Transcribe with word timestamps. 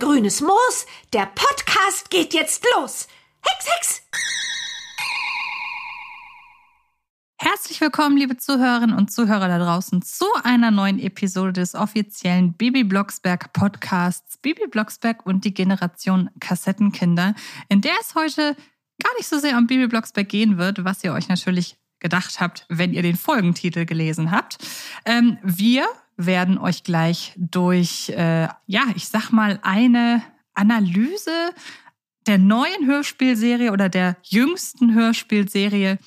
Grünes 0.00 0.40
Moos. 0.40 0.86
Der 1.12 1.26
Podcast 1.26 2.08
geht 2.08 2.32
jetzt 2.32 2.64
los. 2.74 3.06
Hex, 3.42 3.66
Hex! 3.66 4.02
Herzlich 7.36 7.78
willkommen, 7.82 8.16
liebe 8.16 8.38
Zuhörerinnen 8.38 8.96
und 8.96 9.12
Zuhörer 9.12 9.48
da 9.48 9.58
draußen, 9.58 10.00
zu 10.00 10.24
einer 10.42 10.70
neuen 10.70 10.98
Episode 10.98 11.52
des 11.52 11.74
offiziellen 11.74 12.54
Bibi 12.54 12.84
Blocksberg 12.84 13.52
Podcasts 13.52 14.38
Bibi 14.38 14.68
Blocksberg 14.68 15.26
und 15.26 15.44
die 15.44 15.52
Generation 15.52 16.30
Kassettenkinder, 16.40 17.34
in 17.68 17.82
der 17.82 17.92
es 18.00 18.14
heute 18.14 18.56
gar 19.02 19.14
nicht 19.18 19.28
so 19.28 19.38
sehr 19.38 19.58
um 19.58 19.66
Bibi 19.66 19.86
Blocksberg 19.86 20.30
gehen 20.30 20.56
wird, 20.56 20.82
was 20.82 21.04
ihr 21.04 21.12
euch 21.12 21.28
natürlich 21.28 21.76
gedacht 21.98 22.40
habt, 22.40 22.64
wenn 22.70 22.94
ihr 22.94 23.02
den 23.02 23.16
Folgentitel 23.16 23.84
gelesen 23.84 24.30
habt. 24.30 24.56
Ähm, 25.04 25.36
wir 25.42 25.86
werden 26.26 26.58
euch 26.58 26.82
gleich 26.84 27.34
durch, 27.36 28.10
äh, 28.10 28.48
ja, 28.66 28.82
ich 28.94 29.08
sag 29.08 29.30
mal, 29.30 29.58
eine 29.62 30.22
Analyse 30.54 31.30
der 32.26 32.38
neuen 32.38 32.86
Hörspielserie 32.86 33.72
oder 33.72 33.88
der 33.88 34.16
jüngsten 34.22 34.94
Hörspielserie 34.94 35.98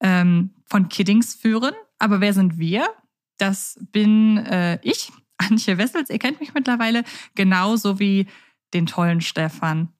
ähm, 0.00 0.50
von 0.66 0.88
Kiddings 0.88 1.34
führen. 1.34 1.74
Aber 1.98 2.20
wer 2.20 2.32
sind 2.32 2.58
wir? 2.58 2.88
Das 3.36 3.78
bin 3.92 4.38
äh, 4.38 4.78
ich, 4.82 5.12
Antje 5.36 5.78
Wessels. 5.78 6.10
Ihr 6.10 6.18
kennt 6.18 6.40
mich 6.40 6.54
mittlerweile 6.54 7.04
genauso 7.34 7.98
wie 7.98 8.26
den 8.74 8.86
tollen 8.86 9.20
Stefan 9.20 9.92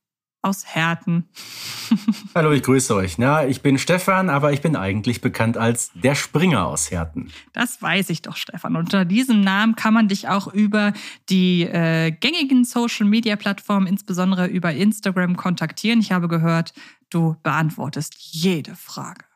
aus 0.42 0.64
Herten. 0.66 1.28
Hallo, 2.34 2.52
ich 2.52 2.62
grüße 2.62 2.94
euch. 2.94 3.18
Na, 3.18 3.46
ich 3.46 3.62
bin 3.62 3.78
Stefan, 3.78 4.30
aber 4.30 4.52
ich 4.52 4.60
bin 4.60 4.76
eigentlich 4.76 5.20
bekannt 5.20 5.56
als 5.56 5.90
der 5.94 6.14
Springer 6.14 6.66
aus 6.66 6.90
Herten. 6.90 7.30
Das 7.52 7.82
weiß 7.82 8.10
ich 8.10 8.22
doch, 8.22 8.36
Stefan. 8.36 8.76
Unter 8.76 9.04
diesem 9.04 9.40
Namen 9.40 9.74
kann 9.74 9.94
man 9.94 10.08
dich 10.08 10.28
auch 10.28 10.46
über 10.52 10.92
die 11.28 11.62
äh, 11.62 12.12
gängigen 12.12 12.64
Social-Media-Plattformen, 12.64 13.86
insbesondere 13.86 14.46
über 14.46 14.72
Instagram, 14.72 15.36
kontaktieren. 15.36 16.00
Ich 16.00 16.12
habe 16.12 16.28
gehört, 16.28 16.72
du 17.10 17.36
beantwortest 17.42 18.14
jede 18.18 18.76
Frage. 18.76 19.27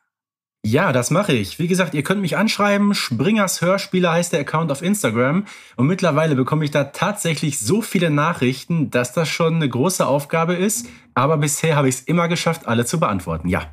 Ja, 0.64 0.92
das 0.92 1.10
mache 1.10 1.32
ich. 1.32 1.58
Wie 1.58 1.66
gesagt, 1.66 1.92
ihr 1.92 2.05
könnt 2.05 2.20
mich 2.20 2.36
anschreiben. 2.36 2.94
Springers 2.94 3.60
Hörspiele 3.60 4.12
heißt 4.12 4.32
der 4.32 4.41
Account 4.41 4.70
auf 4.70 4.80
Instagram. 4.80 5.44
Und 5.74 5.86
mittlerweile 5.88 6.36
bekomme 6.36 6.64
ich 6.64 6.70
da 6.70 6.84
tatsächlich 6.84 7.58
so 7.58 7.82
viele 7.82 8.10
Nachrichten, 8.10 8.88
dass 8.91 9.12
das 9.12 9.28
schon 9.28 9.56
eine 9.56 9.69
große 9.69 10.06
Aufgabe 10.06 10.54
ist. 10.54 10.86
Aber 11.14 11.38
bisher 11.38 11.74
habe 11.74 11.88
ich 11.88 11.96
es 11.96 12.00
immer 12.02 12.28
geschafft, 12.28 12.69
alle 12.69 12.86
zu 12.86 13.00
beantworten. 13.00 13.48
Ja. 13.48 13.72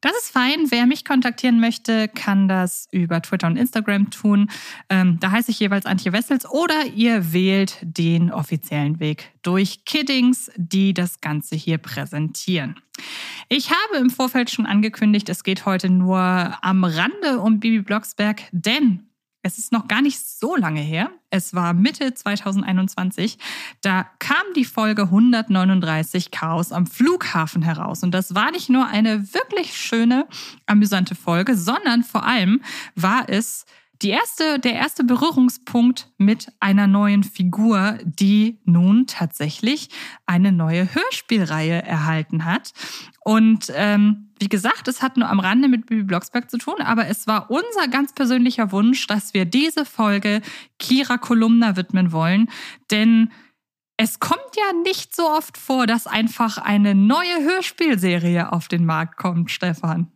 Das 0.00 0.12
ist 0.16 0.30
fein. 0.30 0.66
Wer 0.70 0.86
mich 0.86 1.04
kontaktieren 1.04 1.60
möchte, 1.60 2.08
kann 2.08 2.48
das 2.48 2.88
über 2.90 3.20
Twitter 3.22 3.46
und 3.46 3.56
Instagram 3.56 4.10
tun. 4.10 4.50
Ähm, 4.88 5.18
da 5.20 5.30
heiße 5.30 5.50
ich 5.50 5.60
jeweils 5.60 5.86
Antje 5.86 6.12
Wessels 6.12 6.48
oder 6.48 6.86
ihr 6.86 7.32
wählt 7.32 7.76
den 7.82 8.32
offiziellen 8.32 8.98
Weg 8.98 9.30
durch 9.42 9.84
Kiddings, 9.84 10.50
die 10.56 10.92
das 10.94 11.20
Ganze 11.20 11.54
hier 11.54 11.78
präsentieren. 11.78 12.76
Ich 13.52 13.72
habe 13.72 13.96
im 13.96 14.10
Vorfeld 14.10 14.48
schon 14.48 14.64
angekündigt, 14.64 15.28
es 15.28 15.42
geht 15.42 15.66
heute 15.66 15.90
nur 15.90 16.20
am 16.20 16.84
Rande 16.84 17.40
um 17.40 17.58
Bibi 17.58 17.82
Blocksberg, 17.82 18.42
denn 18.52 19.08
es 19.42 19.58
ist 19.58 19.72
noch 19.72 19.88
gar 19.88 20.02
nicht 20.02 20.24
so 20.24 20.54
lange 20.54 20.80
her. 20.80 21.10
Es 21.30 21.52
war 21.52 21.74
Mitte 21.74 22.14
2021. 22.14 23.38
Da 23.80 24.06
kam 24.20 24.44
die 24.54 24.64
Folge 24.64 25.02
139 25.02 26.30
Chaos 26.30 26.70
am 26.70 26.86
Flughafen 26.86 27.62
heraus. 27.62 28.04
Und 28.04 28.12
das 28.12 28.36
war 28.36 28.52
nicht 28.52 28.70
nur 28.70 28.86
eine 28.86 29.34
wirklich 29.34 29.76
schöne, 29.76 30.28
amüsante 30.66 31.16
Folge, 31.16 31.56
sondern 31.56 32.04
vor 32.04 32.24
allem 32.24 32.62
war 32.94 33.28
es 33.28 33.64
die 34.02 34.10
erste, 34.10 34.58
der 34.58 34.74
erste 34.74 35.04
Berührungspunkt 35.04 36.10
mit 36.16 36.50
einer 36.58 36.86
neuen 36.86 37.22
Figur, 37.22 37.98
die 38.02 38.58
nun 38.64 39.06
tatsächlich 39.06 39.90
eine 40.26 40.52
neue 40.52 40.94
Hörspielreihe 40.94 41.82
erhalten 41.82 42.44
hat. 42.44 42.72
Und 43.22 43.70
ähm, 43.74 44.30
wie 44.38 44.48
gesagt, 44.48 44.88
es 44.88 45.02
hat 45.02 45.18
nur 45.18 45.28
am 45.28 45.38
Rande 45.38 45.68
mit 45.68 45.86
Bibi 45.86 46.02
Blocksberg 46.02 46.50
zu 46.50 46.56
tun, 46.56 46.80
aber 46.80 47.08
es 47.08 47.26
war 47.26 47.50
unser 47.50 47.88
ganz 47.90 48.14
persönlicher 48.14 48.72
Wunsch, 48.72 49.06
dass 49.06 49.34
wir 49.34 49.44
diese 49.44 49.84
Folge 49.84 50.40
Kira 50.78 51.18
Kolumna 51.18 51.76
widmen 51.76 52.12
wollen, 52.12 52.48
denn 52.90 53.30
es 53.98 54.18
kommt 54.18 54.56
ja 54.56 54.72
nicht 54.82 55.14
so 55.14 55.28
oft 55.28 55.58
vor, 55.58 55.86
dass 55.86 56.06
einfach 56.06 56.56
eine 56.56 56.94
neue 56.94 57.44
Hörspielserie 57.44 58.50
auf 58.50 58.66
den 58.66 58.86
Markt 58.86 59.18
kommt, 59.18 59.50
Stefan. 59.50 60.10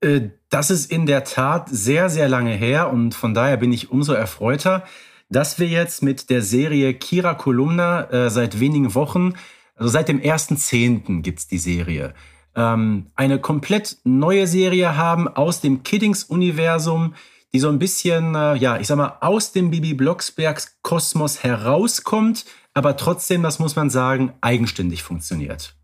Äh, 0.00 0.30
das 0.54 0.70
ist 0.70 0.88
in 0.88 1.04
der 1.06 1.24
Tat 1.24 1.68
sehr, 1.68 2.08
sehr 2.08 2.28
lange 2.28 2.54
her 2.54 2.92
und 2.92 3.16
von 3.16 3.34
daher 3.34 3.56
bin 3.56 3.72
ich 3.72 3.90
umso 3.90 4.12
erfreuter, 4.12 4.84
dass 5.28 5.58
wir 5.58 5.66
jetzt 5.66 6.00
mit 6.00 6.30
der 6.30 6.42
Serie 6.42 6.94
Kira 6.94 7.34
Kolumna 7.34 8.08
äh, 8.10 8.30
seit 8.30 8.60
wenigen 8.60 8.94
Wochen, 8.94 9.32
also 9.74 9.90
seit 9.90 10.06
dem 10.06 10.20
1.10. 10.20 11.22
gibt's 11.22 11.48
die 11.48 11.58
Serie, 11.58 12.14
ähm, 12.54 13.06
eine 13.16 13.40
komplett 13.40 13.96
neue 14.04 14.46
Serie 14.46 14.96
haben 14.96 15.26
aus 15.26 15.60
dem 15.60 15.82
Kiddings-Universum, 15.82 17.14
die 17.52 17.58
so 17.58 17.68
ein 17.68 17.80
bisschen, 17.80 18.36
äh, 18.36 18.54
ja, 18.54 18.78
ich 18.78 18.86
sag 18.86 18.96
mal, 18.96 19.16
aus 19.22 19.50
dem 19.50 19.72
Bibi 19.72 19.94
Blocksbergs 19.94 20.78
Kosmos 20.82 21.42
herauskommt, 21.42 22.44
aber 22.74 22.96
trotzdem, 22.96 23.42
das 23.42 23.58
muss 23.58 23.74
man 23.74 23.90
sagen, 23.90 24.34
eigenständig 24.40 25.02
funktioniert. 25.02 25.74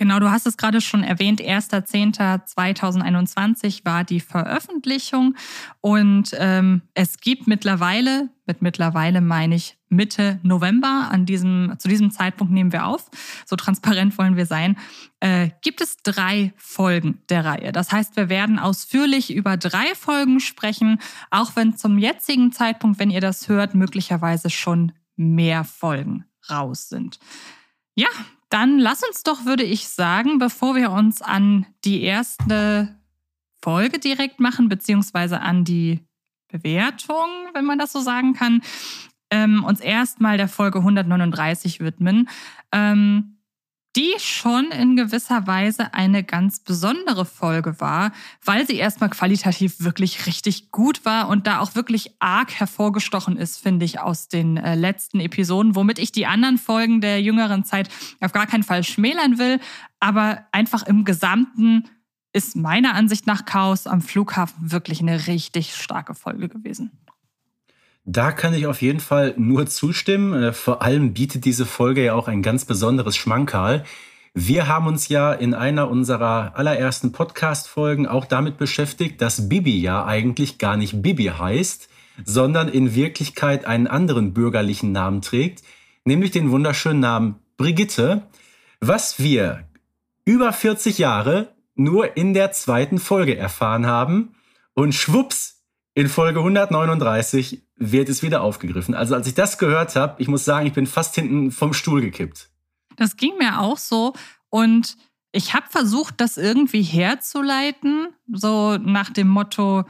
Genau, 0.00 0.18
du 0.18 0.30
hast 0.30 0.46
es 0.46 0.56
gerade 0.56 0.80
schon 0.80 1.04
erwähnt, 1.04 1.42
1.10.2021 1.42 3.84
war 3.84 4.02
die 4.02 4.20
Veröffentlichung 4.20 5.36
und 5.82 6.34
ähm, 6.38 6.80
es 6.94 7.18
gibt 7.18 7.46
mittlerweile, 7.46 8.30
mit 8.46 8.62
mittlerweile 8.62 9.20
meine 9.20 9.56
ich 9.56 9.76
Mitte 9.90 10.40
November, 10.42 11.08
an 11.10 11.26
diesem, 11.26 11.74
zu 11.78 11.88
diesem 11.88 12.10
Zeitpunkt 12.10 12.50
nehmen 12.50 12.72
wir 12.72 12.86
auf, 12.86 13.10
so 13.44 13.56
transparent 13.56 14.16
wollen 14.16 14.38
wir 14.38 14.46
sein, 14.46 14.78
äh, 15.20 15.50
gibt 15.60 15.82
es 15.82 15.98
drei 15.98 16.54
Folgen 16.56 17.20
der 17.28 17.44
Reihe. 17.44 17.70
Das 17.70 17.92
heißt, 17.92 18.16
wir 18.16 18.30
werden 18.30 18.58
ausführlich 18.58 19.34
über 19.34 19.58
drei 19.58 19.94
Folgen 19.94 20.40
sprechen, 20.40 20.98
auch 21.30 21.56
wenn 21.56 21.76
zum 21.76 21.98
jetzigen 21.98 22.52
Zeitpunkt, 22.52 22.98
wenn 22.98 23.10
ihr 23.10 23.20
das 23.20 23.50
hört, 23.50 23.74
möglicherweise 23.74 24.48
schon 24.48 24.92
mehr 25.16 25.64
Folgen 25.64 26.24
raus 26.48 26.88
sind. 26.88 27.18
Ja, 27.94 28.08
dann 28.50 28.78
lass 28.78 29.02
uns 29.02 29.22
doch, 29.22 29.44
würde 29.44 29.62
ich 29.62 29.88
sagen, 29.88 30.38
bevor 30.38 30.74
wir 30.74 30.90
uns 30.90 31.22
an 31.22 31.66
die 31.84 32.02
erste 32.02 32.96
Folge 33.62 33.98
direkt 33.98 34.40
machen, 34.40 34.68
beziehungsweise 34.68 35.40
an 35.40 35.64
die 35.64 36.00
Bewertung, 36.48 37.28
wenn 37.54 37.64
man 37.64 37.78
das 37.78 37.92
so 37.92 38.00
sagen 38.00 38.34
kann, 38.34 38.62
ähm, 39.30 39.64
uns 39.64 39.80
erstmal 39.80 40.36
der 40.36 40.48
Folge 40.48 40.78
139 40.78 41.80
widmen. 41.80 42.28
Ähm, 42.72 43.39
die 43.96 44.14
schon 44.18 44.70
in 44.70 44.94
gewisser 44.94 45.46
Weise 45.46 45.94
eine 45.94 46.22
ganz 46.22 46.60
besondere 46.60 47.24
Folge 47.24 47.80
war, 47.80 48.12
weil 48.44 48.66
sie 48.66 48.76
erstmal 48.76 49.10
qualitativ 49.10 49.80
wirklich 49.80 50.26
richtig 50.26 50.70
gut 50.70 51.04
war 51.04 51.28
und 51.28 51.46
da 51.46 51.58
auch 51.58 51.74
wirklich 51.74 52.14
arg 52.20 52.52
hervorgestochen 52.52 53.36
ist, 53.36 53.58
finde 53.58 53.84
ich, 53.84 53.98
aus 53.98 54.28
den 54.28 54.56
äh, 54.56 54.76
letzten 54.76 55.18
Episoden, 55.18 55.74
womit 55.74 55.98
ich 55.98 56.12
die 56.12 56.26
anderen 56.26 56.58
Folgen 56.58 57.00
der 57.00 57.20
jüngeren 57.20 57.64
Zeit 57.64 57.88
auf 58.20 58.32
gar 58.32 58.46
keinen 58.46 58.62
Fall 58.62 58.84
schmälern 58.84 59.38
will, 59.38 59.58
aber 59.98 60.46
einfach 60.52 60.84
im 60.84 61.04
Gesamten 61.04 61.84
ist 62.32 62.54
meiner 62.54 62.94
Ansicht 62.94 63.26
nach 63.26 63.44
Chaos 63.44 63.88
am 63.88 64.02
Flughafen 64.02 64.70
wirklich 64.70 65.00
eine 65.00 65.26
richtig 65.26 65.74
starke 65.74 66.14
Folge 66.14 66.48
gewesen. 66.48 66.92
Da 68.04 68.32
kann 68.32 68.54
ich 68.54 68.66
auf 68.66 68.82
jeden 68.82 69.00
Fall 69.00 69.34
nur 69.36 69.66
zustimmen. 69.66 70.42
Äh, 70.42 70.52
vor 70.52 70.82
allem 70.82 71.12
bietet 71.12 71.44
diese 71.44 71.66
Folge 71.66 72.04
ja 72.04 72.14
auch 72.14 72.28
ein 72.28 72.42
ganz 72.42 72.64
besonderes 72.64 73.16
Schmankerl. 73.16 73.84
Wir 74.32 74.68
haben 74.68 74.86
uns 74.86 75.08
ja 75.08 75.32
in 75.32 75.54
einer 75.54 75.90
unserer 75.90 76.52
allerersten 76.54 77.10
Podcast-Folgen 77.12 78.06
auch 78.06 78.26
damit 78.26 78.58
beschäftigt, 78.58 79.20
dass 79.20 79.48
Bibi 79.48 79.80
ja 79.80 80.04
eigentlich 80.06 80.58
gar 80.58 80.76
nicht 80.76 81.02
Bibi 81.02 81.32
heißt, 81.36 81.88
sondern 82.24 82.68
in 82.68 82.94
Wirklichkeit 82.94 83.64
einen 83.64 83.88
anderen 83.88 84.32
bürgerlichen 84.32 84.92
Namen 84.92 85.20
trägt, 85.20 85.64
nämlich 86.04 86.30
den 86.30 86.50
wunderschönen 86.52 87.00
Namen 87.00 87.36
Brigitte, 87.56 88.22
was 88.80 89.18
wir 89.18 89.64
über 90.24 90.52
40 90.52 90.98
Jahre 90.98 91.52
nur 91.74 92.16
in 92.16 92.32
der 92.32 92.52
zweiten 92.52 92.98
Folge 92.98 93.36
erfahren 93.36 93.86
haben. 93.86 94.34
Und 94.74 94.94
schwupps, 94.94 95.49
in 95.94 96.08
Folge 96.08 96.38
139 96.40 97.62
wird 97.76 98.08
es 98.08 98.22
wieder 98.22 98.42
aufgegriffen. 98.42 98.94
Also 98.94 99.14
als 99.14 99.26
ich 99.26 99.34
das 99.34 99.58
gehört 99.58 99.96
habe, 99.96 100.20
ich 100.20 100.28
muss 100.28 100.44
sagen, 100.44 100.66
ich 100.66 100.72
bin 100.72 100.86
fast 100.86 101.14
hinten 101.14 101.50
vom 101.50 101.72
Stuhl 101.72 102.00
gekippt. 102.00 102.50
Das 102.96 103.16
ging 103.16 103.36
mir 103.38 103.60
auch 103.60 103.78
so 103.78 104.12
und 104.50 104.96
ich 105.32 105.54
habe 105.54 105.66
versucht, 105.68 106.20
das 106.20 106.36
irgendwie 106.36 106.82
herzuleiten, 106.82 108.08
so 108.32 108.76
nach 108.76 109.10
dem 109.10 109.28
Motto, 109.28 109.84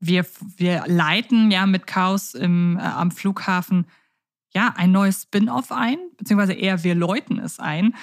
wir, 0.00 0.26
wir 0.56 0.84
leiten 0.86 1.50
ja 1.50 1.66
mit 1.66 1.86
Chaos 1.86 2.34
im, 2.34 2.76
äh, 2.78 2.82
am 2.82 3.10
Flughafen 3.10 3.86
ja, 4.54 4.74
ein 4.76 4.92
neues 4.92 5.22
Spin-off 5.22 5.72
ein, 5.72 5.98
beziehungsweise 6.18 6.52
eher 6.52 6.84
wir 6.84 6.94
läuten 6.94 7.38
es 7.38 7.58
ein, 7.58 7.94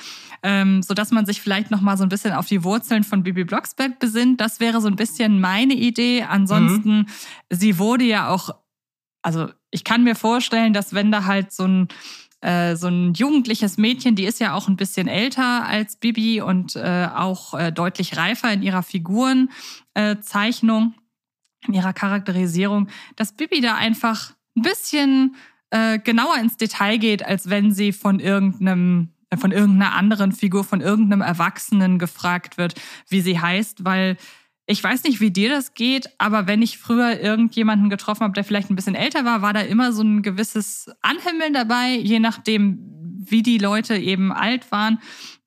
ähm, 0.44 0.82
sodass 0.82 1.12
man 1.12 1.26
sich 1.26 1.42
vielleicht 1.42 1.72
noch 1.72 1.82
mal 1.82 1.98
so 1.98 2.04
ein 2.04 2.10
bisschen 2.10 2.34
auf 2.34 2.48
die 2.48 2.64
Wurzeln 2.64 3.04
von 3.04 3.24
Bibi 3.24 3.44
Blocksberg 3.44 4.00
besinnt. 4.00 4.42
Das 4.42 4.60
wäre 4.60 4.82
so 4.82 4.88
ein 4.88 4.96
bisschen 4.96 5.40
meine 5.40 5.74
Idee. 5.74 6.24
Ansonsten, 6.24 7.00
mhm. 7.00 7.06
sie 7.50 7.78
wurde 7.78 8.06
ja 8.06 8.30
auch, 8.30 8.50
also 9.22 9.50
ich 9.72 9.84
kann 9.84 10.04
mir 10.04 10.16
vorstellen, 10.16 10.74
dass 10.74 10.94
wenn 10.94 11.12
da 11.12 11.26
halt 11.26 11.52
so 11.52 11.66
ein 11.66 11.88
äh, 12.42 12.78
so 12.78 12.88
ein 12.88 13.14
jugendliches 13.14 13.78
Mädchen, 13.78 14.16
die 14.16 14.24
ist 14.24 14.40
ja 14.40 14.54
auch 14.54 14.70
ein 14.70 14.78
bisschen 14.78 15.10
älter 15.10 15.66
als 15.66 15.98
Bibi 15.98 16.42
und 16.42 16.78
äh, 16.78 17.10
auch 17.14 17.54
äh, 17.54 17.72
deutlich 17.72 18.16
reifer 18.16 18.54
in 18.54 18.62
ihrer 18.62 18.82
Figurenzeichnung, 18.82 20.94
äh, 20.94 21.68
in 21.68 21.74
ihrer 21.74 21.92
Charakterisierung, 21.92 22.88
dass 23.18 23.34
Bibi 23.34 23.60
da 23.60 23.76
einfach 23.76 24.32
ein 24.56 24.62
bisschen 24.62 25.36
äh, 25.72 26.00
genauer 26.00 26.38
ins 26.38 26.56
Detail 26.56 26.98
geht, 26.98 27.26
als 27.26 27.50
wenn 27.50 27.74
sie 27.74 27.92
von 27.92 28.22
irgendeinem 28.22 29.10
von 29.38 29.52
irgendeiner 29.52 29.94
anderen 29.94 30.32
Figur, 30.32 30.64
von 30.64 30.82
irgendeinem 30.82 31.22
Erwachsenen 31.22 32.00
gefragt 32.00 32.58
wird, 32.58 32.74
wie 33.08 33.22
sie 33.22 33.40
heißt, 33.40 33.86
weil 33.86 34.18
ich 34.66 34.84
weiß 34.84 35.04
nicht, 35.04 35.20
wie 35.20 35.32
dir 35.32 35.50
das 35.50 35.74
geht, 35.74 36.10
aber 36.20 36.46
wenn 36.46 36.62
ich 36.62 36.78
früher 36.78 37.20
irgendjemanden 37.20 37.90
getroffen 37.90 38.22
habe, 38.22 38.34
der 38.34 38.44
vielleicht 38.44 38.70
ein 38.70 38.76
bisschen 38.76 38.94
älter 38.94 39.26
war, 39.26 39.42
war 39.42 39.52
da 39.52 39.62
immer 39.62 39.92
so 39.94 40.04
ein 40.04 40.22
gewisses 40.22 40.92
Anhimmeln 41.02 41.54
dabei, 41.54 41.96
je 41.96 42.20
nachdem, 42.20 42.78
wie 43.18 43.42
die 43.42 43.58
Leute 43.58 43.98
eben 43.98 44.32
alt 44.32 44.72
waren. 44.72 45.00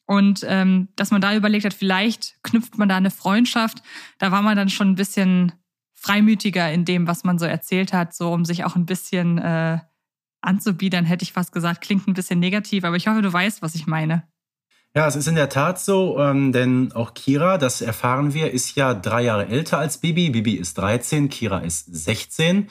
Und 0.06 0.44
ähm, 0.48 0.88
dass 0.96 1.12
man 1.12 1.20
da 1.20 1.36
überlegt 1.36 1.64
hat, 1.64 1.72
vielleicht 1.72 2.34
knüpft 2.42 2.78
man 2.78 2.88
da 2.88 2.96
eine 2.96 3.12
Freundschaft. 3.12 3.82
Da 4.18 4.32
war 4.32 4.42
man 4.42 4.56
dann 4.56 4.68
schon 4.68 4.90
ein 4.90 4.96
bisschen 4.96 5.52
freimütiger 5.94 6.72
in 6.72 6.84
dem, 6.84 7.06
was 7.06 7.22
man 7.22 7.38
so 7.38 7.46
erzählt 7.46 7.92
hat, 7.92 8.14
so 8.14 8.32
um 8.32 8.44
sich 8.44 8.64
auch 8.64 8.74
ein 8.74 8.86
bisschen 8.86 9.38
äh, 9.38 9.78
anzubiedern, 10.42 11.04
hätte 11.04 11.22
ich 11.22 11.32
fast 11.32 11.52
gesagt. 11.52 11.80
Klingt 11.80 12.06
ein 12.08 12.14
bisschen 12.14 12.38
negativ, 12.38 12.84
aber 12.84 12.96
ich 12.96 13.06
hoffe, 13.08 13.22
du 13.22 13.32
weißt, 13.32 13.62
was 13.62 13.74
ich 13.74 13.86
meine. 13.86 14.24
Ja, 14.94 15.06
es 15.06 15.16
ist 15.16 15.26
in 15.26 15.36
der 15.36 15.48
Tat 15.48 15.80
so, 15.80 16.18
ähm, 16.18 16.52
denn 16.52 16.92
auch 16.92 17.14
Kira, 17.14 17.56
das 17.56 17.80
erfahren 17.80 18.34
wir, 18.34 18.50
ist 18.50 18.74
ja 18.76 18.92
drei 18.92 19.22
Jahre 19.22 19.48
älter 19.48 19.78
als 19.78 19.96
Bibi. 19.98 20.28
Bibi 20.28 20.52
ist 20.52 20.76
13, 20.76 21.30
Kira 21.30 21.60
ist 21.60 21.86
16. 21.86 22.68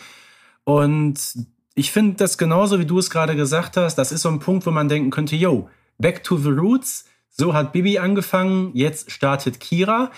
Und 0.63 1.47
ich 1.73 1.91
finde 1.91 2.17
das 2.17 2.37
genauso, 2.37 2.79
wie 2.79 2.85
du 2.85 2.99
es 2.99 3.09
gerade 3.09 3.35
gesagt 3.35 3.75
hast. 3.75 3.95
Das 3.95 4.11
ist 4.11 4.21
so 4.21 4.29
ein 4.29 4.39
Punkt, 4.39 4.67
wo 4.67 4.71
man 4.71 4.87
denken 4.87 5.09
könnte, 5.09 5.35
yo, 5.35 5.69
back 5.97 6.23
to 6.23 6.37
the 6.37 6.49
roots. 6.49 7.05
So 7.29 7.55
hat 7.55 7.71
Bibi 7.71 7.97
angefangen, 7.97 8.71
jetzt 8.75 9.09
startet 9.09 9.59
Kira. 9.59 10.11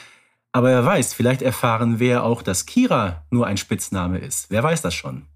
Aber 0.52 0.68
wer 0.68 0.86
weiß, 0.86 1.14
vielleicht 1.14 1.42
erfahren 1.42 2.00
wir 2.00 2.24
auch, 2.24 2.42
dass 2.42 2.66
Kira 2.66 3.26
nur 3.32 3.48
ein 3.48 3.58
Spitzname 3.58 4.20
ist. 4.20 4.52
Wer 4.52 4.62
weiß 4.62 4.82
das 4.82 4.94
schon? 4.94 5.28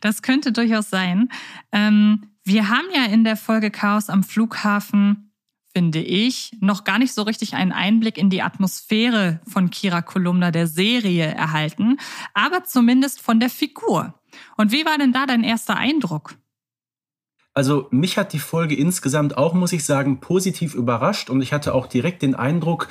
Das 0.00 0.22
könnte 0.22 0.52
durchaus 0.52 0.90
sein. 0.90 1.28
Ähm, 1.72 2.30
wir 2.44 2.68
haben 2.68 2.86
ja 2.94 3.04
in 3.04 3.24
der 3.24 3.36
Folge 3.36 3.70
Chaos 3.70 4.08
am 4.08 4.22
Flughafen 4.22 5.28
finde 5.78 6.00
ich, 6.00 6.56
noch 6.60 6.82
gar 6.82 6.98
nicht 6.98 7.14
so 7.14 7.22
richtig 7.22 7.54
einen 7.54 7.70
Einblick 7.70 8.18
in 8.18 8.30
die 8.30 8.42
Atmosphäre 8.42 9.40
von 9.46 9.70
Kira 9.70 10.02
Kolumna 10.02 10.50
der 10.50 10.66
Serie 10.66 11.26
erhalten, 11.26 11.98
aber 12.34 12.64
zumindest 12.64 13.20
von 13.20 13.38
der 13.38 13.50
Figur. 13.50 14.14
Und 14.56 14.72
wie 14.72 14.84
war 14.84 14.98
denn 14.98 15.12
da 15.12 15.26
dein 15.26 15.44
erster 15.44 15.76
Eindruck? 15.76 16.34
Also 17.54 17.86
mich 17.90 18.18
hat 18.18 18.32
die 18.32 18.38
Folge 18.38 18.76
insgesamt 18.76 19.36
auch, 19.36 19.54
muss 19.54 19.72
ich 19.72 19.84
sagen, 19.84 20.20
positiv 20.20 20.74
überrascht 20.74 21.30
und 21.30 21.42
ich 21.42 21.52
hatte 21.52 21.74
auch 21.74 21.86
direkt 21.86 22.22
den 22.22 22.34
Eindruck 22.34 22.88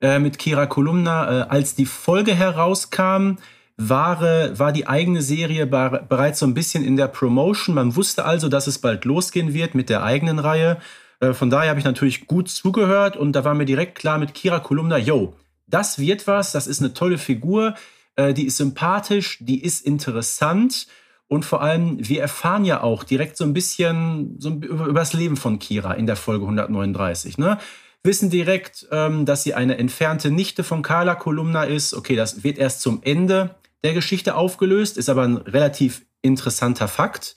äh, 0.00 0.18
mit 0.18 0.38
Kira 0.38 0.66
Kolumna, 0.66 1.40
äh, 1.40 1.42
als 1.48 1.74
die 1.74 1.86
Folge 1.86 2.34
herauskam, 2.34 3.36
war, 3.76 4.20
war 4.58 4.72
die 4.72 4.86
eigene 4.86 5.20
Serie 5.20 5.66
bereits 5.66 6.38
so 6.38 6.46
ein 6.46 6.54
bisschen 6.54 6.84
in 6.84 6.96
der 6.96 7.08
Promotion. 7.08 7.74
Man 7.74 7.94
wusste 7.94 8.24
also, 8.24 8.48
dass 8.48 8.66
es 8.66 8.78
bald 8.78 9.04
losgehen 9.04 9.52
wird 9.52 9.74
mit 9.74 9.90
der 9.90 10.02
eigenen 10.02 10.38
Reihe. 10.38 10.78
Äh, 11.20 11.32
von 11.34 11.50
daher 11.50 11.70
habe 11.70 11.78
ich 11.78 11.84
natürlich 11.84 12.26
gut 12.26 12.48
zugehört 12.48 13.16
und 13.16 13.32
da 13.32 13.44
war 13.44 13.54
mir 13.54 13.66
direkt 13.66 13.98
klar 13.98 14.18
mit 14.18 14.34
Kira 14.34 14.60
Kolumna, 14.60 14.98
yo, 14.98 15.34
das 15.66 15.98
wird 15.98 16.26
was, 16.26 16.52
das 16.52 16.66
ist 16.66 16.80
eine 16.80 16.94
tolle 16.94 17.18
Figur, 17.18 17.74
äh, 18.16 18.32
die 18.32 18.46
ist 18.46 18.56
sympathisch, 18.56 19.38
die 19.40 19.62
ist 19.62 19.84
interessant 19.84 20.86
und 21.28 21.44
vor 21.44 21.60
allem, 21.60 21.96
wir 21.98 22.20
erfahren 22.20 22.64
ja 22.64 22.82
auch 22.82 23.02
direkt 23.02 23.36
so 23.36 23.44
ein 23.44 23.52
bisschen 23.52 24.36
so 24.38 24.50
über, 24.50 24.92
das 24.92 25.12
Leben 25.12 25.36
von 25.36 25.58
Kira 25.58 25.92
in 25.94 26.06
der 26.06 26.16
Folge 26.16 26.44
139. 26.44 27.36
Ne? 27.38 27.58
Wissen 28.04 28.30
direkt, 28.30 28.86
ähm, 28.92 29.26
dass 29.26 29.42
sie 29.42 29.54
eine 29.54 29.76
entfernte 29.76 30.30
Nichte 30.30 30.62
von 30.62 30.82
Carla 30.82 31.16
Kolumna 31.16 31.64
ist. 31.64 31.94
Okay, 31.94 32.14
das 32.14 32.44
wird 32.44 32.58
erst 32.58 32.80
zum 32.80 33.00
Ende 33.02 33.56
der 33.84 33.94
Geschichte 33.94 34.34
aufgelöst, 34.34 34.96
ist 34.96 35.08
aber 35.08 35.22
ein 35.22 35.36
relativ 35.36 36.04
interessanter 36.22 36.88
Fakt, 36.88 37.36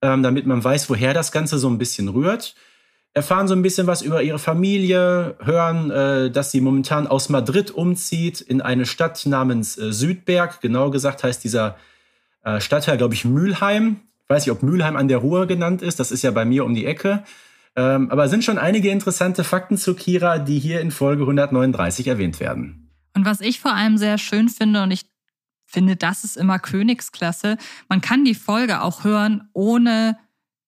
ähm, 0.00 0.22
damit 0.22 0.46
man 0.46 0.62
weiß, 0.62 0.88
woher 0.90 1.14
das 1.14 1.32
Ganze 1.32 1.58
so 1.58 1.68
ein 1.68 1.78
bisschen 1.78 2.08
rührt 2.08 2.54
erfahren 3.14 3.46
so 3.46 3.54
ein 3.54 3.62
bisschen 3.62 3.86
was 3.86 4.02
über 4.02 4.22
ihre 4.22 4.38
Familie, 4.38 5.36
hören, 5.40 5.90
äh, 5.90 6.30
dass 6.30 6.50
sie 6.50 6.60
momentan 6.60 7.06
aus 7.06 7.28
Madrid 7.28 7.70
umzieht 7.70 8.40
in 8.40 8.60
eine 8.60 8.86
Stadt 8.86 9.26
namens 9.26 9.76
äh, 9.76 9.92
Südberg. 9.92 10.60
Genau 10.60 10.90
gesagt 10.90 11.22
heißt 11.22 11.44
dieser 11.44 11.76
äh, 12.42 12.60
Stadtteil, 12.60 12.96
glaube 12.96 13.14
ich, 13.14 13.24
Mülheim. 13.24 14.00
Weiß 14.28 14.46
nicht, 14.46 14.52
ob 14.52 14.62
Mülheim 14.62 14.96
an 14.96 15.08
der 15.08 15.18
Ruhr 15.18 15.46
genannt 15.46 15.82
ist. 15.82 16.00
Das 16.00 16.10
ist 16.10 16.22
ja 16.22 16.30
bei 16.30 16.44
mir 16.44 16.64
um 16.64 16.74
die 16.74 16.86
Ecke. 16.86 17.22
Ähm, 17.76 18.10
aber 18.10 18.28
sind 18.28 18.44
schon 18.44 18.58
einige 18.58 18.90
interessante 18.90 19.44
Fakten 19.44 19.76
zu 19.76 19.94
Kira, 19.94 20.38
die 20.38 20.58
hier 20.58 20.80
in 20.80 20.90
Folge 20.90 21.22
139 21.22 22.06
erwähnt 22.06 22.40
werden. 22.40 22.90
Und 23.14 23.26
was 23.26 23.42
ich 23.42 23.60
vor 23.60 23.74
allem 23.74 23.98
sehr 23.98 24.16
schön 24.16 24.48
finde, 24.48 24.82
und 24.82 24.90
ich 24.90 25.02
finde, 25.72 25.96
das 25.96 26.24
ist 26.24 26.36
immer 26.36 26.58
Königsklasse, 26.58 27.56
man 27.88 28.00
kann 28.00 28.24
die 28.24 28.34
Folge 28.34 28.82
auch 28.82 29.04
hören, 29.04 29.48
ohne 29.52 30.18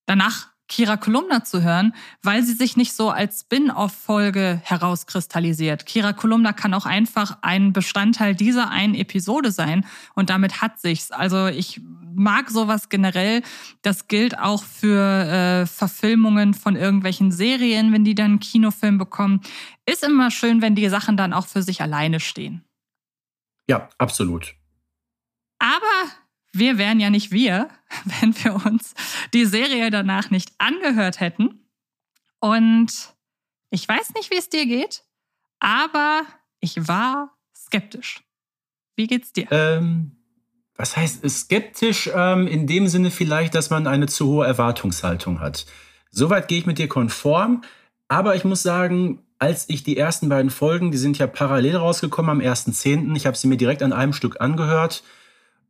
danach 0.07 0.49
Kira 0.67 0.97
Kolumna 0.97 1.45
zu 1.45 1.63
hören, 1.63 1.95
weil 2.23 2.43
sie 2.43 2.55
sich 2.55 2.77
nicht 2.77 2.95
so 2.95 3.11
als 3.11 3.41
Spin-off-Folge 3.41 4.61
herauskristallisiert. 4.65 5.85
Kira 5.85 6.15
Kolumna 6.15 6.53
kann 6.55 6.73
auch 6.73 6.87
einfach 6.87 7.39
ein 7.43 7.73
Bestandteil 7.73 8.35
dieser 8.35 8.71
einen 8.71 8.95
Episode 8.95 9.51
sein 9.51 9.87
und 10.15 10.31
damit 10.31 10.63
hat 10.63 10.81
sich's. 10.81 11.11
Also 11.11 11.49
ich 11.49 11.83
mag 12.15 12.49
sowas 12.51 12.89
generell. 12.89 13.43
Das 13.83 14.09
gilt 14.09 14.39
auch 14.39 14.65
für 14.65 15.01
äh, 15.01 15.67
Verfilmungen 15.67 16.55
von 16.55 16.77
irgendwelchen 16.77 17.31
Serien, 17.31 17.93
wenn 17.93 18.05
die 18.05 18.15
dann 18.15 18.33
einen 18.33 18.41
Kinofilm 18.41 18.97
bekommen. 18.97 19.43
Ist 19.85 20.03
immer 20.03 20.31
schön, 20.31 20.63
wenn 20.63 20.75
die 20.75 20.89
Sachen 20.89 21.17
dann 21.17 21.35
auch 21.35 21.47
für 21.47 21.63
sich 21.63 21.83
alleine 21.83 22.21
stehen. 22.21 22.65
Ja, 23.69 23.89
absolut. 23.99 24.55
Aber 25.65 26.13
wir 26.53 26.77
wären 26.77 27.01
ja 27.01 27.09
nicht 27.09 27.33
wir, 27.33 27.69
wenn 28.21 28.35
wir 28.45 28.55
uns 28.67 28.95
die 29.33 29.47
Serie 29.47 29.91
danach 29.91 30.31
nicht 30.31 30.53
angehört 30.59 31.21
hätten. 31.21 31.67
Und 32.39 32.93
ich 33.71 33.89
weiß 33.89 34.13
nicht, 34.15 34.31
wie 34.31 34.37
es 34.37 34.51
dir 34.51 34.67
geht, 34.67 35.05
aber 35.61 36.23
ich 36.61 36.87
war 36.87 37.31
skeptisch. 37.57 38.23
Wie 38.95 39.07
geht's 39.07 39.33
dir? 39.33 39.51
Ähm, 39.51 40.13
was 40.77 40.97
heißt 40.99 41.29
skeptisch? 41.29 42.11
Ähm, 42.15 42.47
in 42.47 42.67
dem 42.67 42.87
Sinne 42.87 43.11
vielleicht, 43.11 43.55
dass 43.55 43.71
man 43.71 43.87
eine 43.87 44.07
zu 44.07 44.27
hohe 44.27 44.47
Erwartungshaltung 44.47 45.41
hat. 45.41 45.65
Soweit 46.11 46.47
gehe 46.49 46.59
ich 46.59 46.67
mit 46.67 46.79
dir 46.79 46.89
konform. 46.89 47.63
Aber 48.09 48.37
ich 48.37 48.45
muss 48.45 48.63
sagen, 48.63 49.23
als 49.39 49.69
ich 49.71 49.83
die 49.83 49.97
ersten 49.97 50.29
beiden 50.29 50.51
Folgen, 50.51 50.93
die 50.93 50.99
sind 50.99 51.17
ja 51.17 51.27
parallel 51.27 51.77
rausgekommen 51.77 52.31
am 52.31 52.41
1.10., 52.41 53.17
ich 53.17 53.25
habe 53.25 53.37
sie 53.37 53.49
mir 53.49 53.57
direkt 53.57 53.83
an 53.83 53.95
einem 53.95 54.13
Stück 54.13 54.41
angehört 54.43 55.03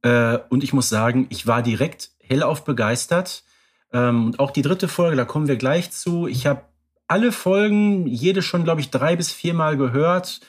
äh, 0.04 0.38
und 0.50 0.62
ich 0.62 0.72
muss 0.72 0.90
sagen, 0.90 1.26
ich 1.30 1.46
war 1.46 1.62
direkt 1.62 2.10
hellauf 2.20 2.64
begeistert. 2.64 3.42
Ähm, 3.92 4.26
und 4.26 4.38
auch 4.38 4.50
die 4.50 4.62
dritte 4.62 4.86
Folge, 4.86 5.16
da 5.16 5.24
kommen 5.24 5.48
wir 5.48 5.56
gleich 5.56 5.90
zu. 5.90 6.28
Ich 6.28 6.46
habe 6.46 6.62
alle 7.08 7.32
Folgen, 7.32 8.06
jede 8.06 8.42
schon, 8.42 8.64
glaube 8.64 8.82
ich, 8.82 8.90
drei 8.90 9.16
bis 9.16 9.32
viermal 9.32 9.78
gehört. 9.78 10.40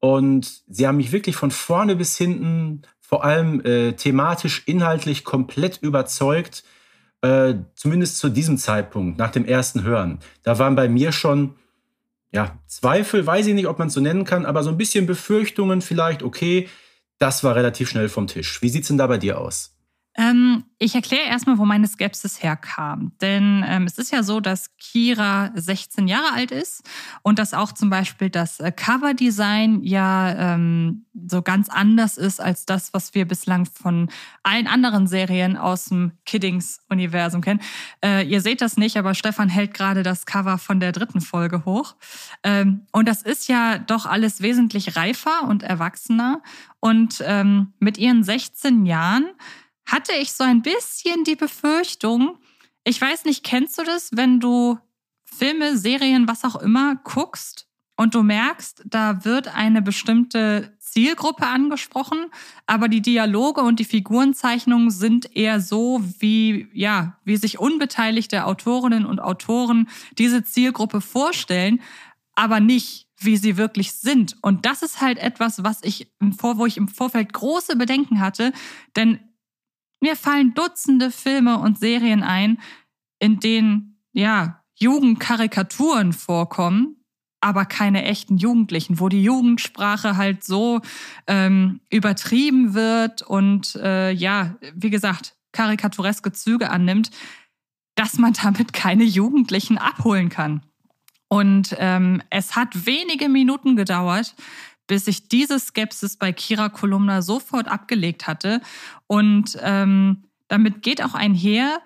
Und 0.00 0.62
sie 0.66 0.86
haben 0.86 0.96
mich 0.96 1.12
wirklich 1.12 1.36
von 1.36 1.50
vorne 1.50 1.94
bis 1.94 2.16
hinten, 2.16 2.82
vor 3.00 3.22
allem 3.22 3.60
äh, 3.64 3.92
thematisch, 3.92 4.62
inhaltlich 4.64 5.24
komplett 5.24 5.78
überzeugt. 5.82 6.64
Äh, 7.20 7.54
zumindest 7.74 8.18
zu 8.18 8.30
diesem 8.30 8.56
Zeitpunkt, 8.56 9.18
nach 9.18 9.30
dem 9.30 9.44
ersten 9.44 9.84
Hören. 9.84 10.20
Da 10.42 10.58
waren 10.58 10.74
bei 10.74 10.88
mir 10.88 11.12
schon 11.12 11.54
ja, 12.32 12.58
Zweifel, 12.66 13.26
weiß 13.26 13.46
ich 13.46 13.54
nicht, 13.54 13.68
ob 13.68 13.78
man 13.78 13.88
es 13.88 13.94
so 13.94 14.00
nennen 14.00 14.24
kann, 14.24 14.46
aber 14.46 14.62
so 14.62 14.70
ein 14.70 14.78
bisschen 14.78 15.04
Befürchtungen 15.04 15.82
vielleicht, 15.82 16.22
okay, 16.22 16.68
das 17.22 17.44
war 17.44 17.54
relativ 17.54 17.88
schnell 17.88 18.08
vom 18.08 18.26
Tisch. 18.26 18.60
Wie 18.62 18.68
sieht 18.68 18.82
es 18.82 18.88
denn 18.88 18.98
da 18.98 19.06
bei 19.06 19.16
dir 19.16 19.38
aus? 19.38 19.76
Ähm, 20.14 20.64
ich 20.78 20.94
erkläre 20.94 21.28
erstmal, 21.28 21.58
wo 21.58 21.64
meine 21.64 21.86
Skepsis 21.86 22.42
herkam. 22.42 23.12
Denn 23.20 23.64
ähm, 23.66 23.84
es 23.84 23.96
ist 23.98 24.12
ja 24.12 24.22
so, 24.22 24.40
dass 24.40 24.76
Kira 24.76 25.50
16 25.54 26.06
Jahre 26.06 26.32
alt 26.34 26.50
ist 26.50 26.82
und 27.22 27.38
dass 27.38 27.54
auch 27.54 27.72
zum 27.72 27.88
Beispiel 27.88 28.28
das 28.28 28.60
äh, 28.60 28.72
Coverdesign 28.72 29.82
ja 29.82 30.54
ähm, 30.54 31.06
so 31.28 31.40
ganz 31.40 31.68
anders 31.70 32.18
ist 32.18 32.40
als 32.40 32.66
das, 32.66 32.92
was 32.92 33.14
wir 33.14 33.26
bislang 33.26 33.64
von 33.64 34.10
allen 34.42 34.66
anderen 34.66 35.06
Serien 35.06 35.56
aus 35.56 35.86
dem 35.86 36.12
Kiddings-Universum 36.26 37.40
kennen. 37.40 37.60
Äh, 38.04 38.26
ihr 38.26 38.42
seht 38.42 38.60
das 38.60 38.76
nicht, 38.76 38.98
aber 38.98 39.14
Stefan 39.14 39.48
hält 39.48 39.72
gerade 39.72 40.02
das 40.02 40.26
Cover 40.26 40.58
von 40.58 40.80
der 40.80 40.92
dritten 40.92 41.22
Folge 41.22 41.64
hoch. 41.64 41.94
Ähm, 42.42 42.86
und 42.92 43.08
das 43.08 43.22
ist 43.22 43.48
ja 43.48 43.78
doch 43.78 44.04
alles 44.04 44.42
wesentlich 44.42 44.96
reifer 44.96 45.48
und 45.48 45.62
erwachsener. 45.62 46.42
Und 46.80 47.22
ähm, 47.24 47.72
mit 47.78 47.96
ihren 47.96 48.24
16 48.24 48.84
Jahren 48.84 49.26
hatte 49.86 50.12
ich 50.20 50.32
so 50.32 50.44
ein 50.44 50.62
bisschen 50.62 51.24
die 51.24 51.36
Befürchtung, 51.36 52.38
ich 52.84 53.00
weiß 53.00 53.24
nicht, 53.24 53.44
kennst 53.44 53.78
du 53.78 53.84
das, 53.84 54.10
wenn 54.12 54.40
du 54.40 54.78
Filme, 55.24 55.76
Serien, 55.76 56.28
was 56.28 56.44
auch 56.44 56.56
immer 56.56 56.96
guckst 56.96 57.68
und 57.96 58.14
du 58.14 58.22
merkst, 58.22 58.82
da 58.86 59.24
wird 59.24 59.54
eine 59.54 59.82
bestimmte 59.82 60.76
Zielgruppe 60.80 61.46
angesprochen, 61.46 62.26
aber 62.66 62.88
die 62.88 63.00
Dialoge 63.00 63.62
und 63.62 63.78
die 63.80 63.84
Figurenzeichnungen 63.84 64.90
sind 64.90 65.34
eher 65.34 65.60
so, 65.60 66.02
wie, 66.18 66.68
ja, 66.72 67.18
wie 67.24 67.36
sich 67.36 67.58
unbeteiligte 67.58 68.44
Autorinnen 68.44 69.06
und 69.06 69.20
Autoren 69.20 69.88
diese 70.18 70.44
Zielgruppe 70.44 71.00
vorstellen, 71.00 71.80
aber 72.34 72.60
nicht, 72.60 73.08
wie 73.18 73.36
sie 73.36 73.56
wirklich 73.56 73.92
sind. 73.92 74.36
Und 74.42 74.66
das 74.66 74.82
ist 74.82 75.00
halt 75.00 75.18
etwas, 75.18 75.62
was 75.62 75.82
ich 75.82 76.12
wo 76.18 76.66
ich 76.66 76.76
im 76.76 76.88
Vorfeld 76.88 77.32
große 77.32 77.76
Bedenken 77.76 78.20
hatte, 78.20 78.52
denn 78.96 79.20
mir 80.02 80.16
fallen 80.16 80.54
Dutzende 80.54 81.10
Filme 81.10 81.58
und 81.58 81.78
Serien 81.78 82.22
ein, 82.22 82.60
in 83.18 83.40
denen, 83.40 84.02
ja, 84.12 84.62
Jugendkarikaturen 84.74 86.12
vorkommen, 86.12 86.96
aber 87.40 87.64
keine 87.64 88.04
echten 88.04 88.36
Jugendlichen, 88.36 89.00
wo 89.00 89.08
die 89.08 89.22
Jugendsprache 89.22 90.16
halt 90.16 90.44
so 90.44 90.80
ähm, 91.26 91.80
übertrieben 91.90 92.74
wird 92.74 93.22
und 93.22 93.76
äh, 93.76 94.10
ja, 94.10 94.56
wie 94.74 94.90
gesagt, 94.90 95.36
karikatureske 95.52 96.32
Züge 96.32 96.70
annimmt, 96.70 97.10
dass 97.94 98.18
man 98.18 98.32
damit 98.32 98.72
keine 98.72 99.04
Jugendlichen 99.04 99.78
abholen 99.78 100.28
kann. 100.28 100.62
Und 101.28 101.74
ähm, 101.78 102.22
es 102.30 102.56
hat 102.56 102.86
wenige 102.86 103.28
Minuten 103.28 103.76
gedauert, 103.76 104.34
bis 104.86 105.06
ich 105.06 105.28
diese 105.28 105.58
Skepsis 105.58 106.16
bei 106.16 106.32
Kira 106.32 106.68
Kolumna 106.68 107.22
sofort 107.22 107.68
abgelegt 107.68 108.26
hatte. 108.26 108.60
Und 109.06 109.58
ähm, 109.60 110.24
damit 110.48 110.82
geht 110.82 111.02
auch 111.02 111.14
einher, 111.14 111.80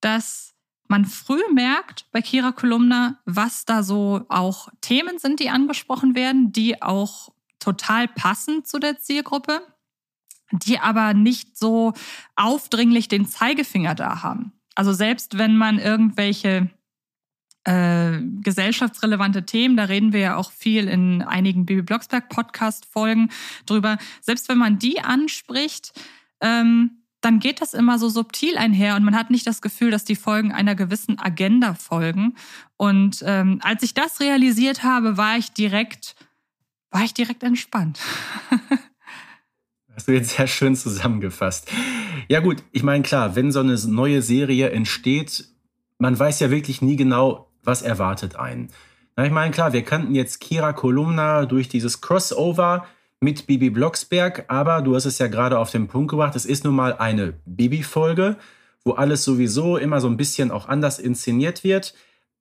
dass 0.00 0.54
man 0.88 1.04
früh 1.04 1.40
merkt 1.52 2.06
bei 2.10 2.20
Kira 2.20 2.52
Kolumna, 2.52 3.20
was 3.24 3.64
da 3.64 3.82
so 3.82 4.26
auch 4.28 4.68
Themen 4.80 5.18
sind, 5.18 5.38
die 5.40 5.48
angesprochen 5.48 6.14
werden, 6.14 6.52
die 6.52 6.82
auch 6.82 7.32
total 7.60 8.08
passen 8.08 8.64
zu 8.64 8.78
der 8.78 8.98
Zielgruppe, 8.98 9.62
die 10.50 10.80
aber 10.80 11.14
nicht 11.14 11.56
so 11.56 11.92
aufdringlich 12.34 13.06
den 13.06 13.26
Zeigefinger 13.26 13.94
da 13.94 14.22
haben. 14.22 14.52
Also 14.74 14.92
selbst 14.92 15.38
wenn 15.38 15.56
man 15.56 15.78
irgendwelche 15.78 16.70
äh, 17.64 18.20
gesellschaftsrelevante 18.42 19.44
Themen, 19.44 19.76
da 19.76 19.84
reden 19.84 20.12
wir 20.12 20.20
ja 20.20 20.36
auch 20.36 20.50
viel 20.50 20.88
in 20.88 21.22
einigen 21.22 21.66
Bibi 21.66 21.82
Blocksberg 21.82 22.28
Podcast 22.28 22.86
Folgen 22.86 23.30
drüber, 23.66 23.98
selbst 24.20 24.48
wenn 24.48 24.58
man 24.58 24.78
die 24.78 25.00
anspricht, 25.00 25.92
ähm, 26.40 27.00
dann 27.20 27.38
geht 27.38 27.60
das 27.60 27.74
immer 27.74 27.98
so 27.98 28.08
subtil 28.08 28.56
einher 28.56 28.96
und 28.96 29.04
man 29.04 29.14
hat 29.14 29.30
nicht 29.30 29.46
das 29.46 29.60
Gefühl, 29.60 29.90
dass 29.90 30.04
die 30.04 30.16
Folgen 30.16 30.52
einer 30.52 30.74
gewissen 30.74 31.18
Agenda 31.18 31.74
folgen. 31.74 32.34
Und 32.76 33.22
ähm, 33.26 33.58
als 33.62 33.82
ich 33.82 33.92
das 33.92 34.20
realisiert 34.20 34.82
habe, 34.82 35.18
war 35.18 35.36
ich 35.36 35.52
direkt, 35.52 36.14
war 36.90 37.04
ich 37.04 37.12
direkt 37.12 37.42
entspannt. 37.42 38.00
Hast 39.94 40.08
du 40.08 40.12
jetzt 40.12 40.36
sehr 40.36 40.46
schön 40.46 40.74
zusammengefasst. 40.74 41.70
Ja 42.28 42.40
gut, 42.40 42.62
ich 42.72 42.82
meine 42.82 43.02
klar, 43.02 43.36
wenn 43.36 43.52
so 43.52 43.60
eine 43.60 43.74
neue 43.74 44.22
Serie 44.22 44.70
entsteht, 44.70 45.44
man 45.98 46.18
weiß 46.18 46.40
ja 46.40 46.50
wirklich 46.50 46.80
nie 46.80 46.96
genau, 46.96 47.49
was 47.62 47.82
erwartet 47.82 48.36
einen. 48.36 48.70
Na, 49.16 49.24
ich 49.24 49.32
meine 49.32 49.50
klar, 49.50 49.72
wir 49.72 49.82
kannten 49.82 50.14
jetzt 50.14 50.40
Kira 50.40 50.72
Kolumna 50.72 51.46
durch 51.46 51.68
dieses 51.68 52.00
Crossover 52.00 52.86
mit 53.20 53.46
Bibi 53.46 53.70
Blocksberg, 53.70 54.46
aber 54.48 54.80
du 54.80 54.94
hast 54.94 55.04
es 55.04 55.18
ja 55.18 55.26
gerade 55.26 55.58
auf 55.58 55.70
den 55.70 55.88
Punkt 55.88 56.10
gebracht, 56.10 56.34
es 56.36 56.46
ist 56.46 56.64
nun 56.64 56.74
mal 56.74 56.96
eine 56.96 57.34
Bibi-Folge, 57.44 58.36
wo 58.82 58.92
alles 58.92 59.24
sowieso 59.24 59.76
immer 59.76 60.00
so 60.00 60.08
ein 60.08 60.16
bisschen 60.16 60.50
auch 60.50 60.68
anders 60.68 60.98
inszeniert 60.98 61.62
wird. 61.62 61.94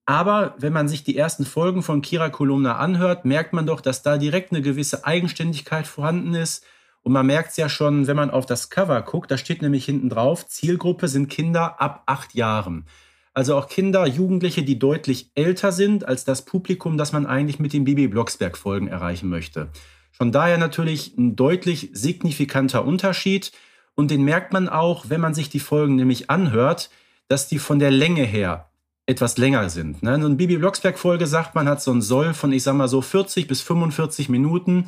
Aber 0.06 0.56
wenn 0.58 0.74
man 0.74 0.88
sich 0.88 1.04
die 1.04 1.18
ersten 1.18 1.46
Folgen 1.46 1.84
von 1.84 2.02
Kira 2.02 2.30
Kolumna 2.30 2.78
anhört, 2.78 3.26
merkt 3.26 3.54
man 3.54 3.66
doch, 3.66 3.82
dass 3.82 4.02
da 4.02 4.18
direkt 4.18 4.52
eine 4.52 4.62
gewisse 4.62 5.06
Eigenständigkeit 5.06 5.86
vorhanden 5.86 6.34
ist. 6.34 6.66
Und 7.02 7.12
man 7.12 7.26
merkt 7.26 7.52
es 7.52 7.58
ja 7.58 7.70
schon, 7.70 8.08
wenn 8.08 8.16
man 8.16 8.32
auf 8.32 8.46
das 8.46 8.70
Cover 8.70 9.02
guckt, 9.02 9.30
da 9.30 9.38
steht 9.38 9.62
nämlich 9.62 9.86
hinten 9.86 10.10
drauf, 10.10 10.48
Zielgruppe 10.48 11.08
sind 11.08 11.30
Kinder 11.30 11.80
ab 11.82 12.04
acht 12.06 12.34
Jahren. 12.34 12.86
Also 13.34 13.56
auch 13.56 13.68
Kinder, 13.68 14.06
Jugendliche, 14.08 14.64
die 14.64 14.80
deutlich 14.80 15.32
älter 15.36 15.72
sind 15.72 16.08
als 16.08 16.26
das 16.26 16.46
Publikum, 16.46 16.98
das 16.98 17.12
man 17.14 17.26
eigentlich 17.26 17.60
mit 17.60 17.74
den 17.74 17.84
Bibi 17.84 18.08
Blocksberg-Folgen 18.08 18.88
erreichen 18.88 19.30
möchte. 19.30 19.70
Von 20.12 20.32
daher 20.32 20.58
natürlich 20.58 21.18
ein 21.18 21.36
deutlich 21.36 21.90
signifikanter 21.94 22.86
Unterschied. 22.86 23.52
Und 23.96 24.12
den 24.12 24.24
merkt 24.24 24.54
man 24.54 24.70
auch, 24.70 25.06
wenn 25.10 25.22
man 25.22 25.34
sich 25.34 25.50
die 25.50 25.60
Folgen 25.60 25.96
nämlich 25.96 26.30
anhört, 26.30 26.90
dass 27.28 27.48
die 27.48 27.60
von 27.60 27.80
der 27.80 27.92
Länge 27.92 28.24
her 28.24 28.70
etwas 29.06 29.38
länger 29.38 29.70
sind. 29.70 30.00
So 30.02 30.08
eine 30.08 30.30
Bibi 30.36 30.58
Blocksberg-Folge 30.58 31.26
sagt 31.26 31.56
man, 31.56 31.68
hat 31.68 31.82
so 31.82 31.92
ein 31.92 32.02
Soll 32.02 32.34
von, 32.34 32.52
ich 32.52 32.64
sag 32.64 32.76
mal 32.76 32.88
so 32.88 33.02
40 33.02 33.48
bis 33.48 33.62
45 33.62 34.30
Minuten. 34.30 34.86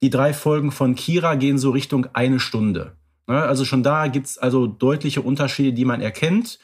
Die 0.00 0.10
drei 0.10 0.32
Folgen 0.32 0.72
von 0.72 0.94
Kira 0.94 1.34
gehen 1.34 1.58
so 1.58 1.70
Richtung 1.70 2.06
eine 2.14 2.40
Stunde. 2.40 2.96
Ne? 3.26 3.42
Also 3.42 3.64
schon 3.64 3.82
da 3.82 4.06
gibt's 4.06 4.38
also 4.38 4.66
deutliche 4.66 5.22
Unterschiede, 5.22 5.72
die 5.72 5.84
man 5.84 6.00
erkennt. 6.00 6.58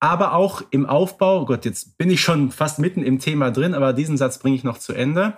Aber 0.00 0.34
auch 0.34 0.62
im 0.70 0.86
Aufbau, 0.86 1.44
Gott, 1.44 1.64
jetzt 1.64 1.98
bin 1.98 2.10
ich 2.10 2.20
schon 2.20 2.52
fast 2.52 2.78
mitten 2.78 3.02
im 3.02 3.18
Thema 3.18 3.50
drin, 3.50 3.74
aber 3.74 3.92
diesen 3.92 4.16
Satz 4.16 4.38
bringe 4.38 4.56
ich 4.56 4.64
noch 4.64 4.78
zu 4.78 4.92
Ende 4.92 5.36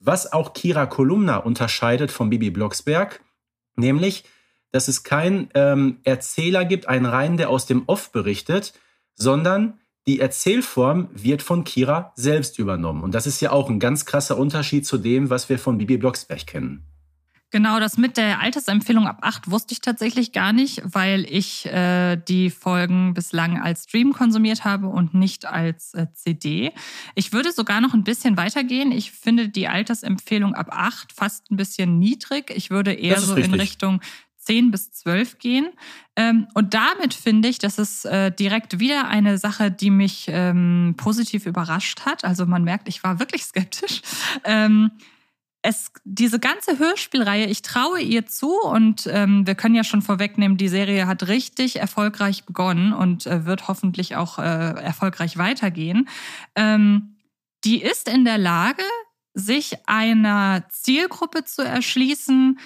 was 0.00 0.32
auch 0.32 0.52
Kira 0.52 0.86
Kolumna 0.86 1.38
unterscheidet 1.38 2.10
von 2.10 2.30
Bibi 2.30 2.50
Blocksberg, 2.50 3.20
nämlich, 3.76 4.24
dass 4.72 4.88
es 4.88 5.02
keinen 5.02 5.48
ähm, 5.54 5.98
Erzähler 6.04 6.64
gibt, 6.64 6.88
einen 6.88 7.06
Reihen, 7.06 7.36
der 7.36 7.50
aus 7.50 7.66
dem 7.66 7.84
Off 7.86 8.12
berichtet, 8.12 8.74
sondern 9.14 9.80
die 10.06 10.20
Erzählform 10.20 11.08
wird 11.12 11.42
von 11.42 11.64
Kira 11.64 12.12
selbst 12.14 12.58
übernommen. 12.58 13.02
Und 13.02 13.14
das 13.14 13.26
ist 13.26 13.40
ja 13.40 13.50
auch 13.50 13.68
ein 13.68 13.80
ganz 13.80 14.04
krasser 14.04 14.36
Unterschied 14.36 14.86
zu 14.86 14.98
dem, 14.98 15.30
was 15.30 15.48
wir 15.48 15.58
von 15.58 15.78
Bibi 15.78 15.96
Blocksberg 15.96 16.46
kennen. 16.46 16.84
Genau, 17.52 17.78
das 17.78 17.96
mit 17.96 18.16
der 18.16 18.40
Altersempfehlung 18.40 19.06
ab 19.06 19.18
acht 19.20 19.50
wusste 19.50 19.72
ich 19.72 19.80
tatsächlich 19.80 20.32
gar 20.32 20.52
nicht, 20.52 20.82
weil 20.84 21.24
ich 21.24 21.64
äh, 21.66 22.16
die 22.16 22.50
Folgen 22.50 23.14
bislang 23.14 23.60
als 23.62 23.84
Stream 23.84 24.12
konsumiert 24.12 24.64
habe 24.64 24.88
und 24.88 25.14
nicht 25.14 25.46
als 25.46 25.94
äh, 25.94 26.06
CD. 26.12 26.72
Ich 27.14 27.32
würde 27.32 27.52
sogar 27.52 27.80
noch 27.80 27.94
ein 27.94 28.02
bisschen 28.02 28.36
weitergehen. 28.36 28.90
Ich 28.90 29.12
finde 29.12 29.48
die 29.48 29.68
Altersempfehlung 29.68 30.54
ab 30.54 30.70
acht 30.72 31.12
fast 31.12 31.50
ein 31.52 31.56
bisschen 31.56 32.00
niedrig. 32.00 32.50
Ich 32.50 32.70
würde 32.70 32.92
eher 32.92 33.20
so 33.20 33.34
richtig. 33.34 33.54
in 33.54 33.60
Richtung 33.60 34.00
10 34.38 34.70
bis 34.72 34.92
12 34.92 35.38
gehen. 35.38 35.68
Ähm, 36.16 36.48
und 36.54 36.74
damit 36.74 37.14
finde 37.14 37.48
ich, 37.48 37.58
das 37.58 37.78
ist 37.78 38.06
äh, 38.06 38.32
direkt 38.32 38.80
wieder 38.80 39.08
eine 39.08 39.38
Sache, 39.38 39.70
die 39.70 39.90
mich 39.90 40.26
ähm, 40.28 40.94
positiv 40.96 41.46
überrascht 41.46 42.00
hat. 42.06 42.24
Also 42.24 42.44
man 42.44 42.64
merkt, 42.64 42.88
ich 42.88 43.04
war 43.04 43.20
wirklich 43.20 43.44
skeptisch. 43.44 44.02
Es, 45.68 45.90
diese 46.04 46.38
ganze 46.38 46.78
Hörspielreihe, 46.78 47.46
ich 47.46 47.60
traue 47.60 48.00
ihr 48.00 48.24
zu 48.24 48.56
und 48.60 49.08
ähm, 49.10 49.48
wir 49.48 49.56
können 49.56 49.74
ja 49.74 49.82
schon 49.82 50.00
vorwegnehmen, 50.00 50.56
die 50.56 50.68
Serie 50.68 51.08
hat 51.08 51.26
richtig 51.26 51.80
erfolgreich 51.80 52.44
begonnen 52.44 52.92
und 52.92 53.26
äh, 53.26 53.46
wird 53.46 53.66
hoffentlich 53.66 54.14
auch 54.14 54.38
äh, 54.38 54.42
erfolgreich 54.42 55.38
weitergehen. 55.38 56.08
Ähm, 56.54 57.16
die 57.64 57.82
ist 57.82 58.08
in 58.08 58.24
der 58.24 58.38
Lage, 58.38 58.84
sich 59.34 59.88
einer 59.88 60.68
Zielgruppe 60.68 61.42
zu 61.42 61.62
erschließen, 61.62 62.60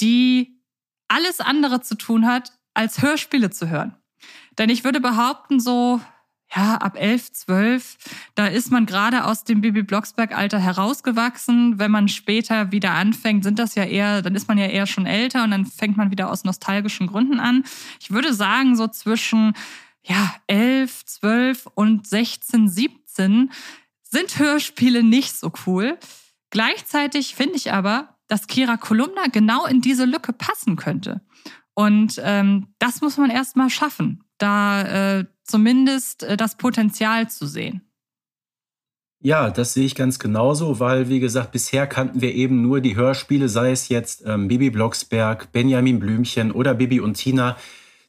die 0.00 0.62
alles 1.08 1.40
andere 1.40 1.80
zu 1.80 1.96
tun 1.96 2.28
hat, 2.28 2.52
als 2.74 3.02
Hörspiele 3.02 3.50
zu 3.50 3.68
hören. 3.68 3.96
Denn 4.56 4.70
ich 4.70 4.84
würde 4.84 5.00
behaupten, 5.00 5.58
so 5.58 6.00
ja, 6.54 6.76
ab 6.76 6.96
elf, 6.96 7.32
zwölf, 7.32 7.96
da 8.34 8.46
ist 8.46 8.70
man 8.70 8.86
gerade 8.86 9.24
aus 9.24 9.44
dem 9.44 9.60
Bibi 9.60 9.82
Blocksberg-Alter 9.82 10.58
herausgewachsen. 10.58 11.78
Wenn 11.78 11.90
man 11.90 12.08
später 12.08 12.70
wieder 12.70 12.92
anfängt, 12.92 13.44
sind 13.44 13.58
das 13.58 13.74
ja 13.74 13.84
eher, 13.84 14.22
dann 14.22 14.34
ist 14.34 14.48
man 14.48 14.56
ja 14.56 14.66
eher 14.66 14.86
schon 14.86 15.06
älter 15.06 15.44
und 15.44 15.50
dann 15.50 15.66
fängt 15.66 15.96
man 15.96 16.10
wieder 16.10 16.30
aus 16.30 16.44
nostalgischen 16.44 17.08
Gründen 17.08 17.40
an. 17.40 17.64
Ich 18.00 18.10
würde 18.10 18.32
sagen, 18.32 18.76
so 18.76 18.86
zwischen 18.86 19.54
ja, 20.04 20.34
elf, 20.46 21.04
zwölf 21.04 21.66
und 21.74 22.06
16, 22.06 22.68
17 22.68 23.50
sind 24.04 24.38
Hörspiele 24.38 25.02
nicht 25.02 25.36
so 25.36 25.52
cool. 25.66 25.98
Gleichzeitig 26.50 27.34
finde 27.34 27.56
ich 27.56 27.72
aber, 27.72 28.16
dass 28.28 28.46
Kira 28.46 28.76
Kolumna 28.76 29.26
genau 29.32 29.66
in 29.66 29.80
diese 29.80 30.04
Lücke 30.04 30.32
passen 30.32 30.76
könnte. 30.76 31.22
Und 31.74 32.20
ähm, 32.22 32.68
das 32.78 33.00
muss 33.00 33.16
man 33.16 33.30
erst 33.30 33.56
mal 33.56 33.68
schaffen 33.68 34.22
da 34.38 34.82
äh, 35.18 35.24
zumindest 35.46 36.22
äh, 36.22 36.36
das 36.36 36.56
Potenzial 36.56 37.30
zu 37.30 37.46
sehen. 37.46 37.82
Ja, 39.20 39.50
das 39.50 39.72
sehe 39.72 39.86
ich 39.86 39.94
ganz 39.94 40.18
genauso, 40.18 40.78
weil, 40.78 41.08
wie 41.08 41.20
gesagt, 41.20 41.50
bisher 41.50 41.86
kannten 41.86 42.20
wir 42.20 42.34
eben 42.34 42.62
nur 42.62 42.80
die 42.80 42.96
Hörspiele, 42.96 43.48
sei 43.48 43.72
es 43.72 43.88
jetzt 43.88 44.22
ähm, 44.26 44.46
Bibi 44.46 44.70
Blocksberg, 44.70 45.50
Benjamin 45.52 45.98
Blümchen 45.98 46.52
oder 46.52 46.74
Bibi 46.74 47.00
und 47.00 47.14
Tina. 47.14 47.56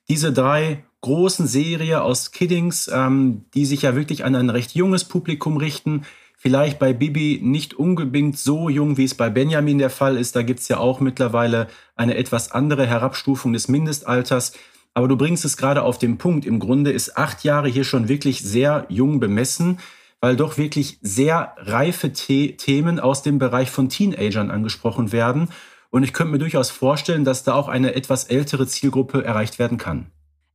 Diese 0.10 0.34
drei 0.34 0.84
großen 1.02 1.48
Serien 1.48 2.02
aus 2.02 2.32
Kiddings, 2.32 2.90
ähm, 2.94 3.46
die 3.54 3.66
sich 3.66 3.84
ja 3.84 3.96
wirklich 3.96 4.26
an 4.26 4.36
ein 4.36 4.50
recht 4.50 4.76
junges 4.76 5.06
Publikum 5.06 5.58
richten. 5.58 6.04
Vielleicht 6.38 6.78
bei 6.78 6.94
Bibi 6.94 7.40
nicht 7.42 7.74
unbedingt 7.74 8.38
so 8.38 8.70
jung, 8.70 8.98
wie 8.98 9.06
es 9.06 9.16
bei 9.16 9.30
Benjamin 9.30 9.80
der 9.80 9.90
Fall 9.90 10.18
ist. 10.18 10.36
Da 10.36 10.44
gibt 10.44 10.60
es 10.60 10.68
ja 10.68 10.78
auch 10.78 11.00
mittlerweile 11.00 11.68
eine 11.96 12.16
etwas 12.16 12.52
andere 12.52 12.86
Herabstufung 12.86 13.54
des 13.54 13.70
Mindestalters. 13.70 14.54
Aber 14.98 15.08
du 15.08 15.16
bringst 15.16 15.46
es 15.46 15.58
gerade 15.58 15.84
auf 15.84 16.00
den 16.00 16.18
Punkt. 16.18 16.44
Im 16.44 16.58
Grunde 16.58 16.92
ist 16.92 17.18
acht 17.18 17.44
Jahre 17.44 17.68
hier 17.68 17.84
schon 17.84 18.08
wirklich 18.08 18.42
sehr 18.42 18.88
jung 18.90 19.20
bemessen. 19.20 19.78
weil 20.22 20.36
doch 20.36 20.58
wirklich 20.58 20.98
sehr 21.04 21.54
reife 21.58 22.12
The 22.12 22.58
Themen 22.58 23.00
aus 23.00 23.22
dem 23.22 23.38
Bereich 23.38 23.70
von 23.70 23.90
Teenagern 23.90 24.50
angesprochen 24.50 25.12
werden. 25.12 25.50
Und 25.92 26.02
ich 26.02 26.14
könnte 26.14 26.32
mir 26.32 26.40
durchaus 26.40 26.72
vorstellen, 26.72 27.26
dass 27.26 27.44
da 27.44 27.54
auch 27.54 27.68
eine 27.68 27.94
etwas 27.94 28.24
ältere 28.24 28.66
Zielgruppe 28.66 29.24
erreicht 29.24 29.60
werden 29.60 29.78
kann. 29.78 30.08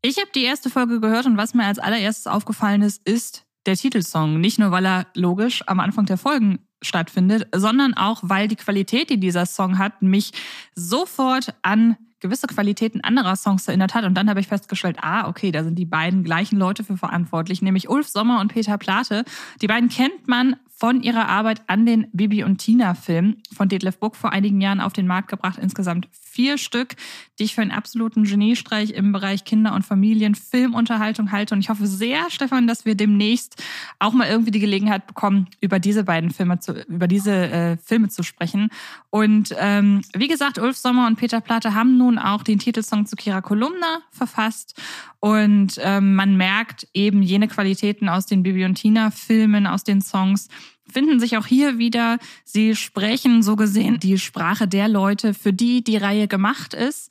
Ich 0.02 0.16
habe 0.16 0.30
die 0.34 0.42
erste 0.42 0.70
Folge 0.70 0.98
gehört 0.98 1.26
und 1.26 1.36
was 1.36 1.54
mir 1.54 1.64
als 1.64 1.78
allererstes 1.78 2.26
aufgefallen 2.26 2.82
ist, 2.82 3.06
ist 3.06 3.44
der 3.66 3.76
Titelsong. 3.76 4.40
Nicht 4.40 4.58
nur, 4.58 4.72
weil 4.72 4.84
er 4.84 5.06
logisch 5.14 5.62
am 5.68 5.78
Anfang 5.78 6.06
der 6.06 6.18
Folgen 6.18 6.58
stattfindet, 6.82 7.46
sondern 7.54 7.94
auch, 7.94 8.18
weil 8.24 8.48
die 8.48 8.56
Qualität, 8.56 9.08
die 9.08 9.20
dieser 9.20 9.46
Song 9.46 9.78
hat, 9.78 10.02
mich 10.02 10.32
sofort 10.74 11.54
an 11.62 11.96
gewisse 12.22 12.46
Qualitäten 12.46 13.02
anderer 13.02 13.36
Songs 13.36 13.68
erinnert 13.68 13.94
hat. 13.94 14.04
Und 14.04 14.14
dann 14.14 14.30
habe 14.30 14.40
ich 14.40 14.48
festgestellt, 14.48 14.96
ah, 15.02 15.28
okay, 15.28 15.52
da 15.52 15.62
sind 15.62 15.74
die 15.74 15.84
beiden 15.84 16.24
gleichen 16.24 16.56
Leute 16.56 16.84
für 16.84 16.96
verantwortlich, 16.96 17.60
nämlich 17.60 17.90
Ulf 17.90 18.08
Sommer 18.08 18.40
und 18.40 18.48
Peter 18.48 18.78
Plate. 18.78 19.24
Die 19.60 19.66
beiden 19.66 19.90
kennt 19.90 20.26
man 20.26 20.56
von 20.82 21.00
ihrer 21.00 21.28
Arbeit 21.28 21.62
an 21.68 21.86
den 21.86 22.08
Bibi 22.12 22.42
und 22.42 22.58
Tina 22.58 22.94
Film 22.94 23.36
von 23.54 23.68
Detlef 23.68 23.98
Buck 23.98 24.16
vor 24.16 24.32
einigen 24.32 24.60
Jahren 24.60 24.80
auf 24.80 24.92
den 24.92 25.06
Markt 25.06 25.28
gebracht. 25.28 25.56
Insgesamt 25.62 26.08
vier 26.10 26.58
Stück, 26.58 26.96
die 27.38 27.44
ich 27.44 27.54
für 27.54 27.62
einen 27.62 27.70
absoluten 27.70 28.24
Geniestreich 28.24 28.90
im 28.90 29.12
Bereich 29.12 29.44
Kinder- 29.44 29.76
und 29.76 29.84
Familienfilmunterhaltung 29.86 31.30
halte. 31.30 31.54
Und 31.54 31.60
ich 31.60 31.68
hoffe 31.68 31.86
sehr, 31.86 32.28
Stefan, 32.30 32.66
dass 32.66 32.84
wir 32.84 32.96
demnächst 32.96 33.62
auch 34.00 34.12
mal 34.12 34.26
irgendwie 34.26 34.50
die 34.50 34.58
Gelegenheit 34.58 35.06
bekommen, 35.06 35.46
über 35.60 35.78
diese 35.78 36.02
beiden 36.02 36.30
Filme 36.30 36.58
zu, 36.58 36.72
über 36.88 37.06
diese 37.06 37.30
äh, 37.30 37.76
Filme 37.76 38.08
zu 38.08 38.24
sprechen. 38.24 38.68
Und 39.10 39.54
ähm, 39.60 40.00
wie 40.14 40.26
gesagt, 40.26 40.58
Ulf 40.58 40.76
Sommer 40.76 41.06
und 41.06 41.14
Peter 41.14 41.40
Platte 41.40 41.76
haben 41.76 41.96
nun 41.96 42.18
auch 42.18 42.42
den 42.42 42.58
Titelsong 42.58 43.06
zu 43.06 43.14
Kira 43.14 43.40
Kolumna 43.40 44.00
verfasst. 44.10 44.80
Und 45.20 45.78
ähm, 45.80 46.16
man 46.16 46.36
merkt 46.36 46.88
eben 46.92 47.22
jene 47.22 47.46
Qualitäten 47.46 48.08
aus 48.08 48.26
den 48.26 48.42
Bibi 48.42 48.64
und 48.64 48.74
Tina 48.74 49.12
Filmen, 49.12 49.68
aus 49.68 49.84
den 49.84 50.00
Songs, 50.00 50.48
finden 50.92 51.20
sich 51.20 51.36
auch 51.36 51.46
hier 51.46 51.78
wieder. 51.78 52.18
Sie 52.44 52.76
sprechen 52.76 53.42
so 53.42 53.56
gesehen 53.56 53.98
die 53.98 54.18
Sprache 54.18 54.68
der 54.68 54.88
Leute, 54.88 55.34
für 55.34 55.52
die 55.52 55.82
die 55.82 55.96
Reihe 55.96 56.28
gemacht 56.28 56.74
ist. 56.74 57.10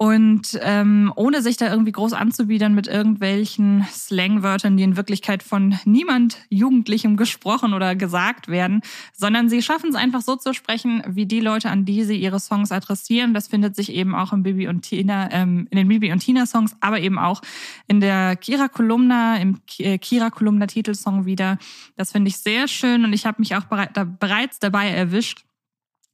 Und 0.00 0.56
ähm, 0.62 1.12
ohne 1.16 1.42
sich 1.42 1.56
da 1.56 1.68
irgendwie 1.68 1.90
groß 1.90 2.12
anzubiedern 2.12 2.72
mit 2.72 2.86
irgendwelchen 2.86 3.84
Slangwörtern, 3.90 4.76
die 4.76 4.84
in 4.84 4.96
Wirklichkeit 4.96 5.42
von 5.42 5.76
niemand 5.84 6.38
Jugendlichem 6.50 7.16
gesprochen 7.16 7.74
oder 7.74 7.96
gesagt 7.96 8.46
werden, 8.46 8.82
sondern 9.12 9.48
sie 9.48 9.60
schaffen 9.60 9.90
es 9.90 9.96
einfach 9.96 10.20
so 10.20 10.36
zu 10.36 10.54
sprechen, 10.54 11.02
wie 11.08 11.26
die 11.26 11.40
Leute, 11.40 11.68
an 11.70 11.84
die 11.84 12.04
sie 12.04 12.16
ihre 12.16 12.38
Songs 12.38 12.70
adressieren. 12.70 13.34
Das 13.34 13.48
findet 13.48 13.74
sich 13.74 13.92
eben 13.92 14.14
auch 14.14 14.32
im 14.32 14.44
Bibi 14.44 14.68
und 14.68 14.82
Tina, 14.82 15.32
ähm, 15.32 15.66
in 15.72 15.78
den 15.78 15.88
Bibi 15.88 16.12
und 16.12 16.20
Tina 16.20 16.46
Songs, 16.46 16.76
aber 16.78 17.00
eben 17.00 17.18
auch 17.18 17.42
in 17.88 17.98
der 17.98 18.36
Kira 18.36 18.68
Kolumna, 18.68 19.38
im 19.38 19.58
äh, 19.78 19.98
Kira 19.98 20.30
Kolumna 20.30 20.68
Titelsong 20.68 21.26
wieder. 21.26 21.58
Das 21.96 22.12
finde 22.12 22.28
ich 22.28 22.38
sehr 22.38 22.68
schön 22.68 23.04
und 23.04 23.12
ich 23.12 23.26
habe 23.26 23.40
mich 23.40 23.56
auch 23.56 23.64
bereits 23.64 24.60
dabei 24.60 24.90
erwischt, 24.90 25.47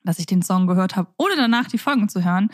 dass 0.05 0.19
ich 0.19 0.27
den 0.27 0.43
Song 0.43 0.67
gehört 0.67 0.97
habe, 0.97 1.09
ohne 1.17 1.37
danach 1.37 1.67
die 1.67 1.79
Folgen 1.79 2.09
zu 2.09 2.25
hören. 2.25 2.51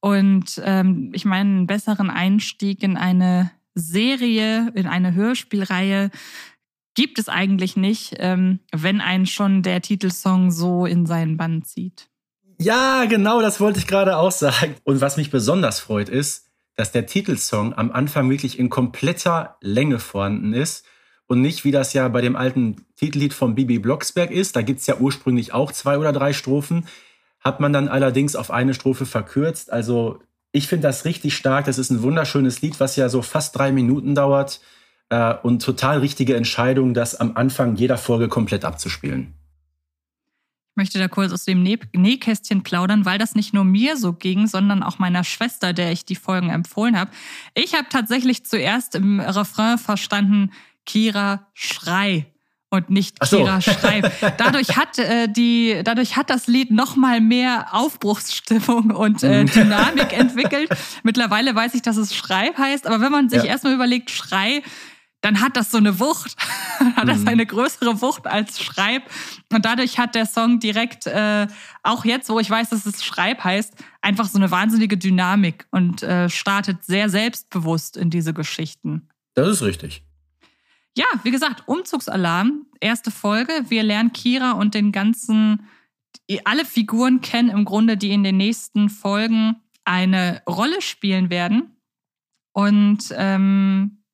Und 0.00 0.60
ähm, 0.64 1.10
ich 1.12 1.24
meine, 1.24 1.50
einen 1.50 1.66
besseren 1.66 2.10
Einstieg 2.10 2.82
in 2.82 2.96
eine 2.96 3.50
Serie, 3.74 4.70
in 4.74 4.86
eine 4.86 5.14
Hörspielreihe 5.14 6.10
gibt 6.94 7.18
es 7.18 7.28
eigentlich 7.28 7.76
nicht, 7.76 8.14
ähm, 8.18 8.60
wenn 8.70 9.00
einen 9.00 9.26
schon 9.26 9.62
der 9.62 9.80
Titelsong 9.80 10.50
so 10.50 10.86
in 10.86 11.06
seinen 11.06 11.36
Bann 11.36 11.62
zieht. 11.62 12.08
Ja, 12.58 13.06
genau, 13.06 13.40
das 13.40 13.60
wollte 13.60 13.78
ich 13.78 13.86
gerade 13.86 14.16
auch 14.16 14.30
sagen. 14.30 14.76
Und 14.84 15.00
was 15.00 15.16
mich 15.16 15.30
besonders 15.30 15.80
freut, 15.80 16.08
ist, 16.08 16.48
dass 16.76 16.92
der 16.92 17.06
Titelsong 17.06 17.74
am 17.74 17.92
Anfang 17.92 18.30
wirklich 18.30 18.58
in 18.58 18.70
kompletter 18.70 19.56
Länge 19.60 19.98
vorhanden 19.98 20.52
ist 20.52 20.86
und 21.32 21.40
nicht, 21.40 21.64
wie 21.64 21.70
das 21.70 21.94
ja 21.94 22.06
bei 22.08 22.20
dem 22.20 22.36
alten 22.36 22.84
Titellied 22.96 23.32
von 23.32 23.54
Bibi 23.54 23.78
Blocksberg 23.78 24.30
ist. 24.30 24.54
Da 24.54 24.60
gibt 24.60 24.80
es 24.80 24.86
ja 24.86 24.98
ursprünglich 24.98 25.54
auch 25.54 25.72
zwei 25.72 25.96
oder 25.96 26.12
drei 26.12 26.34
Strophen. 26.34 26.86
Hat 27.40 27.58
man 27.58 27.72
dann 27.72 27.88
allerdings 27.88 28.36
auf 28.36 28.50
eine 28.50 28.74
Strophe 28.74 29.06
verkürzt. 29.06 29.72
Also 29.72 30.20
ich 30.52 30.68
finde 30.68 30.88
das 30.88 31.06
richtig 31.06 31.34
stark. 31.34 31.64
Das 31.64 31.78
ist 31.78 31.88
ein 31.88 32.02
wunderschönes 32.02 32.60
Lied, 32.60 32.80
was 32.80 32.96
ja 32.96 33.08
so 33.08 33.22
fast 33.22 33.56
drei 33.56 33.72
Minuten 33.72 34.14
dauert. 34.14 34.60
Äh, 35.08 35.34
und 35.42 35.62
total 35.62 36.00
richtige 36.00 36.36
Entscheidung, 36.36 36.92
das 36.92 37.14
am 37.14 37.34
Anfang 37.34 37.76
jeder 37.76 37.96
Folge 37.96 38.28
komplett 38.28 38.66
abzuspielen. 38.66 39.32
Ich 40.72 40.76
möchte 40.76 40.98
da 40.98 41.08
kurz 41.08 41.32
aus 41.32 41.46
dem 41.46 41.62
Nähkästchen 41.62 42.62
plaudern, 42.62 43.06
weil 43.06 43.18
das 43.18 43.34
nicht 43.34 43.54
nur 43.54 43.64
mir 43.64 43.96
so 43.96 44.12
ging, 44.12 44.46
sondern 44.46 44.82
auch 44.82 44.98
meiner 44.98 45.24
Schwester, 45.24 45.72
der 45.72 45.92
ich 45.92 46.04
die 46.04 46.14
Folgen 46.14 46.50
empfohlen 46.50 46.98
habe. 46.98 47.10
Ich 47.54 47.74
habe 47.74 47.86
tatsächlich 47.88 48.44
zuerst 48.44 48.94
im 48.94 49.18
Refrain 49.18 49.78
verstanden, 49.78 50.50
Kira 50.86 51.48
Schrei 51.54 52.26
und 52.72 52.88
nicht 52.88 53.22
so. 53.24 53.38
Kira 53.38 53.60
Schreib. 53.60 54.10
Dadurch 54.38 54.76
hat 54.76 54.98
äh, 54.98 55.28
die, 55.28 55.82
dadurch 55.84 56.16
hat 56.16 56.30
das 56.30 56.46
Lied 56.46 56.70
noch 56.70 56.96
mal 56.96 57.20
mehr 57.20 57.66
Aufbruchsstimmung 57.72 58.90
und 58.90 59.22
äh, 59.22 59.42
mhm. 59.42 59.50
Dynamik 59.50 60.12
entwickelt. 60.18 60.70
Mittlerweile 61.02 61.54
weiß 61.54 61.74
ich, 61.74 61.82
dass 61.82 61.98
es 61.98 62.14
Schreib 62.14 62.56
heißt, 62.56 62.86
aber 62.86 63.00
wenn 63.00 63.12
man 63.12 63.28
sich 63.28 63.42
ja. 63.42 63.50
erstmal 63.50 63.74
überlegt, 63.74 64.10
Schrei, 64.10 64.62
dann 65.20 65.40
hat 65.40 65.56
das 65.56 65.70
so 65.70 65.78
eine 65.78 66.00
Wucht, 66.00 66.34
hat 66.96 67.08
das 67.08 67.20
mhm. 67.20 67.28
eine 67.28 67.46
größere 67.46 68.00
Wucht 68.00 68.26
als 68.26 68.60
Schreib. 68.60 69.02
Und 69.52 69.64
dadurch 69.64 69.98
hat 69.98 70.14
der 70.14 70.26
Song 70.26 70.58
direkt, 70.58 71.06
äh, 71.06 71.46
auch 71.82 72.04
jetzt, 72.04 72.30
wo 72.30 72.40
ich 72.40 72.50
weiß, 72.50 72.70
dass 72.70 72.86
es 72.86 73.04
Schreib 73.04 73.44
heißt, 73.44 73.74
einfach 74.00 74.28
so 74.28 74.38
eine 74.38 74.50
wahnsinnige 74.50 74.96
Dynamik 74.96 75.66
und 75.70 76.02
äh, 76.02 76.28
startet 76.28 76.84
sehr 76.84 77.08
selbstbewusst 77.08 77.96
in 77.96 78.10
diese 78.10 78.34
Geschichten. 78.34 79.08
Das 79.34 79.48
ist 79.48 79.62
richtig. 79.62 80.02
Ja, 80.96 81.06
wie 81.22 81.30
gesagt, 81.30 81.64
Umzugsalarm, 81.66 82.66
erste 82.80 83.10
Folge. 83.10 83.52
Wir 83.68 83.82
lernen 83.82 84.12
Kira 84.12 84.52
und 84.52 84.74
den 84.74 84.92
ganzen, 84.92 85.66
alle 86.44 86.64
Figuren 86.64 87.20
kennen 87.22 87.48
im 87.48 87.64
Grunde, 87.64 87.96
die 87.96 88.10
in 88.10 88.22
den 88.22 88.36
nächsten 88.36 88.90
Folgen 88.90 89.56
eine 89.84 90.42
Rolle 90.46 90.82
spielen 90.82 91.30
werden. 91.30 91.76
Und 92.52 93.04
ähm, 93.12 94.04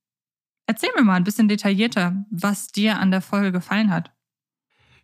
erzähl 0.66 0.90
mir 0.96 1.02
mal 1.02 1.16
ein 1.16 1.24
bisschen 1.24 1.48
detaillierter, 1.48 2.24
was 2.30 2.68
dir 2.68 2.98
an 2.98 3.10
der 3.10 3.22
Folge 3.22 3.50
gefallen 3.50 3.90
hat. 3.90 4.12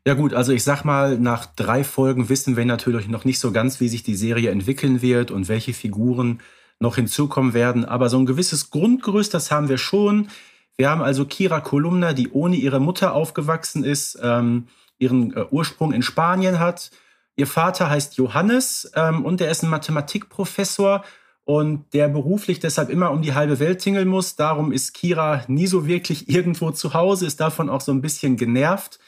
Ja 0.06 0.14
gut, 0.14 0.34
also 0.34 0.52
ich 0.52 0.62
sag 0.62 0.84
mal, 0.84 1.18
nach 1.18 1.46
drei 1.46 1.82
Folgen 1.82 2.28
wissen 2.28 2.56
wir 2.56 2.66
natürlich 2.66 3.08
noch 3.08 3.24
nicht 3.24 3.38
so 3.38 3.52
ganz, 3.52 3.80
wie 3.80 3.88
sich 3.88 4.02
die 4.02 4.14
Serie 4.14 4.50
entwickeln 4.50 5.02
wird 5.02 5.30
und 5.30 5.48
welche 5.48 5.72
Figuren 5.72 6.40
noch 6.78 6.96
hinzukommen 6.96 7.54
werden. 7.54 7.84
Aber 7.84 8.10
so 8.10 8.18
ein 8.18 8.26
gewisses 8.26 8.70
Grundgerüst, 8.70 9.32
das 9.32 9.50
haben 9.50 9.68
wir 9.68 9.78
schon. 9.78 10.28
Wir 10.76 10.90
haben 10.90 11.02
also 11.02 11.24
Kira 11.24 11.60
Kolumna, 11.60 12.12
die 12.12 12.30
ohne 12.30 12.56
ihre 12.56 12.80
Mutter 12.80 13.14
aufgewachsen 13.14 13.84
ist, 13.84 14.18
ähm, 14.22 14.66
ihren 14.98 15.36
äh, 15.36 15.46
Ursprung 15.50 15.92
in 15.92 16.02
Spanien 16.02 16.58
hat. 16.58 16.90
Ihr 17.36 17.46
Vater 17.46 17.90
heißt 17.90 18.16
Johannes 18.16 18.90
ähm, 18.94 19.24
und 19.24 19.40
er 19.40 19.50
ist 19.50 19.62
ein 19.62 19.70
Mathematikprofessor 19.70 21.04
und 21.44 21.92
der 21.92 22.08
beruflich 22.08 22.58
deshalb 22.58 22.90
immer 22.90 23.10
um 23.10 23.22
die 23.22 23.34
halbe 23.34 23.58
Welt 23.60 23.80
tingeln 23.80 24.08
muss. 24.08 24.34
Darum 24.34 24.72
ist 24.72 24.94
Kira 24.94 25.44
nie 25.46 25.66
so 25.66 25.86
wirklich 25.86 26.28
irgendwo 26.34 26.70
zu 26.70 26.94
Hause, 26.94 27.26
ist 27.26 27.40
davon 27.40 27.68
auch 27.70 27.80
so 27.80 27.92
ein 27.92 28.02
bisschen 28.02 28.36
genervt. 28.36 28.98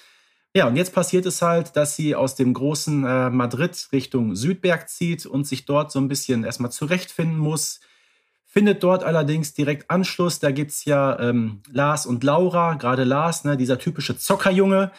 Ja, 0.55 0.68
und 0.68 0.76
jetzt 0.76 0.94
passiert 0.94 1.26
es 1.26 1.42
halt, 1.42 1.76
dass 1.76 1.96
sie 1.96 2.14
aus 2.14 2.35
dem 2.35 2.55
großen 2.55 3.05
äh, 3.05 3.31
Madrid 3.31 3.88
Richtung 3.92 4.35
Südberg 4.37 4.88
zieht 4.88 5.26
und 5.26 5.46
sich 5.46 5.66
dort 5.66 5.92
so 5.92 5.98
ein 5.98 6.09
bisschen 6.09 6.44
erstmal 6.44 6.72
zurechtfinden 6.72 7.38
muss 7.38 7.81
findet 8.57 8.83
dort 8.83 9.05
allerdings 9.05 9.53
direkt 9.53 9.90
Anschluss. 9.90 10.38
Da 10.38 10.51
gibt 10.51 10.71
es 10.71 10.87
ja 10.87 11.21
ähm, 11.21 11.61
Lars 11.71 12.07
und 12.07 12.25
Laura, 12.25 12.73
gerade 12.73 13.05
Lars, 13.05 13.45
ne, 13.45 13.59
dieser 13.59 13.79
typische 13.79 14.16
Zockerjunge, 14.16 14.92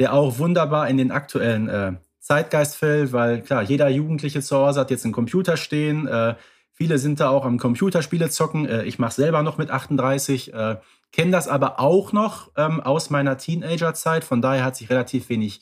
der 0.00 0.14
auch 0.14 0.40
wunderbar 0.40 0.88
in 0.88 0.96
den 0.96 1.12
aktuellen 1.12 1.68
äh, 1.68 1.92
Zeitgeist 2.18 2.74
fällt, 2.74 3.12
weil 3.12 3.42
klar, 3.42 3.62
jeder 3.62 3.88
Jugendliche 3.88 4.42
zu 4.42 4.56
Hause 4.56 4.80
hat 4.80 4.90
jetzt 4.90 5.04
einen 5.04 5.12
Computer 5.12 5.56
stehen. 5.56 6.08
Äh, 6.08 6.34
viele 6.72 6.98
sind 6.98 7.20
da 7.20 7.28
auch 7.28 7.44
am 7.44 7.56
Computerspiele 7.56 8.30
zocken. 8.30 8.66
Äh, 8.66 8.82
ich 8.82 8.98
mache 8.98 9.14
selber 9.14 9.44
noch 9.44 9.58
mit 9.58 9.70
38, 9.70 10.52
äh, 10.52 10.78
kenne 11.12 11.30
das 11.30 11.46
aber 11.46 11.78
auch 11.78 12.12
noch 12.12 12.50
ähm, 12.56 12.80
aus 12.80 13.10
meiner 13.10 13.38
Teenagerzeit. 13.38 14.24
Von 14.24 14.42
daher 14.42 14.64
hat 14.64 14.74
sich 14.74 14.90
relativ 14.90 15.28
wenig 15.28 15.60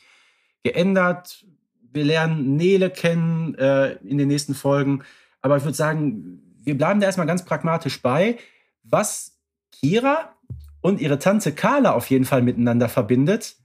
geändert. 0.62 1.45
Wir 1.93 2.07
lernen 2.07 2.57
Nele 2.57 2.88
kennen 2.88 3.57
äh, 3.57 3.97
in 3.97 4.17
den 4.17 4.29
nächsten 4.29 4.55
Folgen. 4.55 5.03
Aber 5.43 5.59
ich 5.59 5.65
würde 5.65 5.77
sagen, 5.77 6.41
wir 6.64 6.77
bleiben 6.77 7.01
da 7.01 7.07
erstmal 7.07 7.27
ganz 7.27 7.44
pragmatisch 7.44 8.01
bei, 8.03 8.38
was 8.83 9.38
Kira 9.72 10.37
und 10.81 11.01
ihre 11.01 11.18
Tante 11.18 11.53
Carla 11.53 11.92
auf 11.92 12.11
jeden 12.11 12.25
Fall 12.25 12.42
miteinander 12.42 12.88
verbindet. 12.88 13.57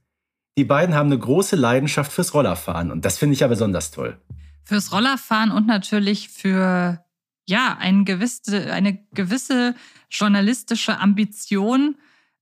Die 0.56 0.64
beiden 0.64 0.94
haben 0.94 1.06
eine 1.06 1.18
große 1.18 1.56
Leidenschaft 1.56 2.12
fürs 2.12 2.34
Rollerfahren 2.34 2.90
und 2.90 3.04
das 3.04 3.18
finde 3.18 3.34
ich 3.34 3.40
ja 3.40 3.46
besonders 3.48 3.90
toll. 3.90 4.20
Fürs 4.64 4.92
Rollerfahren 4.92 5.50
und 5.50 5.66
natürlich 5.66 6.28
für 6.28 7.04
ja 7.46 7.76
eine 7.78 8.04
gewisse, 8.04 8.72
eine 8.72 8.98
gewisse 9.12 9.74
journalistische 10.10 10.98
Ambition, 10.98 11.96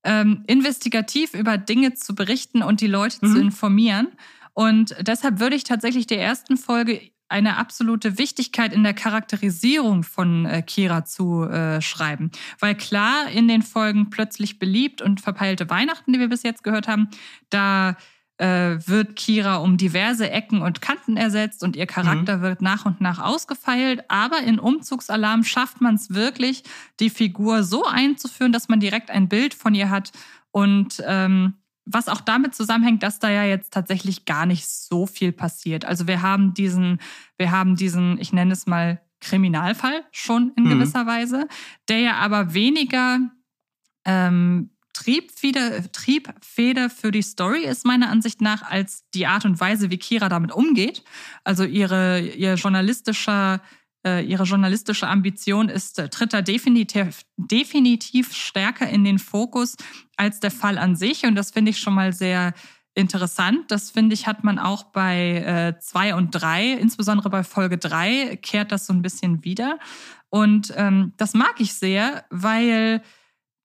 ähm, 0.04 0.44
investigativ 0.46 1.34
über 1.34 1.58
Dinge 1.58 1.94
zu 1.94 2.14
berichten 2.14 2.62
und 2.62 2.80
die 2.80 2.86
Leute 2.86 3.24
mhm. 3.24 3.32
zu 3.32 3.40
informieren. 3.40 4.08
Und 4.54 4.96
deshalb 5.00 5.38
würde 5.38 5.56
ich 5.56 5.64
tatsächlich 5.64 6.06
der 6.06 6.20
ersten 6.20 6.56
Folge 6.56 7.00
eine 7.28 7.56
absolute 7.56 8.18
Wichtigkeit 8.18 8.72
in 8.72 8.84
der 8.84 8.94
Charakterisierung 8.94 10.02
von 10.02 10.46
äh, 10.46 10.62
Kira 10.62 11.04
zu 11.04 11.44
äh, 11.44 11.80
schreiben. 11.82 12.30
Weil 12.60 12.74
klar, 12.76 13.28
in 13.30 13.48
den 13.48 13.62
Folgen 13.62 14.10
plötzlich 14.10 14.58
beliebt 14.58 15.02
und 15.02 15.20
verpeilte 15.20 15.68
Weihnachten, 15.68 16.12
die 16.12 16.20
wir 16.20 16.28
bis 16.28 16.42
jetzt 16.42 16.62
gehört 16.62 16.88
haben, 16.88 17.08
da 17.50 17.96
äh, 18.38 18.78
wird 18.86 19.16
Kira 19.16 19.56
um 19.56 19.76
diverse 19.76 20.30
Ecken 20.30 20.62
und 20.62 20.82
Kanten 20.82 21.16
ersetzt 21.16 21.62
und 21.62 21.74
ihr 21.74 21.86
Charakter 21.86 22.38
mhm. 22.38 22.42
wird 22.42 22.62
nach 22.62 22.84
und 22.84 23.00
nach 23.00 23.18
ausgefeilt. 23.18 24.04
Aber 24.08 24.40
in 24.40 24.58
Umzugsalarm 24.58 25.42
schafft 25.42 25.80
man 25.80 25.94
es 25.94 26.10
wirklich, 26.10 26.62
die 27.00 27.10
Figur 27.10 27.62
so 27.62 27.84
einzuführen, 27.84 28.52
dass 28.52 28.68
man 28.68 28.80
direkt 28.80 29.10
ein 29.10 29.28
Bild 29.28 29.54
von 29.54 29.74
ihr 29.74 29.90
hat 29.90 30.12
und 30.50 31.02
ähm, 31.06 31.54
was 31.86 32.08
auch 32.08 32.20
damit 32.20 32.54
zusammenhängt, 32.54 33.02
dass 33.02 33.20
da 33.20 33.30
ja 33.30 33.44
jetzt 33.44 33.72
tatsächlich 33.72 34.24
gar 34.24 34.44
nicht 34.44 34.66
so 34.66 35.06
viel 35.06 35.32
passiert. 35.32 35.84
Also 35.84 36.06
wir 36.06 36.20
haben 36.20 36.52
diesen, 36.52 37.00
wir 37.38 37.52
haben 37.52 37.76
diesen, 37.76 38.20
ich 38.20 38.32
nenne 38.32 38.52
es 38.52 38.66
mal 38.66 39.00
Kriminalfall 39.20 40.04
schon 40.10 40.52
in 40.56 40.64
mhm. 40.64 40.70
gewisser 40.70 41.06
Weise, 41.06 41.48
der 41.88 42.00
ja 42.00 42.14
aber 42.16 42.52
weniger 42.52 43.20
ähm, 44.04 44.70
Triebfeder, 44.92 45.92
Triebfeder 45.92 46.90
für 46.90 47.10
die 47.10 47.22
Story 47.22 47.64
ist 47.64 47.84
meiner 47.84 48.08
Ansicht 48.08 48.40
nach 48.40 48.62
als 48.62 49.04
die 49.14 49.26
Art 49.26 49.44
und 49.44 49.60
Weise, 49.60 49.90
wie 49.90 49.98
Kira 49.98 50.28
damit 50.28 50.52
umgeht. 50.52 51.04
Also 51.44 51.64
ihre, 51.64 52.20
ihr 52.20 52.54
journalistischer 52.54 53.60
ihre 54.06 54.44
journalistische 54.44 55.08
Ambition 55.08 55.68
ist, 55.68 55.98
äh, 55.98 56.08
tritt 56.08 56.32
da 56.32 56.42
definitiv, 56.42 57.22
definitiv 57.36 58.32
stärker 58.32 58.88
in 58.88 59.04
den 59.04 59.18
Fokus 59.18 59.76
als 60.16 60.40
der 60.40 60.50
Fall 60.50 60.78
an 60.78 60.96
sich. 60.96 61.24
Und 61.24 61.34
das 61.34 61.50
finde 61.50 61.70
ich 61.70 61.78
schon 61.78 61.94
mal 61.94 62.12
sehr 62.12 62.54
interessant. 62.94 63.70
Das 63.70 63.90
finde 63.90 64.14
ich, 64.14 64.26
hat 64.26 64.42
man 64.42 64.58
auch 64.58 64.84
bei 64.84 65.74
äh, 65.76 65.78
zwei 65.80 66.14
und 66.14 66.30
drei, 66.30 66.72
insbesondere 66.72 67.30
bei 67.30 67.44
Folge 67.44 67.78
drei, 67.78 68.36
kehrt 68.42 68.72
das 68.72 68.86
so 68.86 68.92
ein 68.92 69.02
bisschen 69.02 69.44
wieder. 69.44 69.78
Und 70.30 70.72
ähm, 70.76 71.12
das 71.16 71.34
mag 71.34 71.54
ich 71.58 71.74
sehr, 71.74 72.24
weil 72.30 73.02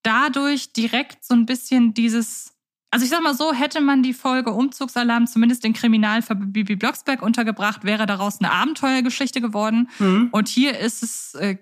dadurch 0.04 0.74
direkt 0.74 1.24
so 1.24 1.34
ein 1.34 1.46
bisschen 1.46 1.94
dieses, 1.94 2.51
also 2.92 3.06
ich 3.06 3.10
sag 3.10 3.24
mal 3.24 3.34
so, 3.34 3.54
hätte 3.54 3.80
man 3.80 4.04
die 4.04 4.14
Folge 4.14 4.52
Umzugsalarm 4.52 5.26
zumindest 5.26 5.64
in 5.64 5.72
Kriminalfall 5.72 6.36
Bibi 6.36 6.76
Blocksberg 6.76 7.22
untergebracht, 7.22 7.86
wäre 7.86 8.06
daraus 8.06 8.40
eine 8.40 8.52
Abenteuergeschichte 8.52 9.40
geworden. 9.40 9.90
Mhm. 9.98 10.28
Und 10.32 10.50
hier 10.50 10.78
ist 10.78 11.02
es, 11.02 11.34
äh, 11.36 11.58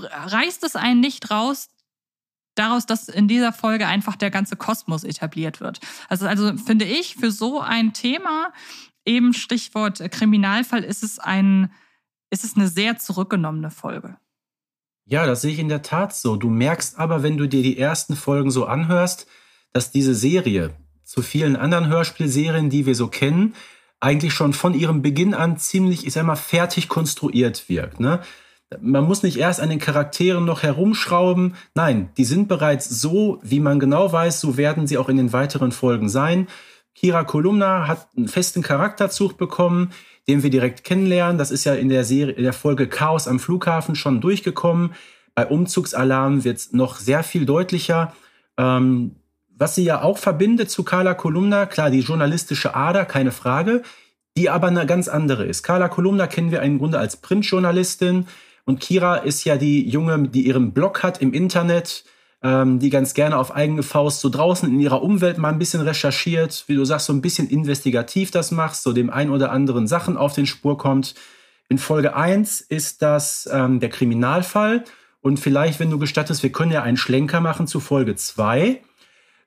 reißt 0.00 0.64
es 0.64 0.74
einen 0.74 0.98
nicht 0.98 1.30
raus, 1.30 1.68
daraus, 2.56 2.84
dass 2.84 3.08
in 3.08 3.28
dieser 3.28 3.52
Folge 3.52 3.86
einfach 3.86 4.16
der 4.16 4.30
ganze 4.30 4.56
Kosmos 4.56 5.04
etabliert 5.04 5.60
wird. 5.60 5.80
Also, 6.08 6.26
also 6.26 6.56
finde 6.56 6.84
ich, 6.84 7.14
für 7.14 7.30
so 7.30 7.60
ein 7.60 7.92
Thema, 7.92 8.52
eben 9.04 9.34
Stichwort 9.34 9.98
Kriminalfall, 10.10 10.82
ist 10.82 11.04
es 11.04 11.20
ein, 11.20 11.72
ist 12.30 12.42
es 12.42 12.56
eine 12.56 12.66
sehr 12.66 12.98
zurückgenommene 12.98 13.70
Folge. 13.70 14.16
Ja, 15.04 15.26
das 15.26 15.42
sehe 15.42 15.52
ich 15.52 15.58
in 15.60 15.68
der 15.68 15.82
Tat 15.82 16.14
so. 16.14 16.36
Du 16.36 16.48
merkst 16.48 16.98
aber, 16.98 17.22
wenn 17.22 17.36
du 17.36 17.48
dir 17.48 17.62
die 17.62 17.78
ersten 17.78 18.16
Folgen 18.16 18.50
so 18.50 18.66
anhörst, 18.66 19.26
dass 19.72 19.90
diese 19.90 20.14
Serie 20.14 20.70
zu 21.04 21.22
vielen 21.22 21.56
anderen 21.56 21.88
Hörspielserien, 21.88 22.70
die 22.70 22.86
wir 22.86 22.94
so 22.94 23.08
kennen, 23.08 23.54
eigentlich 24.00 24.34
schon 24.34 24.52
von 24.52 24.74
ihrem 24.74 25.02
Beginn 25.02 25.34
an 25.34 25.58
ziemlich, 25.58 26.06
ich 26.06 26.12
sag 26.12 26.24
mal, 26.24 26.36
fertig 26.36 26.88
konstruiert 26.88 27.68
wirkt. 27.68 28.00
Ne? 28.00 28.20
Man 28.80 29.04
muss 29.04 29.22
nicht 29.22 29.36
erst 29.36 29.60
an 29.60 29.70
den 29.70 29.78
Charakteren 29.78 30.44
noch 30.44 30.62
herumschrauben. 30.62 31.54
Nein, 31.74 32.10
die 32.16 32.24
sind 32.24 32.48
bereits 32.48 32.88
so, 32.88 33.38
wie 33.42 33.60
man 33.60 33.78
genau 33.78 34.12
weiß, 34.12 34.40
so 34.40 34.56
werden 34.56 34.86
sie 34.86 34.98
auch 34.98 35.08
in 35.08 35.18
den 35.18 35.32
weiteren 35.32 35.72
Folgen 35.72 36.08
sein. 36.08 36.48
Kira 36.94 37.24
Kolumna 37.24 37.86
hat 37.86 38.08
einen 38.16 38.28
festen 38.28 38.62
Charakterzug 38.62 39.36
bekommen 39.36 39.92
den 40.28 40.42
wir 40.42 40.50
direkt 40.50 40.84
kennenlernen. 40.84 41.38
Das 41.38 41.50
ist 41.50 41.64
ja 41.64 41.74
in 41.74 41.88
der 41.88 42.04
Serie, 42.04 42.34
in 42.34 42.44
der 42.44 42.52
Folge 42.52 42.88
Chaos 42.88 43.26
am 43.26 43.40
Flughafen 43.40 43.94
schon 43.94 44.20
durchgekommen. 44.20 44.94
Bei 45.34 45.46
Umzugsalarm 45.46 46.44
wird 46.44 46.58
es 46.58 46.72
noch 46.72 46.96
sehr 46.96 47.22
viel 47.22 47.46
deutlicher. 47.46 48.14
Ähm, 48.56 49.16
was 49.62 49.76
sie 49.76 49.84
ja 49.84 50.02
auch 50.02 50.18
verbindet 50.18 50.72
zu 50.72 50.82
Carla 50.82 51.14
Kolumna, 51.14 51.66
klar, 51.66 51.88
die 51.88 52.00
journalistische 52.00 52.74
Ader, 52.74 53.04
keine 53.04 53.30
Frage, 53.30 53.82
die 54.36 54.50
aber 54.50 54.66
eine 54.66 54.86
ganz 54.86 55.06
andere 55.06 55.44
ist. 55.44 55.62
Carla 55.62 55.88
Kolumna 55.88 56.26
kennen 56.26 56.50
wir 56.50 56.62
im 56.62 56.78
Grunde 56.78 56.98
als 56.98 57.18
Printjournalistin 57.18 58.26
und 58.64 58.80
Kira 58.80 59.18
ist 59.18 59.44
ja 59.44 59.56
die 59.56 59.88
Junge, 59.88 60.28
die 60.28 60.48
ihren 60.48 60.72
Blog 60.72 61.04
hat 61.04 61.22
im 61.22 61.32
Internet, 61.32 62.04
ähm, 62.42 62.80
die 62.80 62.90
ganz 62.90 63.14
gerne 63.14 63.38
auf 63.38 63.54
eigene 63.54 63.84
Faust 63.84 64.18
so 64.18 64.30
draußen 64.30 64.68
in 64.68 64.80
ihrer 64.80 65.00
Umwelt 65.00 65.38
mal 65.38 65.50
ein 65.50 65.60
bisschen 65.60 65.82
recherchiert, 65.82 66.64
wie 66.66 66.74
du 66.74 66.84
sagst, 66.84 67.06
so 67.06 67.12
ein 67.12 67.22
bisschen 67.22 67.48
investigativ 67.48 68.32
das 68.32 68.50
machst, 68.50 68.82
so 68.82 68.92
dem 68.92 69.10
ein 69.10 69.30
oder 69.30 69.52
anderen 69.52 69.86
Sachen 69.86 70.16
auf 70.16 70.32
den 70.32 70.46
Spur 70.46 70.76
kommt. 70.76 71.14
In 71.68 71.78
Folge 71.78 72.16
1 72.16 72.62
ist 72.62 73.00
das 73.00 73.48
ähm, 73.52 73.78
der 73.78 73.90
Kriminalfall. 73.90 74.82
Und 75.20 75.38
vielleicht, 75.38 75.78
wenn 75.78 75.90
du 75.90 76.00
gestattest, 76.00 76.42
wir 76.42 76.50
können 76.50 76.72
ja 76.72 76.82
einen 76.82 76.96
Schlenker 76.96 77.40
machen 77.40 77.68
zu 77.68 77.78
Folge 77.78 78.16
2. 78.16 78.82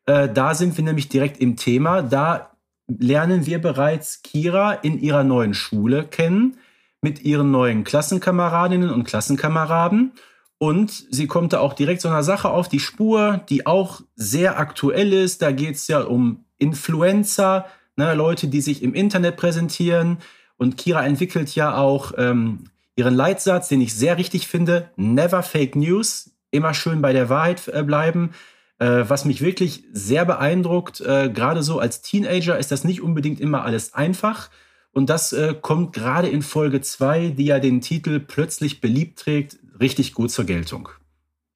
Äh, 0.06 0.30
da 0.30 0.54
sind 0.54 0.78
wir 0.78 0.84
nämlich 0.84 1.10
direkt 1.10 1.39
im 1.39 1.56
Thema. 1.56 2.02
Da 2.02 2.52
lernen 2.88 3.46
wir 3.46 3.60
bereits 3.60 4.22
Kira 4.22 4.74
in 4.74 5.00
ihrer 5.00 5.24
neuen 5.24 5.54
Schule 5.54 6.06
kennen, 6.06 6.58
mit 7.02 7.24
ihren 7.24 7.52
neuen 7.52 7.84
Klassenkameradinnen 7.84 8.89
und 8.89 9.06
Klassenkameraden. 9.06 10.13
Und 10.58 10.91
sie 11.10 11.28
kommt 11.28 11.54
da 11.54 11.60
auch 11.60 11.74
direkt 11.74 12.02
so 12.02 12.08
einer 12.08 12.24
Sache 12.24 12.50
auf 12.50 12.70
die 12.70 12.80
Spur, 12.80 13.41
die 13.50 13.65
auch 13.65 14.02
sehr 14.15 14.58
aktuell 14.58 15.12
ist. 15.13 15.41
Da 15.41 15.52
geht 15.52 15.76
es 15.76 15.88
ja 15.88 16.02
um 16.02 16.46
Influencer, 16.58 17.65
ne, 17.98 18.13
Leute, 18.13 18.48
die 18.48 18.62
sich 18.62 18.82
im 18.82 18.94
Internet 18.94 19.36
präsentieren. 19.36 20.20
Und 20.58 20.78
Kira 20.78 21.06
entwickelt 21.06 21.54
ja 21.56 21.76
auch 21.76 22.13
ähm, 22.18 22.65
ihren 22.96 23.13
Leitsatz, 23.13 23.68
den 23.68 23.82
ich 23.82 23.94
sehr 23.94 24.18
richtig 24.18 24.48
finde: 24.48 24.89
Never 24.96 25.44
Fake 25.44 25.76
News, 25.76 26.32
immer 26.52 26.74
schön 26.74 27.02
bei 27.02 27.12
der 27.12 27.30
Wahrheit 27.30 27.68
äh, 27.68 27.84
bleiben. 27.84 28.32
Äh, 28.78 29.06
was 29.08 29.26
mich 29.26 29.42
wirklich 29.42 29.84
sehr 29.94 30.26
beeindruckt, 30.26 31.00
äh, 31.02 31.30
gerade 31.30 31.64
so 31.64 31.80
als 31.80 32.02
Teenager 32.02 32.58
ist 32.58 32.72
das 32.72 32.84
nicht 32.84 33.02
unbedingt 33.02 33.40
immer 33.40 33.64
alles 33.64 33.94
einfach. 33.94 34.50
Und 34.92 35.10
das 35.10 35.34
äh, 35.34 35.56
kommt 35.60 35.94
gerade 35.94 36.28
in 36.28 36.42
Folge 36.42 36.82
2, 36.82 37.30
die 37.30 37.46
ja 37.46 37.60
den 37.60 37.82
Titel 37.82 38.20
plötzlich 38.20 38.82
beliebt 38.82 39.20
trägt, 39.20 39.58
richtig 39.80 40.14
gut 40.14 40.32
zur 40.32 40.46
Geltung. 40.46 40.90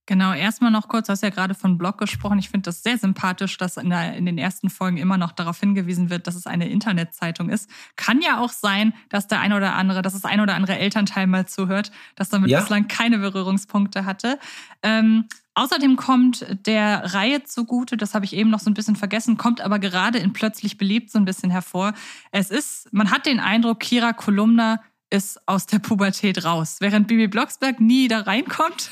Genau, 0.10 0.34
erstmal 0.34 0.71
noch 0.71 0.88
kurz, 0.88 1.05
du 1.05 1.12
hast 1.12 1.21
ja 1.21 1.29
gerade 1.29 1.53
von 1.53 1.77
Blog 1.77 1.99
gesprochen. 1.99 2.39
Ich 2.39 2.49
finde 2.49 2.63
das 2.63 2.82
sehr 2.82 2.97
sympathisch, 2.97 3.58
dass 3.58 3.77
in, 3.77 3.91
der, 3.91 4.15
in, 4.15 4.25
den 4.25 4.39
ersten 4.39 4.71
Folgen 4.71 4.97
immer 4.97 5.19
noch 5.19 5.32
darauf 5.32 5.60
hingewiesen 5.60 6.10
wird, 6.10 6.25
dass 6.25 6.34
es 6.34 6.47
eine 6.47 6.67
Internetzeitung 6.67 7.49
ist. 7.49 7.69
Kann 7.95 8.19
ja 8.19 8.39
auch 8.39 8.49
sein, 8.49 8.93
dass 9.10 9.27
der 9.27 9.39
ein 9.39 9.53
oder 9.53 9.75
andere, 9.75 10.01
dass 10.01 10.13
das 10.13 10.25
ein 10.25 10.41
oder 10.41 10.55
andere 10.55 10.79
Elternteil 10.79 11.27
mal 11.27 11.45
zuhört, 11.45 11.91
das 12.15 12.29
damit 12.29 12.49
ja. 12.49 12.60
bislang 12.60 12.88
keine 12.88 13.19
Berührungspunkte 13.19 14.03
hatte. 14.03 14.39
Ähm, 14.82 15.25
außerdem 15.59 15.95
kommt 15.95 16.45
der 16.65 17.13
Reihe 17.13 17.43
zugute, 17.43 17.97
das 17.97 18.13
habe 18.13 18.25
ich 18.25 18.33
eben 18.33 18.49
noch 18.49 18.59
so 18.59 18.69
ein 18.69 18.73
bisschen 18.73 18.95
vergessen, 18.95 19.37
kommt 19.37 19.61
aber 19.61 19.79
gerade 19.79 20.17
in 20.19 20.33
Plötzlich 20.33 20.77
beliebt 20.77 21.11
so 21.11 21.19
ein 21.19 21.25
bisschen 21.25 21.51
hervor. 21.51 21.93
Es 22.31 22.49
ist, 22.49 22.91
man 22.93 23.11
hat 23.11 23.25
den 23.25 23.39
Eindruck, 23.39 23.79
Kira 23.81 24.13
Kolumna 24.13 24.81
ist 25.09 25.39
aus 25.47 25.65
der 25.65 25.79
Pubertät 25.79 26.45
raus. 26.45 26.77
Während 26.79 27.07
Bibi 27.07 27.27
Blocksberg 27.27 27.79
nie 27.79 28.07
da 28.07 28.21
reinkommt, 28.21 28.91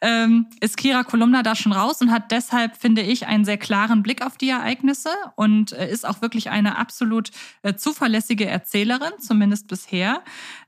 ähm, 0.00 0.46
ist 0.60 0.76
Kira 0.76 1.04
Kolumna 1.04 1.42
da 1.42 1.54
schon 1.54 1.72
raus 1.72 2.00
und 2.00 2.10
hat 2.10 2.30
deshalb, 2.30 2.76
finde 2.76 3.02
ich, 3.02 3.26
einen 3.26 3.44
sehr 3.44 3.56
klaren 3.56 4.02
Blick 4.02 4.24
auf 4.24 4.36
die 4.36 4.50
Ereignisse 4.50 5.10
und 5.36 5.72
äh, 5.72 5.90
ist 5.90 6.06
auch 6.06 6.20
wirklich 6.20 6.50
eine 6.50 6.76
absolut 6.76 7.30
äh, 7.62 7.74
zuverlässige 7.74 8.46
Erzählerin, 8.46 9.12
zumindest 9.18 9.66
bisher. 9.68 10.22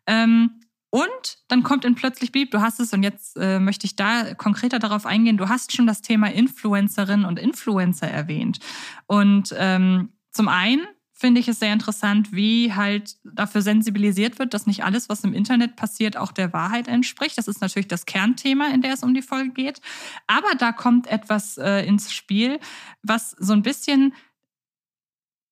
Ähm, 0.07 0.61
und 0.97 1.37
dann 1.49 1.63
kommt 1.63 1.85
in 1.85 1.95
plötzlich 1.95 2.33
Bieb, 2.33 2.53
du 2.53 2.63
hast 2.63 2.81
es, 2.81 2.95
und 2.95 3.03
jetzt 3.03 3.37
äh, 3.37 3.61
möchte 3.61 3.85
ich 3.85 3.97
da 3.97 4.33
konkreter 4.33 4.79
darauf 4.79 5.05
eingehen, 5.05 5.37
du 5.37 5.47
hast 5.51 5.77
schon 5.77 5.87
das 5.87 6.01
Thema 6.01 6.33
Influencerinnen 6.33 7.27
und 7.27 7.39
Influencer 7.39 8.09
erwähnt. 8.09 8.61
Und 9.05 9.55
ähm, 9.59 10.15
zum 10.33 10.49
einen 10.49 10.87
finde 11.13 11.43
ich 11.43 11.49
es 11.49 11.59
sehr 11.59 11.75
interessant, 11.75 12.33
wie 12.33 12.73
halt 12.73 13.17
dafür 13.25 13.61
sensibilisiert 13.61 14.39
wird, 14.39 14.55
dass 14.55 14.67
nicht 14.67 14.85
alles, 14.85 15.11
was 15.11 15.23
im 15.23 15.35
Internet 15.35 15.77
passiert, 15.77 16.17
auch 16.17 16.33
der 16.33 16.55
Wahrheit 16.55 16.89
entspricht. 16.89 17.37
Das 17.37 17.47
ist 17.47 17.61
natürlich 17.61 17.89
das 17.89 18.07
Kernthema, 18.07 18.69
in 18.69 18.81
der 18.81 18.95
es 18.95 19.03
um 19.03 19.13
die 19.13 19.21
Folge 19.21 19.51
geht. 19.51 19.83
Aber 20.27 20.55
da 20.59 20.73
kommt 20.73 21.09
etwas 21.09 21.59
äh, 21.59 21.85
ins 21.85 22.11
Spiel, 22.11 22.59
was 23.03 23.33
so 23.33 23.53
ein 23.53 23.63
bisschen 23.63 24.15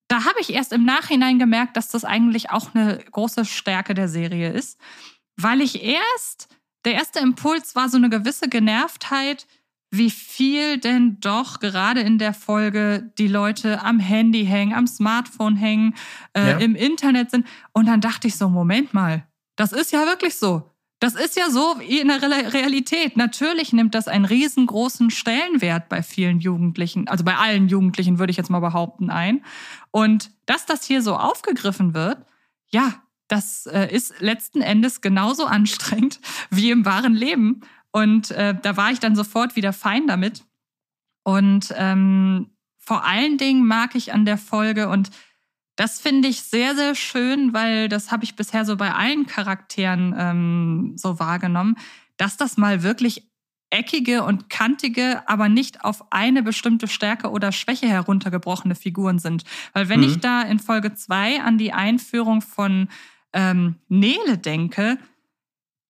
da 0.08 0.24
habe 0.24 0.38
ich 0.40 0.52
erst 0.52 0.72
im 0.72 0.84
Nachhinein 0.84 1.38
gemerkt, 1.38 1.76
dass 1.76 1.88
das 1.88 2.04
eigentlich 2.04 2.50
auch 2.50 2.74
eine 2.74 2.98
große 2.98 3.44
Stärke 3.44 3.94
der 3.94 4.08
Serie 4.08 4.50
ist, 4.50 4.78
weil 5.36 5.60
ich 5.60 5.82
erst, 5.82 6.48
der 6.84 6.94
erste 6.94 7.20
Impuls 7.20 7.74
war 7.74 7.88
so 7.88 7.96
eine 7.96 8.10
gewisse 8.10 8.48
Genervtheit, 8.48 9.46
wie 9.90 10.10
viel 10.10 10.78
denn 10.78 11.18
doch 11.20 11.60
gerade 11.60 12.00
in 12.00 12.18
der 12.18 12.34
Folge 12.34 13.12
die 13.16 13.28
Leute 13.28 13.82
am 13.82 14.00
Handy 14.00 14.44
hängen, 14.44 14.74
am 14.74 14.86
Smartphone 14.86 15.56
hängen, 15.56 15.94
äh, 16.36 16.50
ja. 16.50 16.58
im 16.58 16.74
Internet 16.74 17.30
sind. 17.30 17.46
Und 17.72 17.86
dann 17.86 18.00
dachte 18.00 18.26
ich 18.26 18.36
so, 18.36 18.48
Moment 18.48 18.92
mal, 18.92 19.26
das 19.56 19.72
ist 19.72 19.92
ja 19.92 20.04
wirklich 20.06 20.36
so. 20.36 20.70
Das 20.98 21.14
ist 21.14 21.36
ja 21.36 21.50
so 21.50 21.74
in 21.80 22.08
der 22.08 22.22
Realität. 22.22 23.16
Natürlich 23.16 23.72
nimmt 23.72 23.94
das 23.94 24.08
einen 24.08 24.24
riesengroßen 24.24 25.10
Stellenwert 25.10 25.88
bei 25.88 26.02
vielen 26.02 26.40
Jugendlichen, 26.40 27.08
also 27.08 27.24
bei 27.24 27.36
allen 27.36 27.68
Jugendlichen 27.68 28.18
würde 28.18 28.30
ich 28.30 28.36
jetzt 28.36 28.50
mal 28.50 28.60
behaupten, 28.60 29.10
ein. 29.10 29.44
Und 29.90 30.30
dass 30.46 30.66
das 30.66 30.84
hier 30.84 31.02
so 31.02 31.16
aufgegriffen 31.16 31.94
wird, 31.94 32.18
ja, 32.68 33.03
das 33.34 33.66
äh, 33.66 33.92
ist 33.92 34.20
letzten 34.20 34.60
Endes 34.60 35.00
genauso 35.00 35.44
anstrengend 35.58 36.20
wie 36.50 36.70
im 36.70 36.84
wahren 36.84 37.14
Leben. 37.14 37.60
Und 37.90 38.30
äh, 38.30 38.54
da 38.60 38.76
war 38.76 38.90
ich 38.90 39.00
dann 39.00 39.16
sofort 39.16 39.56
wieder 39.56 39.72
fein 39.72 40.06
damit. 40.06 40.44
Und 41.22 41.74
ähm, 41.76 42.50
vor 42.78 43.04
allen 43.04 43.38
Dingen 43.38 43.66
mag 43.66 43.94
ich 43.94 44.12
an 44.12 44.24
der 44.24 44.38
Folge 44.38 44.88
und 44.88 45.10
das 45.76 46.00
finde 46.00 46.28
ich 46.28 46.42
sehr, 46.42 46.76
sehr 46.76 46.94
schön, 46.94 47.52
weil 47.52 47.88
das 47.88 48.12
habe 48.12 48.22
ich 48.22 48.36
bisher 48.36 48.64
so 48.64 48.76
bei 48.76 48.92
allen 48.92 49.26
Charakteren 49.26 50.14
ähm, 50.16 50.92
so 50.96 51.18
wahrgenommen, 51.18 51.76
dass 52.16 52.36
das 52.36 52.56
mal 52.56 52.84
wirklich 52.84 53.28
eckige 53.70 54.22
und 54.22 54.48
kantige, 54.50 55.28
aber 55.28 55.48
nicht 55.48 55.84
auf 55.84 56.12
eine 56.12 56.44
bestimmte 56.44 56.86
Stärke 56.86 57.30
oder 57.30 57.50
Schwäche 57.50 57.88
heruntergebrochene 57.88 58.76
Figuren 58.76 59.18
sind. 59.18 59.42
Weil 59.72 59.88
wenn 59.88 60.00
mhm. 60.00 60.06
ich 60.06 60.20
da 60.20 60.42
in 60.42 60.60
Folge 60.60 60.94
zwei 60.94 61.40
an 61.40 61.58
die 61.58 61.72
Einführung 61.72 62.40
von 62.40 62.88
ähm, 63.34 63.76
Nele 63.88 64.38
denke, 64.38 64.98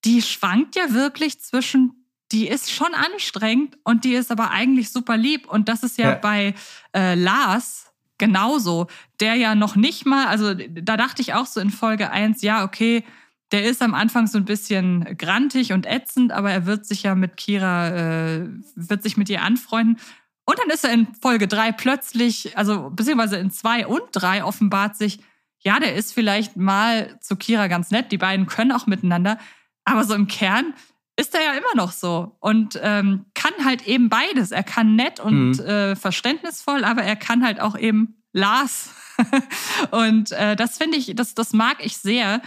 die 0.05 0.23
schwankt 0.23 0.75
ja 0.75 0.93
wirklich 0.93 1.41
zwischen, 1.41 2.07
die 2.33 2.49
ist 2.49 2.73
schon 2.73 2.95
anstrengend 2.95 3.79
und 3.85 4.05
die 4.05 4.15
ist 4.15 4.33
aber 4.33 4.51
eigentlich 4.51 4.91
super 4.91 5.17
lieb. 5.17 5.47
Und 5.49 5.69
das 5.69 5.83
ist 5.83 5.99
ja, 5.99 6.11
ja. 6.11 6.15
bei 6.17 6.55
äh, 6.95 7.15
Lars 7.15 7.93
genauso, 8.19 8.87
der 9.21 9.35
ja 9.35 9.55
noch 9.55 9.77
nicht 9.77 10.07
mal, 10.07 10.27
also 10.27 10.55
da 10.55 10.97
dachte 10.97 11.23
ich 11.23 11.35
auch 11.35 11.47
so 11.47 11.61
in 11.61 11.71
Folge 11.71 12.11
eins, 12.11 12.43
ja, 12.43 12.65
okay, 12.65 13.05
der 13.53 13.65
ist 13.65 13.83
am 13.83 13.95
Anfang 13.95 14.27
so 14.27 14.39
ein 14.39 14.45
bisschen 14.45 15.17
grantig 15.19 15.73
und 15.73 15.87
ätzend, 15.87 16.33
aber 16.33 16.51
er 16.51 16.67
wird 16.67 16.87
sich 16.87 17.03
ja 17.03 17.15
mit 17.15 17.37
Kira, 17.37 17.89
äh, 17.89 18.49
wird 18.75 19.03
sich 19.03 19.17
mit 19.17 19.29
ihr 19.29 19.43
anfreunden. 19.43 19.99
Und 20.45 20.59
dann 20.59 20.71
ist 20.71 20.85
er 20.85 20.93
in 20.93 21.15
Folge 21.21 21.49
drei 21.49 21.73
plötzlich, 21.73 22.57
also 22.57 22.91
beziehungsweise 22.91 23.37
in 23.37 23.51
zwei 23.51 23.87
und 23.87 24.03
drei 24.13 24.45
offenbart 24.45 24.97
sich, 24.97 25.21
ja, 25.65 25.81
der 25.81 25.95
ist 25.95 26.13
vielleicht 26.13 26.57
mal 26.57 27.19
zu 27.21 27.37
Kira 27.37 27.69
ganz 27.69 27.91
nett, 27.91 28.13
die 28.13 28.19
beiden 28.19 28.47
können 28.47 28.73
auch 28.73 28.87
miteinander, 28.87 29.39
aber 29.85 30.05
so 30.05 30.15
im 30.15 30.27
Kern 30.27 30.75
ist 31.17 31.35
er 31.35 31.43
ja 31.43 31.53
immer 31.53 31.75
noch 31.77 31.93
so 31.93 32.37
und 32.41 32.79
ähm, 32.83 33.27
kann 33.35 33.53
halt 33.65 33.87
eben 33.87 34.09
beides. 34.09 34.51
Er 34.51 34.65
kann 34.65 34.97
nett 34.97 35.21
und 35.21 35.59
mhm. 35.59 35.61
äh, 35.61 35.97
verständnisvoll, 35.97 36.85
aber 36.85 37.03
er 37.03 37.17
kann 37.17 37.45
halt 37.45 37.61
auch 37.61 37.79
eben 37.79 38.17
Lars. 38.33 38.91
und 39.93 40.33
äh, 40.33 40.57
das 40.57 40.77
finde 40.77 40.99
ich, 40.99 41.15
das, 41.15 41.35
das 41.35 41.53
mag 41.53 41.77
ich 41.85 41.97
sehr, 41.99 42.43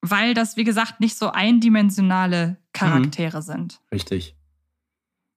weil 0.00 0.32
das, 0.32 0.56
wie 0.56 0.64
gesagt, 0.64 1.00
nicht 1.00 1.16
so 1.16 1.30
eindimensionale 1.30 2.56
Charaktere 2.72 3.38
mhm. 3.38 3.42
sind. 3.42 3.80
Richtig. 3.92 4.34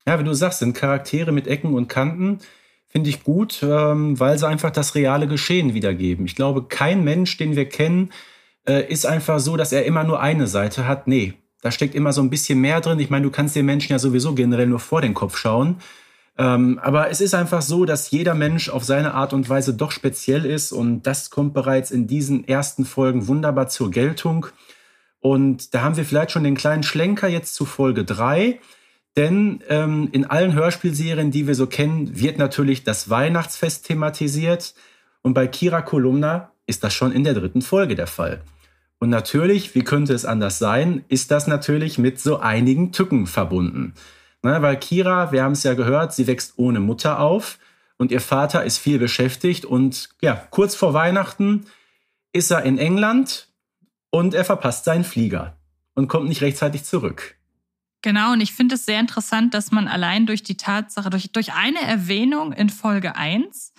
Ja, 0.08 0.18
wie 0.20 0.24
du 0.24 0.34
sagst, 0.34 0.60
sind 0.60 0.74
Charaktere 0.74 1.34
mit 1.34 1.48
Ecken 1.48 1.74
und 1.74 1.90
Kanten, 1.90 2.40
finde 2.90 3.10
ich 3.10 3.24
gut, 3.24 3.60
ähm, 3.64 4.20
weil 4.20 4.38
sie 4.38 4.48
einfach 4.48 4.72
das 4.72 4.96
reale 4.96 5.28
Geschehen 5.28 5.74
wiedergeben. 5.74 6.26
Ich 6.26 6.36
glaube, 6.36 6.64
kein 6.64 7.04
Mensch, 7.04 7.38
den 7.38 7.56
wir 7.56 7.70
kennen, 7.70 8.12
äh, 8.68 8.92
ist 8.92 9.06
einfach 9.06 9.40
so, 9.40 9.56
dass 9.56 9.72
er 9.72 9.86
immer 9.86 10.04
nur 10.04 10.20
eine 10.20 10.48
Seite 10.48 10.88
hat. 10.88 11.08
Nee, 11.08 11.36
da 11.62 11.72
steckt 11.72 11.96
immer 11.96 12.14
so 12.14 12.22
ein 12.22 12.30
bisschen 12.30 12.60
mehr 12.60 12.82
drin. 12.82 13.00
Ich 13.00 13.10
meine, 13.10 13.24
du 13.24 13.32
kannst 13.32 13.56
den 13.56 13.66
Menschen 13.66 13.92
ja 13.92 14.00
sowieso 14.00 14.34
generell 14.34 14.68
nur 14.68 14.80
vor 14.80 15.02
den 15.02 15.14
Kopf 15.14 15.38
schauen. 15.38 15.78
Ähm, 16.38 16.80
aber 16.82 17.10
es 17.10 17.20
ist 17.20 17.36
einfach 17.36 17.62
so, 17.62 17.86
dass 17.86 18.12
jeder 18.12 18.34
Mensch 18.34 18.70
auf 18.70 18.84
seine 18.86 19.14
Art 19.14 19.34
und 19.34 19.50
Weise 19.50 19.74
doch 19.74 19.92
speziell 19.92 20.46
ist 20.46 20.72
und 20.72 21.04
das 21.04 21.30
kommt 21.30 21.54
bereits 21.54 21.92
in 21.92 22.08
diesen 22.08 22.48
ersten 22.48 22.86
Folgen 22.86 23.28
wunderbar 23.28 23.68
zur 23.68 23.92
Geltung. 23.92 24.48
Und 25.20 25.74
da 25.74 25.82
haben 25.82 25.98
wir 25.98 26.06
vielleicht 26.06 26.32
schon 26.32 26.46
den 26.46 26.56
kleinen 26.56 26.84
Schlenker 26.84 27.28
jetzt 27.28 27.56
zu 27.56 27.66
Folge 27.66 28.06
3. 28.06 28.60
Denn 29.18 29.64
ähm, 29.68 30.10
in 30.12 30.26
allen 30.26 30.54
Hörspielserien, 30.54 31.32
die 31.32 31.48
wir 31.48 31.56
so 31.56 31.68
kennen, 31.68 32.20
wird 32.20 32.38
natürlich 32.38 32.84
das 32.84 33.10
Weihnachtsfest 33.10 33.86
thematisiert. 33.86 34.74
Und 35.22 35.34
bei 35.34 35.48
Kira 35.48 35.82
Kolumna 35.82 36.52
ist 36.68 36.84
das 36.84 36.94
schon 36.94 37.12
in 37.12 37.24
der 37.24 37.34
dritten 37.34 37.62
Folge 37.62 37.96
der 37.96 38.08
Fall. 38.08 38.42
Und 39.00 39.10
natürlich, 39.10 39.76
wie 39.76 39.84
könnte 39.84 40.14
es 40.14 40.26
anders 40.26 40.60
sein, 40.60 41.04
ist 41.08 41.32
das 41.32 41.48
natürlich 41.48 41.98
mit 41.98 42.20
so 42.20 42.38
einigen 42.38 42.92
Tücken 42.92 43.28
verbunden. 43.28 43.94
Ne, 44.42 44.62
weil 44.62 44.78
Kira, 44.78 45.32
wir 45.32 45.44
haben 45.44 45.54
es 45.54 45.64
ja 45.64 45.74
gehört, 45.74 46.14
sie 46.14 46.28
wächst 46.28 46.54
ohne 46.58 46.80
Mutter 46.80 47.20
auf 47.20 47.60
und 47.98 48.12
ihr 48.12 48.22
Vater 48.22 48.64
ist 48.64 48.78
viel 48.78 49.00
beschäftigt 49.00 49.66
und 49.66 50.10
ja, 50.22 50.36
kurz 50.50 50.76
vor 50.76 50.94
Weihnachten 50.94 51.66
ist 52.32 52.52
er 52.52 52.64
in 52.64 52.78
England 52.78 53.50
und 54.12 54.34
er 54.34 54.46
verpasst 54.46 54.86
seinen 54.86 55.04
Flieger 55.04 55.58
und 55.94 56.08
kommt 56.08 56.30
nicht 56.30 56.42
rechtzeitig 56.42 56.86
zurück. 56.86 57.39
Genau, 58.02 58.32
und 58.34 58.42
ich 58.42 58.54
finde 58.54 58.76
es 58.76 58.86
sehr 58.86 59.00
interessant, 59.00 59.54
dass 59.54 59.72
man 59.72 59.88
allein 59.88 60.26
durch 60.26 60.42
die 60.42 60.56
Tatsache, 60.56 61.10
durch, 61.10 61.32
durch 61.32 61.54
eine 61.54 61.82
Erwähnung 61.82 62.54
in 62.54 62.70
Folge 62.70 63.16
1 63.16 63.74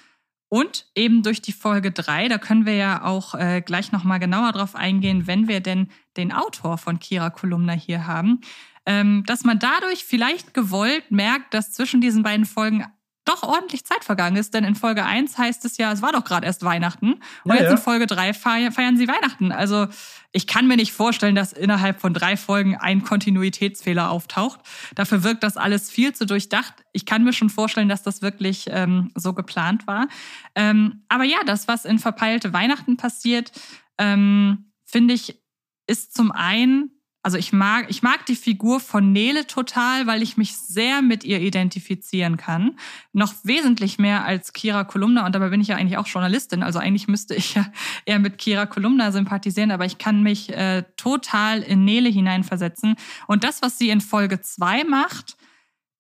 und 0.51 0.87
eben 0.95 1.23
durch 1.23 1.41
die 1.41 1.53
Folge 1.53 1.91
3, 1.91 2.29
da 2.29 2.37
können 2.37 2.67
wir 2.67 2.75
ja 2.75 3.05
auch 3.05 3.35
äh, 3.35 3.63
gleich 3.63 3.93
nochmal 3.93 4.19
genauer 4.19 4.53
drauf 4.53 4.75
eingehen, 4.75 5.27
wenn 5.27 5.49
wir 5.49 5.61
denn 5.61 5.89
den 6.17 6.33
Autor 6.33 6.77
von 6.77 6.99
Kira 6.99 7.31
Kolumna 7.31 7.73
hier 7.73 8.07
haben, 8.07 8.41
ähm, 8.85 9.25
dass 9.27 9.45
man 9.45 9.59
dadurch 9.59 10.05
vielleicht 10.05 10.53
gewollt 10.53 11.11
merkt, 11.11 11.55
dass 11.55 11.73
zwischen 11.73 12.01
diesen 12.01 12.23
beiden 12.23 12.45
Folgen 12.45 12.85
doch 13.25 13.43
ordentlich 13.43 13.85
Zeit 13.85 14.05
vergangen 14.05 14.37
ist, 14.37 14.55
denn 14.55 14.65
in 14.65 14.75
Folge 14.75 15.05
1 15.05 15.37
heißt 15.37 15.65
es 15.65 15.77
ja, 15.77 15.93
es 15.93 16.03
war 16.03 16.13
doch 16.13 16.25
gerade 16.25 16.47
erst 16.47 16.65
Weihnachten. 16.65 17.15
Und 17.45 17.53
ja, 17.53 17.55
jetzt 17.55 17.65
ja. 17.65 17.73
in 17.73 17.79
Folge 17.79 18.07
3 18.07 18.33
feiern 18.35 18.97
sie 18.97 19.09
Weihnachten. 19.09 19.53
Also 19.53 19.89
ich 20.33 20.47
kann 20.47 20.67
mir 20.67 20.77
nicht 20.77 20.93
vorstellen, 20.93 21.35
dass 21.35 21.53
innerhalb 21.53 22.01
von 22.01 22.15
drei 22.15 22.37
Folgen 22.37 22.77
ein 22.77 23.03
Kontinuitätsfehler 23.03 24.11
auftaucht. 24.11 24.61
Dafür 24.95 25.23
wirkt 25.25 25.43
das 25.43 25.57
alles 25.57 25.91
viel 25.91 26.15
zu 26.15 26.25
durchdacht. 26.25 26.75
Ich 26.93 27.05
kann 27.05 27.25
mir 27.25 27.33
schon 27.33 27.51
vorstellen, 27.51 27.89
dass 27.89 28.03
das 28.03 28.23
wirklich 28.23 28.67
ähm, 28.69 29.11
so 29.15 29.35
geplant 29.35 29.87
war. 29.87 30.09
Ähm, 30.55 31.05
aber 31.09 31.25
ja, 31.25 31.39
das, 31.45 31.69
was 31.69 31.85
in 31.85 31.99
verpeilte 31.99 32.53
Weihnachten 32.53 32.97
passiert, 32.97 33.53
ähm, 33.99 34.73
finde 34.85 35.15
ich, 35.15 35.41
ist 35.87 36.15
zum 36.15 36.31
einen 36.31 37.00
also 37.23 37.37
ich 37.37 37.53
mag, 37.53 37.87
ich 37.91 38.03
mag 38.03 38.25
die 38.27 38.35
Figur 38.35 38.81
von 38.81 39.13
Nele 39.13 39.47
total, 39.47 40.07
weil 40.07 40.23
ich 40.23 40.39
mich 40.39 40.57
sehr 40.57 41.03
mit 41.03 41.23
ihr 41.23 41.41
identifizieren 41.41 42.39
kann. 42.39 42.79
Noch 43.13 43.35
wesentlich 43.43 43.99
mehr 43.99 44.25
als 44.25 44.55
Kira 44.55 44.85
Kolumna. 44.85 45.27
Und 45.27 45.35
dabei 45.35 45.51
bin 45.51 45.61
ich 45.61 45.69
ja 45.69 45.77
eigentlich 45.77 45.99
auch 45.99 46.07
Journalistin. 46.07 46.63
Also 46.63 46.79
eigentlich 46.79 47.09
müsste 47.09 47.35
ich 47.35 47.55
ja 47.55 47.67
eher 48.07 48.19
mit 48.21 48.39
Kira 48.39 48.65
Kolumna 48.65 49.13
sympathisieren. 49.13 49.71
Aber 49.71 49.85
ich 49.85 49.99
kann 49.99 50.23
mich 50.23 50.51
äh, 50.51 50.85
total 50.97 51.61
in 51.61 51.85
Nele 51.85 52.09
hineinversetzen. 52.09 52.97
Und 53.27 53.45
das, 53.45 53.61
was 53.61 53.77
sie 53.77 53.91
in 53.91 54.01
Folge 54.01 54.41
zwei 54.41 54.85
macht, 54.85 55.37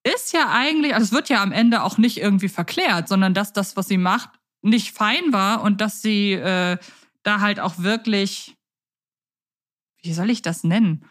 ist 0.03 0.33
ja 0.33 0.51
eigentlich, 0.51 0.95
also 0.95 1.05
es 1.05 1.13
wird 1.13 1.29
ja 1.29 1.43
am 1.43 1.53
Ende 1.53 1.83
auch 1.83 1.99
nicht 1.99 2.17
irgendwie 2.17 2.49
verklärt, 2.49 3.09
sondern 3.09 3.35
dass 3.35 3.53
das, 3.53 3.77
was 3.77 3.89
sie 3.89 3.99
macht, 3.99 4.31
nicht 4.63 4.93
fein 4.93 5.33
war 5.33 5.63
und 5.63 5.83
dass 5.83 6.01
sie 6.01 6.33
äh, 6.33 6.79
da 7.23 7.41
halt 7.41 7.61
auch 7.61 7.79
wirklich 7.79 8.57
wie 10.03 10.13
soll 10.13 10.31
ich 10.31 10.43
das 10.43 10.65
nennen? 10.65 11.05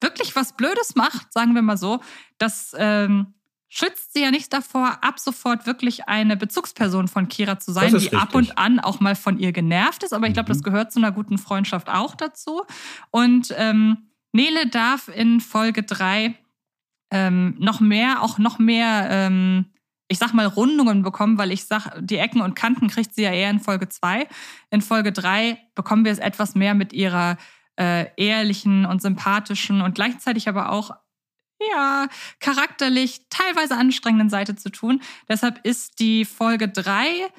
Wirklich 0.00 0.34
was 0.36 0.54
Blödes 0.54 0.94
macht, 0.94 1.32
sagen 1.32 1.54
wir 1.54 1.62
mal 1.62 1.76
so, 1.76 2.00
das 2.38 2.74
ähm, 2.78 3.34
schützt 3.68 4.12
sie 4.12 4.22
ja 4.22 4.30
nicht 4.30 4.52
davor, 4.52 4.98
ab 5.02 5.18
sofort 5.18 5.66
wirklich 5.66 6.08
eine 6.08 6.36
Bezugsperson 6.36 7.08
von 7.08 7.28
Kira 7.28 7.58
zu 7.58 7.72
sein, 7.72 7.90
die 7.90 7.94
richtig. 7.94 8.18
ab 8.18 8.34
und 8.34 8.58
an 8.58 8.80
auch 8.80 9.00
mal 9.00 9.14
von 9.14 9.38
ihr 9.38 9.52
genervt 9.52 10.02
ist. 10.02 10.12
Aber 10.12 10.26
ich 10.26 10.34
glaube, 10.34 10.48
mhm. 10.48 10.54
das 10.54 10.62
gehört 10.62 10.92
zu 10.92 10.98
einer 10.98 11.12
guten 11.12 11.38
Freundschaft 11.38 11.88
auch 11.88 12.14
dazu. 12.14 12.62
Und 13.10 13.54
ähm, 13.56 14.10
Nele 14.32 14.68
darf 14.68 15.08
in 15.08 15.40
Folge 15.40 15.84
drei 15.84 16.34
ähm, 17.12 17.56
noch 17.58 17.80
mehr, 17.80 18.22
auch 18.22 18.38
noch 18.38 18.58
mehr, 18.58 19.08
ähm, 19.10 19.66
ich 20.08 20.18
sag 20.18 20.32
mal, 20.34 20.46
Rundungen 20.46 21.02
bekommen, 21.02 21.38
weil 21.38 21.52
ich 21.52 21.64
sag, 21.64 21.92
die 22.00 22.18
Ecken 22.18 22.40
und 22.40 22.54
Kanten 22.54 22.88
kriegt 22.88 23.14
sie 23.14 23.22
ja 23.22 23.32
eher 23.32 23.50
in 23.50 23.60
Folge 23.60 23.88
zwei. 23.88 24.26
In 24.70 24.82
Folge 24.82 25.12
drei 25.12 25.58
bekommen 25.76 26.04
wir 26.04 26.12
es 26.12 26.18
etwas 26.18 26.56
mehr 26.56 26.74
mit 26.74 26.92
ihrer 26.92 27.36
äh, 27.76 28.06
ehrlichen 28.16 28.86
und 28.86 29.02
sympathischen 29.02 29.80
und 29.80 29.94
gleichzeitig 29.94 30.48
aber 30.48 30.70
auch 30.70 30.92
ja, 31.72 32.08
charakterlich 32.40 33.22
teilweise 33.28 33.76
anstrengenden 33.76 34.30
Seite 34.30 34.56
zu 34.56 34.70
tun. 34.70 35.02
Deshalb 35.28 35.60
ist 35.64 36.00
die 36.00 36.24
Folge 36.24 36.68
3 36.68 37.30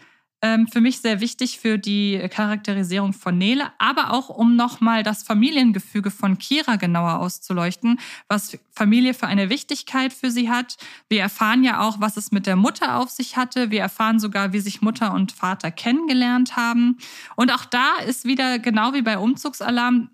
ähm, 0.44 0.68
für 0.68 0.82
mich 0.82 1.00
sehr 1.02 1.22
wichtig 1.22 1.60
für 1.60 1.78
die 1.78 2.20
Charakterisierung 2.30 3.14
von 3.14 3.38
Nele, 3.38 3.72
aber 3.78 4.12
auch 4.12 4.30
um 4.30 4.56
nochmal 4.56 5.04
das 5.04 5.24
Familiengefüge 5.24 6.10
von 6.10 6.38
Kira 6.40 6.78
genauer 6.78 7.20
auszuleuchten, 7.20 8.00
was 8.28 8.58
Familie 8.72 9.14
für 9.14 9.28
eine 9.28 9.50
Wichtigkeit 9.50 10.14
für 10.14 10.32
sie 10.32 10.50
hat. 10.50 10.78
Wir 11.10 11.22
erfahren 11.22 11.64
ja 11.64 11.82
auch, 11.82 12.00
was 12.00 12.18
es 12.18 12.32
mit 12.32 12.48
der 12.48 12.56
Mutter 12.56 12.98
auf 12.98 13.10
sich 13.10 13.38
hatte. 13.38 13.70
Wir 13.70 13.82
erfahren 13.82 14.20
sogar, 14.20 14.52
wie 14.52 14.60
sich 14.60 14.82
Mutter 14.82 15.14
und 15.14 15.32
Vater 15.32 15.70
kennengelernt 15.70 16.56
haben. 16.56 16.98
Und 17.36 17.52
auch 17.52 17.66
da 17.66 17.98
ist 18.08 18.26
wieder 18.26 18.58
genau 18.58 18.94
wie 18.94 19.04
bei 19.04 19.20
Umzugsalarm 19.20 20.10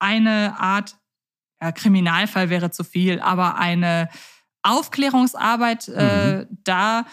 eine 0.00 0.58
Art, 0.58 0.96
ja, 1.60 1.72
Kriminalfall 1.72 2.50
wäre 2.50 2.70
zu 2.70 2.84
viel, 2.84 3.20
aber 3.20 3.56
eine 3.56 4.08
Aufklärungsarbeit 4.62 5.88
äh, 5.88 6.38
mhm. 6.38 6.58
da, 6.64 7.06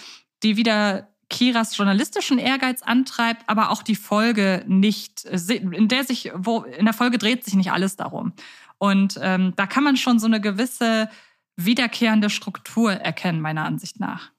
die 0.44 0.58
wieder 0.58 1.10
Kiras 1.30 1.76
journalistischen 1.76 2.40
Ehrgeiz 2.40 2.82
antreibt, 2.82 3.44
aber 3.48 3.72
auch 3.72 3.84
die 3.84 3.96
Folge 3.96 4.64
nicht, 4.68 5.26
in 5.26 5.88
der 5.88 6.04
sich, 6.06 6.32
wo 6.34 6.62
in 6.62 6.86
der 6.86 6.94
Folge 6.94 7.18
dreht 7.18 7.44
sich 7.44 7.56
nicht 7.56 7.72
alles 7.72 7.98
darum. 7.98 8.34
Und 8.78 9.20
ähm, 9.22 9.54
da 9.56 9.68
kann 9.68 9.84
man 9.84 9.98
schon 9.98 10.20
so 10.20 10.28
eine 10.28 10.40
gewisse 10.40 11.10
wiederkehrende 11.58 12.30
Struktur 12.30 12.94
erkennen, 12.94 13.42
meiner 13.42 13.66
Ansicht 13.66 14.00
nach. 14.00 14.32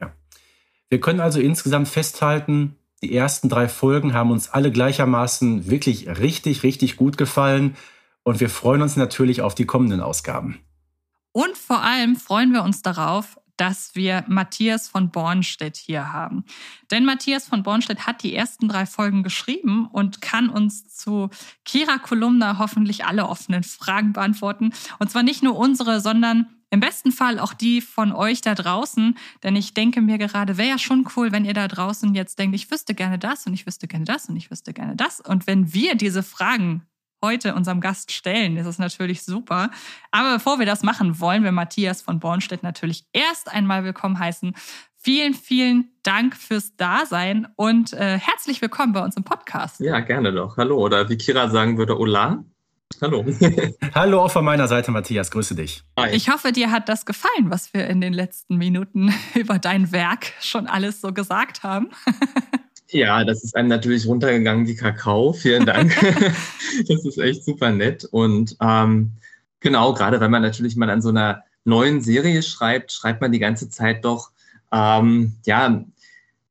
Ja. 0.00 0.12
Wir 0.90 1.00
können 1.00 1.20
also 1.20 1.40
insgesamt 1.40 1.88
festhalten, 1.88 2.77
Die 3.02 3.14
ersten 3.14 3.48
drei 3.48 3.68
Folgen 3.68 4.12
haben 4.12 4.30
uns 4.30 4.50
alle 4.50 4.72
gleichermaßen 4.72 5.70
wirklich 5.70 6.08
richtig, 6.08 6.62
richtig 6.62 6.96
gut 6.96 7.16
gefallen. 7.16 7.76
Und 8.24 8.40
wir 8.40 8.50
freuen 8.50 8.82
uns 8.82 8.96
natürlich 8.96 9.40
auf 9.40 9.54
die 9.54 9.66
kommenden 9.66 10.00
Ausgaben. 10.00 10.58
Und 11.32 11.56
vor 11.56 11.82
allem 11.82 12.16
freuen 12.16 12.52
wir 12.52 12.62
uns 12.62 12.82
darauf, 12.82 13.38
dass 13.56 13.94
wir 13.94 14.24
Matthias 14.28 14.88
von 14.88 15.10
Bornstedt 15.10 15.76
hier 15.76 16.12
haben. 16.12 16.44
Denn 16.90 17.04
Matthias 17.04 17.46
von 17.46 17.62
Bornstedt 17.62 18.06
hat 18.06 18.22
die 18.22 18.34
ersten 18.34 18.68
drei 18.68 18.86
Folgen 18.86 19.22
geschrieben 19.22 19.86
und 19.86 20.20
kann 20.20 20.48
uns 20.48 20.94
zu 20.94 21.28
Kira 21.64 21.98
Kolumna 21.98 22.58
hoffentlich 22.58 23.04
alle 23.04 23.28
offenen 23.28 23.64
Fragen 23.64 24.12
beantworten. 24.12 24.72
Und 24.98 25.10
zwar 25.10 25.22
nicht 25.22 25.42
nur 25.42 25.56
unsere, 25.56 26.00
sondern 26.00 26.46
im 26.70 26.80
besten 26.80 27.12
Fall 27.12 27.38
auch 27.38 27.54
die 27.54 27.80
von 27.80 28.12
euch 28.12 28.40
da 28.40 28.54
draußen, 28.54 29.16
denn 29.42 29.56
ich 29.56 29.74
denke 29.74 30.00
mir 30.00 30.18
gerade, 30.18 30.58
wäre 30.58 30.68
ja 30.68 30.78
schon 30.78 31.08
cool, 31.16 31.32
wenn 31.32 31.44
ihr 31.44 31.54
da 31.54 31.68
draußen 31.68 32.14
jetzt 32.14 32.38
denkt, 32.38 32.54
ich 32.54 32.70
wüsste 32.70 32.94
gerne 32.94 33.18
das 33.18 33.46
und 33.46 33.54
ich 33.54 33.66
wüsste 33.66 33.88
gerne 33.88 34.04
das 34.04 34.28
und 34.28 34.36
ich 34.36 34.50
wüsste 34.50 34.72
gerne 34.72 34.96
das. 34.96 35.20
Und 35.20 35.46
wenn 35.46 35.72
wir 35.72 35.94
diese 35.94 36.22
Fragen 36.22 36.82
heute 37.22 37.54
unserem 37.54 37.80
Gast 37.80 38.12
stellen. 38.12 38.56
Ist 38.56 38.78
natürlich 38.78 39.22
super. 39.22 39.70
Aber 40.10 40.34
bevor 40.34 40.58
wir 40.58 40.66
das 40.66 40.82
machen, 40.82 41.20
wollen 41.20 41.44
wir 41.44 41.52
Matthias 41.52 42.02
von 42.02 42.20
Bornstedt 42.20 42.62
natürlich 42.62 43.04
erst 43.12 43.50
einmal 43.50 43.84
willkommen 43.84 44.18
heißen. 44.18 44.54
Vielen, 44.96 45.34
vielen 45.34 45.90
Dank 46.02 46.36
fürs 46.36 46.76
Dasein 46.76 47.46
und 47.56 47.92
äh, 47.92 48.18
herzlich 48.18 48.60
willkommen 48.60 48.92
bei 48.92 49.02
uns 49.02 49.16
im 49.16 49.24
Podcast. 49.24 49.80
Ja, 49.80 50.00
gerne 50.00 50.32
doch. 50.32 50.56
Hallo. 50.56 50.76
Oder 50.76 51.08
wie 51.08 51.16
Kira 51.16 51.48
sagen 51.48 51.78
würde, 51.78 51.96
Hola. 51.96 52.44
Hallo. 53.00 53.24
Hallo 53.94 54.22
auch 54.22 54.30
von 54.30 54.44
meiner 54.44 54.66
Seite, 54.66 54.90
Matthias. 54.90 55.30
Grüße 55.30 55.54
dich. 55.54 55.84
Hi. 55.98 56.14
Ich 56.14 56.30
hoffe, 56.30 56.50
dir 56.50 56.70
hat 56.70 56.88
das 56.88 57.06
gefallen, 57.06 57.50
was 57.50 57.72
wir 57.72 57.86
in 57.86 58.00
den 58.00 58.12
letzten 58.12 58.56
Minuten 58.56 59.12
über 59.34 59.58
dein 59.58 59.92
Werk 59.92 60.32
schon 60.40 60.66
alles 60.66 61.00
so 61.00 61.12
gesagt 61.12 61.62
haben. 61.62 61.90
Ja, 62.90 63.22
das 63.22 63.44
ist 63.44 63.54
einem 63.54 63.68
natürlich 63.68 64.06
runtergegangen 64.06 64.66
wie 64.66 64.74
Kakao. 64.74 65.34
Vielen 65.34 65.66
Dank. 65.66 65.94
das 66.88 67.04
ist 67.04 67.18
echt 67.18 67.44
super 67.44 67.70
nett. 67.70 68.06
Und 68.10 68.56
ähm, 68.62 69.12
genau, 69.60 69.92
gerade 69.92 70.20
wenn 70.20 70.30
man 70.30 70.40
natürlich 70.40 70.74
mal 70.74 70.88
an 70.88 71.02
so 71.02 71.10
einer 71.10 71.44
neuen 71.64 72.00
Serie 72.00 72.42
schreibt, 72.42 72.90
schreibt 72.90 73.20
man 73.20 73.30
die 73.30 73.40
ganze 73.40 73.68
Zeit 73.68 74.06
doch, 74.06 74.30
ähm, 74.72 75.34
ja, 75.44 75.84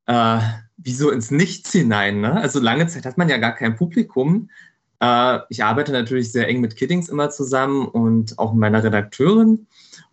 äh, 0.05 0.39
wie 0.77 0.93
so 0.93 1.09
ins 1.09 1.31
Nichts 1.31 1.71
hinein. 1.71 2.21
Ne? 2.21 2.33
Also 2.33 2.59
lange 2.59 2.85
Zeit 2.85 3.05
hat 3.05 3.17
man 3.17 3.29
ja 3.29 3.37
gar 3.37 3.55
kein 3.55 3.75
Publikum. 3.75 4.51
Äh, 4.99 5.39
ich 5.49 5.63
arbeite 5.63 5.91
natürlich 5.91 6.31
sehr 6.31 6.47
eng 6.47 6.61
mit 6.61 6.75
Kiddings 6.75 7.09
immer 7.09 7.29
zusammen 7.29 7.87
und 7.87 8.37
auch 8.39 8.53
mit 8.53 8.61
meiner 8.61 8.83
Redakteurin. 8.83 9.67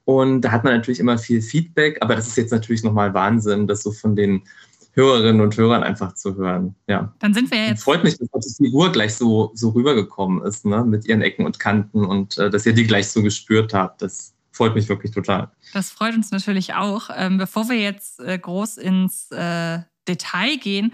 Und 0.04 0.42
da 0.42 0.52
hat 0.52 0.64
man 0.64 0.74
natürlich 0.74 1.00
immer 1.00 1.18
viel 1.18 1.40
Feedback, 1.40 1.98
aber 2.02 2.14
das 2.14 2.26
ist 2.26 2.36
jetzt 2.36 2.50
natürlich 2.50 2.82
nochmal 2.82 3.14
Wahnsinn, 3.14 3.66
das 3.66 3.82
so 3.82 3.92
von 3.92 4.14
den 4.16 4.42
Hörerinnen 4.94 5.40
und 5.40 5.56
Hörern 5.56 5.82
einfach 5.82 6.14
zu 6.14 6.36
hören. 6.36 6.74
Ja. 6.86 7.12
Dann 7.18 7.34
sind 7.34 7.50
wir 7.50 7.58
ja 7.58 7.66
jetzt. 7.68 7.82
Freut 7.82 8.04
mich, 8.04 8.16
dass 8.16 8.46
die 8.46 8.64
Figur 8.64 8.92
gleich 8.92 9.14
so, 9.14 9.50
so 9.54 9.70
rübergekommen 9.70 10.42
ist, 10.44 10.64
ne? 10.64 10.84
mit 10.84 11.06
ihren 11.06 11.22
Ecken 11.22 11.46
und 11.46 11.58
Kanten 11.58 12.04
und 12.04 12.38
äh, 12.38 12.50
dass 12.50 12.64
ihr 12.66 12.74
die 12.74 12.86
gleich 12.86 13.08
so 13.08 13.22
gespürt 13.22 13.74
habt. 13.74 14.02
Das 14.02 14.34
freut 14.52 14.74
mich 14.74 14.88
wirklich 14.88 15.12
total. 15.12 15.50
Das 15.72 15.90
freut 15.90 16.14
uns 16.14 16.30
natürlich 16.30 16.74
auch. 16.74 17.10
Ähm, 17.14 17.38
bevor 17.38 17.68
wir 17.68 17.80
jetzt 17.80 18.20
äh, 18.20 18.38
groß 18.38 18.76
ins 18.76 19.30
äh, 19.32 19.80
Detail 20.06 20.56
gehen, 20.58 20.92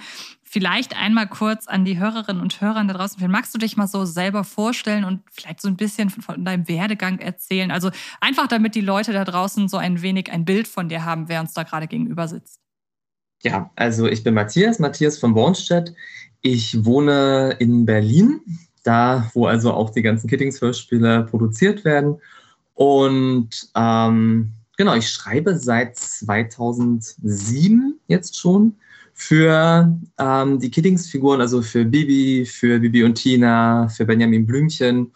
vielleicht 0.50 0.96
einmal 0.96 1.28
kurz 1.28 1.68
an 1.68 1.84
die 1.84 2.00
Hörerinnen 2.00 2.42
und 2.42 2.60
Hörer 2.60 2.82
da 2.84 2.92
draußen. 2.92 3.30
Magst 3.30 3.54
du 3.54 3.58
dich 3.58 3.76
mal 3.76 3.86
so 3.86 4.04
selber 4.04 4.42
vorstellen 4.42 5.04
und 5.04 5.22
vielleicht 5.30 5.60
so 5.60 5.68
ein 5.68 5.76
bisschen 5.76 6.10
von 6.10 6.44
deinem 6.44 6.66
Werdegang 6.66 7.20
erzählen? 7.20 7.70
Also 7.70 7.92
einfach, 8.20 8.48
damit 8.48 8.74
die 8.74 8.80
Leute 8.80 9.12
da 9.12 9.24
draußen 9.24 9.68
so 9.68 9.76
ein 9.76 10.02
wenig 10.02 10.32
ein 10.32 10.44
Bild 10.44 10.66
von 10.66 10.88
dir 10.88 11.04
haben, 11.04 11.28
wer 11.28 11.40
uns 11.40 11.52
da 11.52 11.62
gerade 11.62 11.86
gegenüber 11.86 12.26
sitzt. 12.26 12.58
Ja, 13.44 13.70
also 13.76 14.08
ich 14.08 14.24
bin 14.24 14.34
Matthias, 14.34 14.80
Matthias 14.80 15.18
von 15.18 15.34
Bornstedt. 15.34 15.94
Ich 16.42 16.84
wohne 16.84 17.54
in 17.60 17.86
Berlin, 17.86 18.40
da 18.82 19.30
wo 19.34 19.46
also 19.46 19.72
auch 19.72 19.90
die 19.90 20.02
ganzen 20.02 20.28
Kittings-Hörspiele 20.28 21.28
produziert 21.30 21.84
werden. 21.84 22.20
Und 22.74 23.68
ähm, 23.76 24.54
genau, 24.76 24.96
ich 24.96 25.10
schreibe 25.10 25.56
seit 25.56 25.96
2007 25.96 28.00
jetzt 28.08 28.36
schon 28.36 28.74
für 29.20 29.98
ähm, 30.18 30.61
die 30.61 30.70
Kittings-Figuren, 30.70 31.42
also 31.42 31.61
für 31.61 31.85
Bibi, 31.85 32.46
für 32.46 32.80
Bibi 32.80 33.04
und 33.04 33.16
Tina, 33.16 33.87
für 33.88 34.06
Benjamin 34.06 34.46
Blümchen 34.46 35.12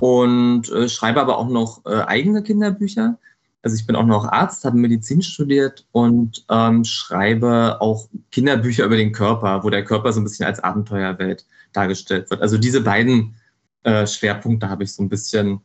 und 0.00 0.68
äh, 0.72 0.88
schreibe 0.88 1.20
aber 1.20 1.38
auch 1.38 1.48
noch 1.48 1.86
äh, 1.86 2.00
eigene 2.00 2.42
Kinderbücher. 2.42 3.16
Also 3.62 3.76
ich 3.76 3.86
bin 3.86 3.94
auch 3.94 4.06
noch 4.06 4.24
Arzt, 4.24 4.64
habe 4.64 4.76
Medizin 4.76 5.22
studiert 5.22 5.86
und 5.92 6.44
ähm, 6.50 6.82
schreibe 6.82 7.80
auch 7.80 8.08
Kinderbücher 8.32 8.84
über 8.84 8.96
den 8.96 9.12
Körper, 9.12 9.62
wo 9.62 9.70
der 9.70 9.84
Körper 9.84 10.12
so 10.12 10.20
ein 10.20 10.24
bisschen 10.24 10.46
als 10.46 10.58
Abenteuerwelt 10.58 11.46
dargestellt 11.72 12.30
wird. 12.30 12.42
Also 12.42 12.58
diese 12.58 12.80
beiden 12.80 13.36
äh, 13.84 14.04
Schwerpunkte 14.04 14.68
habe 14.68 14.82
ich 14.82 14.92
so 14.92 15.04
ein 15.04 15.08
bisschen 15.08 15.60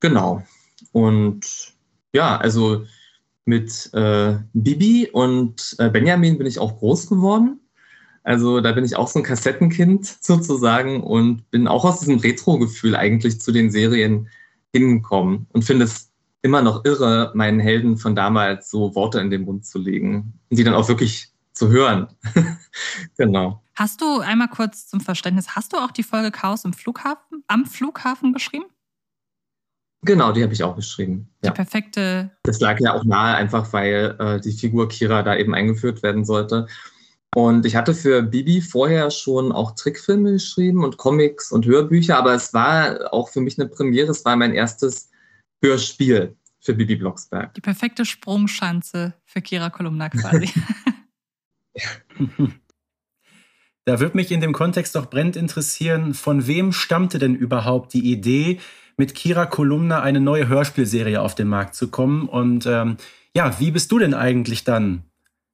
genau. 0.00 0.42
Und 0.90 1.72
ja, 2.12 2.36
also 2.36 2.84
mit 3.44 3.90
äh, 3.92 4.36
Bibi 4.52 5.10
und 5.12 5.76
äh, 5.78 5.90
Benjamin 5.90 6.38
bin 6.38 6.46
ich 6.46 6.58
auch 6.58 6.78
groß 6.78 7.08
geworden. 7.08 7.60
Also 8.22 8.60
da 8.60 8.72
bin 8.72 8.84
ich 8.84 8.96
auch 8.96 9.08
so 9.08 9.18
ein 9.18 9.22
Kassettenkind 9.22 10.06
sozusagen 10.20 11.02
und 11.02 11.50
bin 11.50 11.68
auch 11.68 11.84
aus 11.84 12.00
diesem 12.00 12.18
Retro-Gefühl 12.18 12.96
eigentlich 12.96 13.40
zu 13.40 13.52
den 13.52 13.70
Serien 13.70 14.28
hingekommen 14.72 15.46
und 15.52 15.64
finde 15.64 15.84
es 15.84 16.10
immer 16.42 16.62
noch 16.62 16.84
irre, 16.84 17.32
meinen 17.34 17.60
Helden 17.60 17.96
von 17.96 18.16
damals 18.16 18.70
so 18.70 18.94
Worte 18.94 19.20
in 19.20 19.30
den 19.30 19.42
Mund 19.44 19.66
zu 19.66 19.78
legen 19.78 20.34
und 20.50 20.58
die 20.58 20.64
dann 20.64 20.74
auch 20.74 20.88
wirklich 20.88 21.30
zu 21.52 21.68
hören. 21.68 22.08
genau. 23.16 23.62
Hast 23.76 24.00
du 24.00 24.20
einmal 24.20 24.48
kurz 24.48 24.86
zum 24.86 25.00
Verständnis, 25.00 25.56
hast 25.56 25.72
du 25.72 25.78
auch 25.78 25.90
die 25.90 26.02
Folge 26.02 26.30
Chaos 26.30 26.64
im 26.64 26.72
Flughafen, 26.72 27.44
am 27.46 27.66
Flughafen 27.66 28.32
geschrieben? 28.32 28.66
Genau, 30.04 30.32
die 30.32 30.42
habe 30.42 30.52
ich 30.52 30.62
auch 30.62 30.76
geschrieben. 30.76 31.28
Die 31.42 31.46
ja. 31.46 31.52
perfekte. 31.52 32.30
Das 32.42 32.60
lag 32.60 32.78
ja 32.80 32.94
auch 32.94 33.04
nahe, 33.04 33.36
einfach 33.36 33.72
weil 33.72 34.16
äh, 34.18 34.40
die 34.40 34.52
Figur 34.52 34.88
Kira 34.88 35.22
da 35.22 35.36
eben 35.36 35.54
eingeführt 35.54 36.02
werden 36.02 36.24
sollte. 36.24 36.66
Und 37.34 37.66
ich 37.66 37.74
hatte 37.74 37.94
für 37.94 38.22
Bibi 38.22 38.60
vorher 38.60 39.10
schon 39.10 39.50
auch 39.50 39.74
Trickfilme 39.74 40.32
geschrieben 40.32 40.84
und 40.84 40.98
Comics 40.98 41.50
und 41.50 41.66
Hörbücher, 41.66 42.16
aber 42.16 42.34
es 42.34 42.54
war 42.54 43.12
auch 43.12 43.28
für 43.28 43.40
mich 43.40 43.58
eine 43.58 43.68
Premiere. 43.68 44.12
Es 44.12 44.24
war 44.24 44.36
mein 44.36 44.54
erstes 44.54 45.10
Hörspiel 45.62 46.36
für 46.60 46.74
Bibi 46.74 46.96
Blocksberg. 46.96 47.52
Die 47.54 47.60
perfekte 47.60 48.04
Sprungschanze 48.04 49.14
für 49.24 49.42
Kira 49.42 49.70
Kolumna 49.70 50.10
quasi. 50.10 50.48
Da 53.86 54.00
würde 54.00 54.16
mich 54.16 54.32
in 54.32 54.40
dem 54.40 54.54
Kontext 54.54 54.96
doch 54.96 55.10
brennend 55.10 55.36
interessieren, 55.36 56.14
von 56.14 56.46
wem 56.46 56.72
stammte 56.72 57.18
denn 57.18 57.34
überhaupt 57.34 57.92
die 57.92 58.10
Idee, 58.10 58.58
mit 58.96 59.14
Kira 59.14 59.46
Kolumna 59.46 60.00
eine 60.00 60.20
neue 60.20 60.48
Hörspielserie 60.48 61.20
auf 61.20 61.34
den 61.34 61.48
Markt 61.48 61.74
zu 61.74 61.88
kommen? 61.88 62.28
Und 62.28 62.66
ähm, 62.66 62.96
ja, 63.34 63.58
wie 63.58 63.70
bist 63.70 63.90
du 63.92 63.98
denn 63.98 64.14
eigentlich 64.14 64.64
dann 64.64 65.04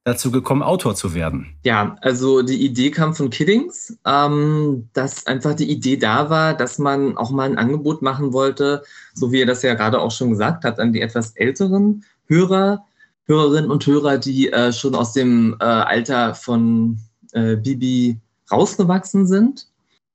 dazu 0.03 0.31
gekommen, 0.31 0.63
Autor 0.63 0.95
zu 0.95 1.13
werden? 1.13 1.55
Ja, 1.63 1.95
also 2.01 2.41
die 2.41 2.65
Idee 2.65 2.91
kam 2.91 3.13
von 3.13 3.29
Kiddings, 3.29 3.97
ähm, 4.05 4.89
dass 4.93 5.27
einfach 5.27 5.53
die 5.53 5.69
Idee 5.69 5.97
da 5.97 6.29
war, 6.29 6.55
dass 6.55 6.79
man 6.79 7.17
auch 7.17 7.31
mal 7.31 7.49
ein 7.49 7.57
Angebot 7.57 8.01
machen 8.01 8.33
wollte, 8.33 8.83
so 9.13 9.31
wie 9.31 9.41
er 9.41 9.45
das 9.45 9.61
ja 9.61 9.75
gerade 9.75 9.99
auch 9.99 10.11
schon 10.11 10.31
gesagt 10.31 10.63
hat, 10.63 10.79
an 10.79 10.93
die 10.93 11.01
etwas 11.01 11.31
älteren 11.35 12.03
Hörer, 12.27 12.85
Hörerinnen 13.25 13.69
und 13.69 13.85
Hörer, 13.85 14.17
die 14.17 14.51
äh, 14.51 14.73
schon 14.73 14.95
aus 14.95 15.13
dem 15.13 15.55
äh, 15.59 15.63
Alter 15.63 16.33
von 16.33 16.97
äh, 17.33 17.55
Bibi 17.55 18.19
rausgewachsen 18.51 19.27
sind. 19.27 19.67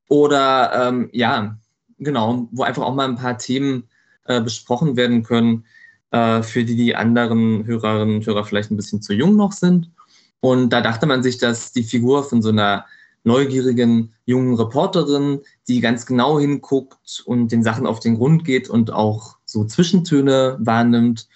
Oder 0.09 0.89
ähm, 0.89 1.09
ja, 1.13 1.57
genau, 1.99 2.49
wo 2.53 2.63
einfach 2.63 2.83
auch 2.83 2.95
mal 2.95 3.09
ein 3.09 3.17
paar 3.17 3.39
Themen 3.39 3.85
äh, 4.25 4.41
besprochen 4.41 4.97
werden 4.97 5.23
können, 5.23 5.65
äh, 6.11 6.43
für 6.43 6.65
die 6.65 6.77
die 6.77 6.95
anderen 6.95 7.67
Hörerinnen 7.67 8.17
und 8.17 8.27
Hörer 8.27 8.45
vielleicht 8.45 8.71
ein 8.71 8.77
bisschen 8.77 9.03
zu 9.03 9.13
jung 9.13 9.37
noch 9.37 9.53
sind. 9.53 9.91
Und 10.41 10.71
da 10.71 10.81
dachte 10.81 11.07
man 11.07 11.23
sich, 11.23 11.39
dass 11.39 11.73
die 11.73 11.83
Figur 11.83 12.25
von 12.25 12.43
so 12.43 12.51
einer 12.51 12.87
neugierigen 13.25 14.15
jungen 14.25 14.55
Reporterin, 14.55 15.41
die 15.67 15.81
ganz 15.81 16.07
genau 16.07 16.39
hinguckt 16.39 17.23
und 17.27 17.51
den 17.51 17.63
Sachen 17.63 17.87
auf 17.87 17.99
den 17.99 18.17
Grund 18.17 18.45
geht 18.45 18.71
und 18.71 18.93
auch 18.93 19.37
so 19.45 19.65
Zwischentöne 19.65 20.57
wahrnimmt, 20.61 21.29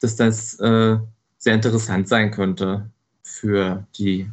dass 0.00 0.16
das 0.16 0.60
äh, 0.60 0.98
sehr 1.38 1.54
interessant 1.54 2.08
sein 2.08 2.30
könnte 2.30 2.90
für 3.22 3.86
die 3.96 4.30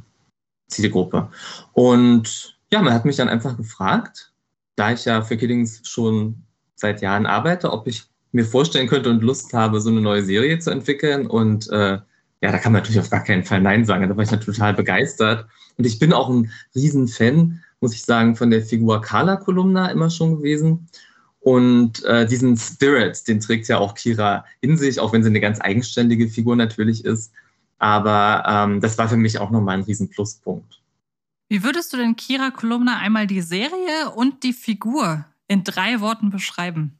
Zielgruppe. 0.68 1.30
Und 1.74 2.58
ja, 2.72 2.82
man 2.82 2.94
hat 2.94 3.06
mich 3.06 3.16
dann 3.16 3.30
einfach 3.30 3.56
gefragt, 3.56 4.34
da 4.76 4.92
ich 4.92 5.06
ja 5.06 5.22
für 5.22 5.38
Kiddings 5.38 5.82
schon 5.84 6.44
seit 6.76 7.02
Jahren 7.02 7.26
arbeite, 7.26 7.72
ob 7.72 7.88
ich 7.88 8.04
mir 8.32 8.46
vorstellen 8.46 8.88
könnte 8.88 9.10
und 9.10 9.24
Lust 9.24 9.54
habe, 9.54 9.80
so 9.80 9.90
eine 9.90 10.02
neue 10.02 10.24
Serie 10.24 10.60
zu 10.60 10.70
entwickeln. 10.70 11.26
Und 11.26 11.70
äh, 11.70 12.00
ja, 12.42 12.52
da 12.52 12.58
kann 12.58 12.74
man 12.74 12.82
natürlich 12.82 13.00
auf 13.00 13.10
gar 13.10 13.24
keinen 13.24 13.44
Fall 13.44 13.62
Nein 13.62 13.86
sagen. 13.86 14.08
Da 14.08 14.16
war 14.16 14.24
ich 14.24 14.32
natürlich 14.32 14.58
total 14.58 14.74
begeistert. 14.74 15.48
Und 15.78 15.86
ich 15.86 16.00
bin 16.00 16.12
auch 16.14 16.30
ein 16.30 16.52
Riesenfan, 16.76 17.64
muss 17.80 17.94
ich 17.94 18.04
sagen, 18.04 18.36
von 18.36 18.52
der 18.52 18.62
Figur 18.62 19.02
Carla 19.02 19.38
Kolumna 19.38 19.88
immer 19.88 20.10
schon 20.10 20.38
gewesen. 20.38 20.88
Und 21.40 22.04
äh, 22.06 22.26
diesen 22.26 22.58
Spirit, 22.58 23.28
den 23.28 23.40
trägt 23.40 23.68
ja 23.68 23.78
auch 23.78 23.94
Kira 23.94 24.46
in 24.62 24.78
sich, 24.78 25.00
auch 25.00 25.14
wenn 25.14 25.24
sie 25.24 25.30
eine 25.30 25.40
ganz 25.40 25.62
eigenständige 25.62 26.28
Figur 26.28 26.56
natürlich 26.56 27.06
ist. 27.06 27.32
Aber 27.78 28.44
ähm, 28.48 28.82
das 28.82 28.98
war 28.98 29.08
für 29.08 29.18
mich 29.18 29.38
auch 29.38 29.52
nochmal 29.52 29.78
ein 29.78 29.84
Riesenpluspunkt. 29.84 30.82
Wie 31.48 31.64
würdest 31.64 31.94
du 31.94 31.98
denn 31.98 32.16
Kira 32.16 32.52
Kolumna 32.52 32.98
einmal 32.98 33.28
die 33.28 33.42
Serie 33.42 34.12
und 34.16 34.44
die 34.44 34.54
Figur 34.54 35.26
in 35.48 35.64
drei 35.64 36.00
Worten 36.02 36.30
beschreiben? 36.30 37.00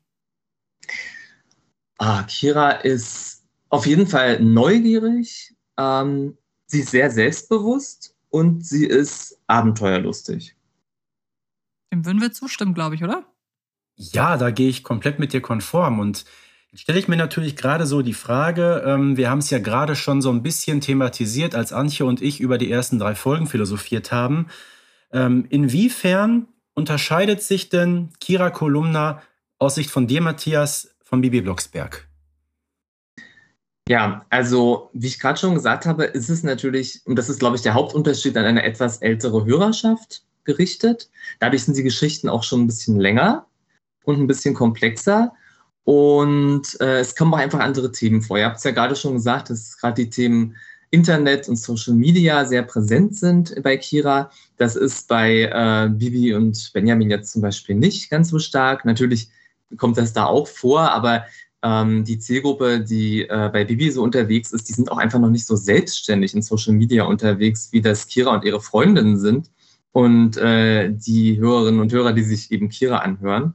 Ah, 1.98 2.24
Kira 2.24 2.72
ist 2.72 3.44
auf 3.70 3.88
jeden 3.88 4.08
Fall 4.08 4.40
neugierig, 4.42 5.56
ähm, 5.78 6.38
sie 6.68 6.82
ist 6.82 6.92
sehr 6.92 7.10
selbstbewusst 7.10 8.16
und 8.30 8.66
sie 8.66 8.86
ist 8.86 9.40
abenteuerlustig. 9.48 10.56
Dem 11.92 12.06
würden 12.06 12.22
wir 12.22 12.32
zustimmen, 12.32 12.74
glaube 12.74 12.96
ich, 12.96 13.04
oder? 13.04 13.26
Ja, 13.96 14.38
da 14.38 14.52
gehe 14.52 14.70
ich 14.70 14.84
komplett 14.84 15.20
mit 15.20 15.34
dir 15.34 15.42
konform. 15.42 16.00
Und 16.00 16.26
stelle 16.76 17.00
ich 17.00 17.08
mir 17.08 17.16
natürlich 17.16 17.56
gerade 17.56 17.86
so 17.86 18.02
die 18.02 18.14
Frage, 18.14 18.84
ähm, 18.86 19.18
wir 19.18 19.30
haben 19.30 19.40
es 19.40 19.50
ja 19.50 19.60
gerade 19.60 19.96
schon 19.96 20.22
so 20.22 20.30
ein 20.30 20.44
bisschen 20.44 20.82
thematisiert, 20.82 21.56
als 21.56 21.74
Antje 21.74 22.06
und 22.06 22.22
ich 22.22 22.40
über 22.40 22.58
die 22.58 22.72
ersten 22.72 23.00
drei 23.00 23.16
Folgen 23.16 23.48
philosophiert 23.48 24.12
haben. 24.12 24.48
Ähm, 25.12 25.46
inwiefern 25.50 26.48
unterscheidet 26.74 27.42
sich 27.42 27.70
denn 27.70 28.10
Kira 28.20 28.50
Kolumna 28.50 29.22
aus 29.58 29.76
Sicht 29.76 29.90
von 29.90 30.08
dir, 30.08 30.22
Matthias, 30.22 30.96
von 31.02 31.22
Bibi 31.22 31.42
Blocksberg? 31.42 32.08
Ja, 33.88 34.26
also 34.30 34.90
wie 34.94 35.08
ich 35.08 35.20
gerade 35.20 35.40
schon 35.40 35.54
gesagt 35.54 35.86
habe, 35.86 36.06
ist 36.06 36.30
es 36.30 36.44
natürlich, 36.44 37.02
und 37.06 37.16
das 37.18 37.30
ist, 37.30 37.40
glaube 37.40 37.56
ich, 37.56 37.62
der 37.62 37.76
Hauptunterschied 37.76 38.36
an 38.36 38.46
eine 38.46 38.64
etwas 38.64 38.98
ältere 38.98 39.46
Hörerschaft 39.46 40.24
gerichtet. 40.44 41.10
Dadurch 41.40 41.64
sind 41.64 41.78
die 41.78 41.84
Geschichten 41.84 42.28
auch 42.28 42.44
schon 42.44 42.62
ein 42.62 42.68
bisschen 42.68 43.00
länger 43.00 43.46
und 44.04 44.20
ein 44.20 44.28
bisschen 44.28 44.56
komplexer. 44.56 45.34
Und 45.86 46.64
äh, 46.82 47.00
es 47.00 47.16
kommen 47.16 47.34
auch 47.34 47.38
einfach 47.38 47.60
andere 47.60 47.92
Themen 47.92 48.22
vor. 48.22 48.38
Ihr 48.38 48.46
habt 48.46 48.58
es 48.58 48.64
ja 48.64 48.72
gerade 48.72 48.96
schon 48.96 49.14
gesagt, 49.14 49.50
dass 49.50 49.78
gerade 49.78 50.04
die 50.04 50.10
Themen 50.10 50.56
Internet 50.90 51.48
und 51.48 51.58
Social 51.58 51.94
Media 51.94 52.46
sehr 52.46 52.64
präsent 52.64 53.16
sind 53.16 53.56
bei 53.62 53.78
Kira. 53.78 54.32
Das 54.58 54.76
ist 54.76 55.08
bei 55.08 55.44
äh, 55.44 55.90
Bibi 55.90 56.34
und 56.34 56.72
Benjamin 56.74 57.10
jetzt 57.10 57.32
zum 57.32 57.42
Beispiel 57.42 57.76
nicht 57.76 58.10
ganz 58.10 58.30
so 58.30 58.40
stark. 58.40 58.84
Natürlich 58.86 59.30
kommt 59.78 59.98
das 59.98 60.14
da 60.14 60.26
auch 60.26 60.48
vor, 60.48 60.92
aber 60.92 61.26
ähm, 61.62 62.04
die 62.04 62.18
Zielgruppe, 62.18 62.80
die 62.80 63.22
äh, 63.24 63.50
bei 63.52 63.64
Bibi 63.66 63.92
so 63.92 64.02
unterwegs 64.04 64.52
ist, 64.54 64.70
die 64.70 64.74
sind 64.74 64.92
auch 64.92 64.98
einfach 64.98 65.20
noch 65.20 65.30
nicht 65.30 65.46
so 65.46 65.56
selbstständig 65.56 66.34
in 66.34 66.42
Social 66.42 66.74
Media 66.74 67.04
unterwegs, 67.04 67.70
wie 67.72 67.82
das 67.82 68.08
Kira 68.08 68.34
und 68.34 68.44
ihre 68.44 68.62
Freundinnen 68.62 69.20
sind 69.20 69.52
und 69.92 70.38
äh, 70.38 70.92
die 70.92 71.40
Hörerinnen 71.40 71.80
und 71.80 71.92
Hörer, 71.92 72.14
die 72.14 72.24
sich 72.24 72.52
eben 72.52 72.70
Kira 72.70 73.00
anhören. 73.00 73.54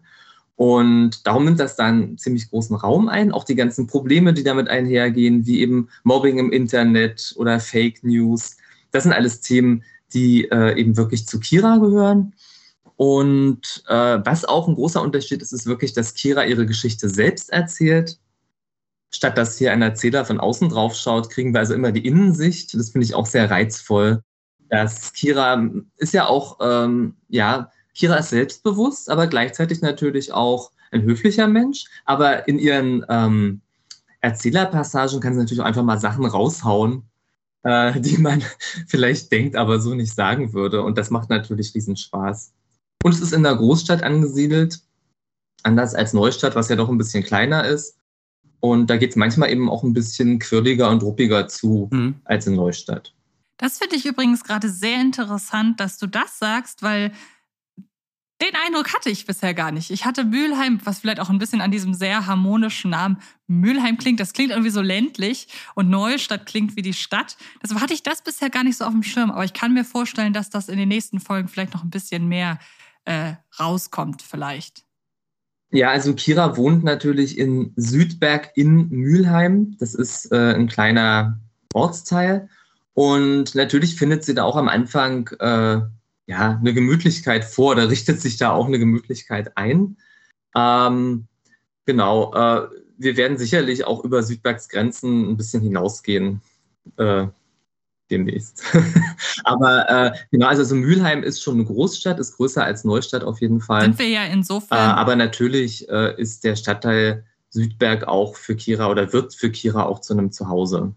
Und 0.60 1.26
darum 1.26 1.46
nimmt 1.46 1.58
das 1.58 1.74
dann 1.74 2.18
ziemlich 2.18 2.50
großen 2.50 2.76
Raum 2.76 3.08
ein. 3.08 3.32
Auch 3.32 3.44
die 3.44 3.54
ganzen 3.54 3.86
Probleme, 3.86 4.34
die 4.34 4.42
damit 4.42 4.68
einhergehen, 4.68 5.46
wie 5.46 5.60
eben 5.60 5.88
Mobbing 6.04 6.38
im 6.38 6.52
Internet 6.52 7.32
oder 7.38 7.60
Fake 7.60 8.04
News. 8.04 8.58
Das 8.90 9.04
sind 9.04 9.14
alles 9.14 9.40
Themen, 9.40 9.84
die 10.12 10.50
äh, 10.50 10.78
eben 10.78 10.98
wirklich 10.98 11.26
zu 11.26 11.40
Kira 11.40 11.78
gehören. 11.78 12.34
Und 12.96 13.84
äh, 13.88 14.18
was 14.22 14.44
auch 14.44 14.68
ein 14.68 14.74
großer 14.74 15.00
Unterschied 15.00 15.40
ist, 15.40 15.54
ist 15.54 15.64
wirklich, 15.64 15.94
dass 15.94 16.12
Kira 16.12 16.44
ihre 16.44 16.66
Geschichte 16.66 17.08
selbst 17.08 17.48
erzählt. 17.48 18.18
Statt 19.08 19.38
dass 19.38 19.56
hier 19.56 19.72
ein 19.72 19.80
Erzähler 19.80 20.26
von 20.26 20.40
außen 20.40 20.68
drauf 20.68 20.94
schaut, 20.94 21.30
kriegen 21.30 21.54
wir 21.54 21.60
also 21.60 21.72
immer 21.72 21.90
die 21.90 22.06
Innensicht. 22.06 22.74
Das 22.74 22.90
finde 22.90 23.06
ich 23.06 23.14
auch 23.14 23.24
sehr 23.24 23.50
reizvoll. 23.50 24.22
Das 24.68 25.14
Kira 25.14 25.70
ist 25.96 26.12
ja 26.12 26.26
auch, 26.26 26.58
ähm, 26.60 27.16
ja, 27.28 27.70
Kira 27.94 28.16
ist 28.16 28.30
selbstbewusst, 28.30 29.10
aber 29.10 29.26
gleichzeitig 29.26 29.82
natürlich 29.82 30.32
auch 30.32 30.70
ein 30.90 31.02
höflicher 31.02 31.48
Mensch. 31.48 31.84
Aber 32.04 32.48
in 32.48 32.58
ihren 32.58 33.04
ähm, 33.08 33.60
Erzählerpassagen 34.20 35.20
kann 35.20 35.34
sie 35.34 35.40
natürlich 35.40 35.60
auch 35.60 35.66
einfach 35.66 35.82
mal 35.82 35.98
Sachen 35.98 36.24
raushauen, 36.24 37.04
äh, 37.62 38.00
die 38.00 38.18
man 38.18 38.42
vielleicht 38.86 39.32
denkt, 39.32 39.56
aber 39.56 39.80
so 39.80 39.94
nicht 39.94 40.14
sagen 40.14 40.52
würde. 40.52 40.82
Und 40.82 40.98
das 40.98 41.10
macht 41.10 41.30
natürlich 41.30 41.74
riesen 41.74 41.96
Spaß. 41.96 42.52
Und 43.02 43.14
es 43.14 43.20
ist 43.20 43.32
in 43.32 43.42
der 43.42 43.56
Großstadt 43.56 44.02
angesiedelt, 44.02 44.80
anders 45.62 45.94
als 45.94 46.12
Neustadt, 46.12 46.54
was 46.54 46.68
ja 46.68 46.76
doch 46.76 46.88
ein 46.88 46.98
bisschen 46.98 47.24
kleiner 47.24 47.64
ist. 47.64 47.96
Und 48.60 48.90
da 48.90 48.98
geht 48.98 49.10
es 49.10 49.16
manchmal 49.16 49.50
eben 49.50 49.70
auch 49.70 49.82
ein 49.82 49.94
bisschen 49.94 50.38
quirliger 50.38 50.90
und 50.90 51.02
ruppiger 51.02 51.48
zu 51.48 51.88
mhm. 51.90 52.16
als 52.24 52.46
in 52.46 52.56
Neustadt. 52.56 53.14
Das 53.56 53.78
finde 53.78 53.96
ich 53.96 54.06
übrigens 54.06 54.44
gerade 54.44 54.68
sehr 54.68 55.00
interessant, 55.00 55.80
dass 55.80 55.98
du 55.98 56.06
das 56.06 56.38
sagst, 56.38 56.82
weil 56.82 57.12
den 58.40 58.54
Eindruck 58.66 58.94
hatte 58.94 59.10
ich 59.10 59.26
bisher 59.26 59.54
gar 59.54 59.70
nicht. 59.70 59.90
Ich 59.90 60.04
hatte 60.04 60.24
Mülheim, 60.24 60.80
was 60.84 61.00
vielleicht 61.00 61.20
auch 61.20 61.30
ein 61.30 61.38
bisschen 61.38 61.60
an 61.60 61.70
diesem 61.70 61.94
sehr 61.94 62.26
harmonischen 62.26 62.90
Namen 62.90 63.18
Mülheim 63.46 63.98
klingt. 63.98 64.18
Das 64.18 64.32
klingt 64.32 64.50
irgendwie 64.50 64.70
so 64.70 64.80
ländlich 64.80 65.48
und 65.74 65.90
Neustadt 65.90 66.46
klingt 66.46 66.76
wie 66.76 66.82
die 66.82 66.94
Stadt. 66.94 67.36
Deshalb 67.62 67.80
hatte 67.80 67.94
ich 67.94 68.02
das 68.02 68.22
bisher 68.22 68.48
gar 68.48 68.64
nicht 68.64 68.78
so 68.78 68.84
auf 68.84 68.92
dem 68.92 69.02
Schirm. 69.02 69.30
Aber 69.30 69.44
ich 69.44 69.52
kann 69.52 69.74
mir 69.74 69.84
vorstellen, 69.84 70.32
dass 70.32 70.48
das 70.48 70.68
in 70.68 70.78
den 70.78 70.88
nächsten 70.88 71.20
Folgen 71.20 71.48
vielleicht 71.48 71.74
noch 71.74 71.84
ein 71.84 71.90
bisschen 71.90 72.28
mehr 72.28 72.58
äh, 73.04 73.34
rauskommt 73.58 74.22
vielleicht. 74.22 74.84
Ja, 75.72 75.90
also 75.90 76.14
Kira 76.14 76.56
wohnt 76.56 76.82
natürlich 76.82 77.38
in 77.38 77.72
Südberg 77.76 78.50
in 78.56 78.88
Mülheim. 78.88 79.76
Das 79.78 79.94
ist 79.94 80.32
äh, 80.32 80.54
ein 80.54 80.66
kleiner 80.66 81.38
Ortsteil. 81.74 82.48
Und 82.94 83.54
natürlich 83.54 83.96
findet 83.96 84.24
sie 84.24 84.34
da 84.34 84.44
auch 84.44 84.56
am 84.56 84.68
Anfang 84.68 85.28
äh, 85.38 85.80
ja, 86.30 86.58
eine 86.60 86.72
Gemütlichkeit 86.72 87.44
vor. 87.44 87.74
Da 87.74 87.84
richtet 87.84 88.20
sich 88.20 88.36
da 88.36 88.52
auch 88.52 88.66
eine 88.66 88.78
Gemütlichkeit 88.78 89.56
ein. 89.56 89.96
Ähm, 90.54 91.26
genau. 91.86 92.32
Äh, 92.32 92.68
wir 92.98 93.16
werden 93.16 93.36
sicherlich 93.36 93.84
auch 93.84 94.04
über 94.04 94.22
Südbergs 94.22 94.68
Grenzen 94.68 95.28
ein 95.28 95.36
bisschen 95.36 95.60
hinausgehen. 95.60 96.40
Äh, 96.96 97.26
demnächst. 98.10 98.62
Aber 99.44 99.88
äh, 99.88 100.12
genau, 100.30 100.46
also 100.46 100.64
so 100.64 100.74
Mülheim 100.74 101.22
ist 101.22 101.42
schon 101.42 101.54
eine 101.54 101.64
Großstadt, 101.64 102.18
ist 102.18 102.36
größer 102.36 102.64
als 102.64 102.84
Neustadt 102.84 103.24
auf 103.24 103.40
jeden 103.40 103.60
Fall. 103.60 103.82
Sind 103.82 103.98
wir 103.98 104.08
ja 104.08 104.24
insofern. 104.24 104.78
Äh, 104.78 104.92
aber 104.94 105.14
natürlich 105.14 105.88
äh, 105.88 106.20
ist 106.20 106.42
der 106.42 106.56
Stadtteil 106.56 107.24
Südberg 107.50 108.08
auch 108.08 108.34
für 108.34 108.56
Kira 108.56 108.90
oder 108.90 109.12
wird 109.12 109.34
für 109.34 109.50
Kira 109.50 109.84
auch 109.84 110.00
zu 110.00 110.12
einem 110.12 110.32
Zuhause. 110.32 110.80
Und 110.82 110.96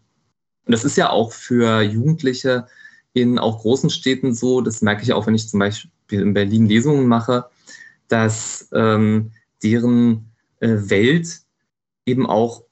das 0.66 0.86
ist 0.86 0.98
ja 0.98 1.12
auch 1.12 1.32
für 1.32 1.82
Jugendliche 1.82 2.66
in 3.14 3.40
auch 3.40 3.60
großen 3.60 3.90
Städten 3.90 4.34
so, 4.34 4.62
das 4.62 4.82
merke 4.82 5.04
ich 5.04 5.14
auch, 5.14 5.28
wenn 5.28 5.36
ich 5.36 5.48
zum 5.48 5.60
Beispiel 5.60 6.22
in 6.22 6.34
Berlin 6.34 6.68
Lesungen 6.68 7.08
mache, 7.08 7.46
dass 8.08 8.70
ähm, 8.74 9.32
deren 9.62 10.32
äh, 10.60 10.90
Welt 10.90 11.42
eben 12.06 12.26
auch 12.26 12.64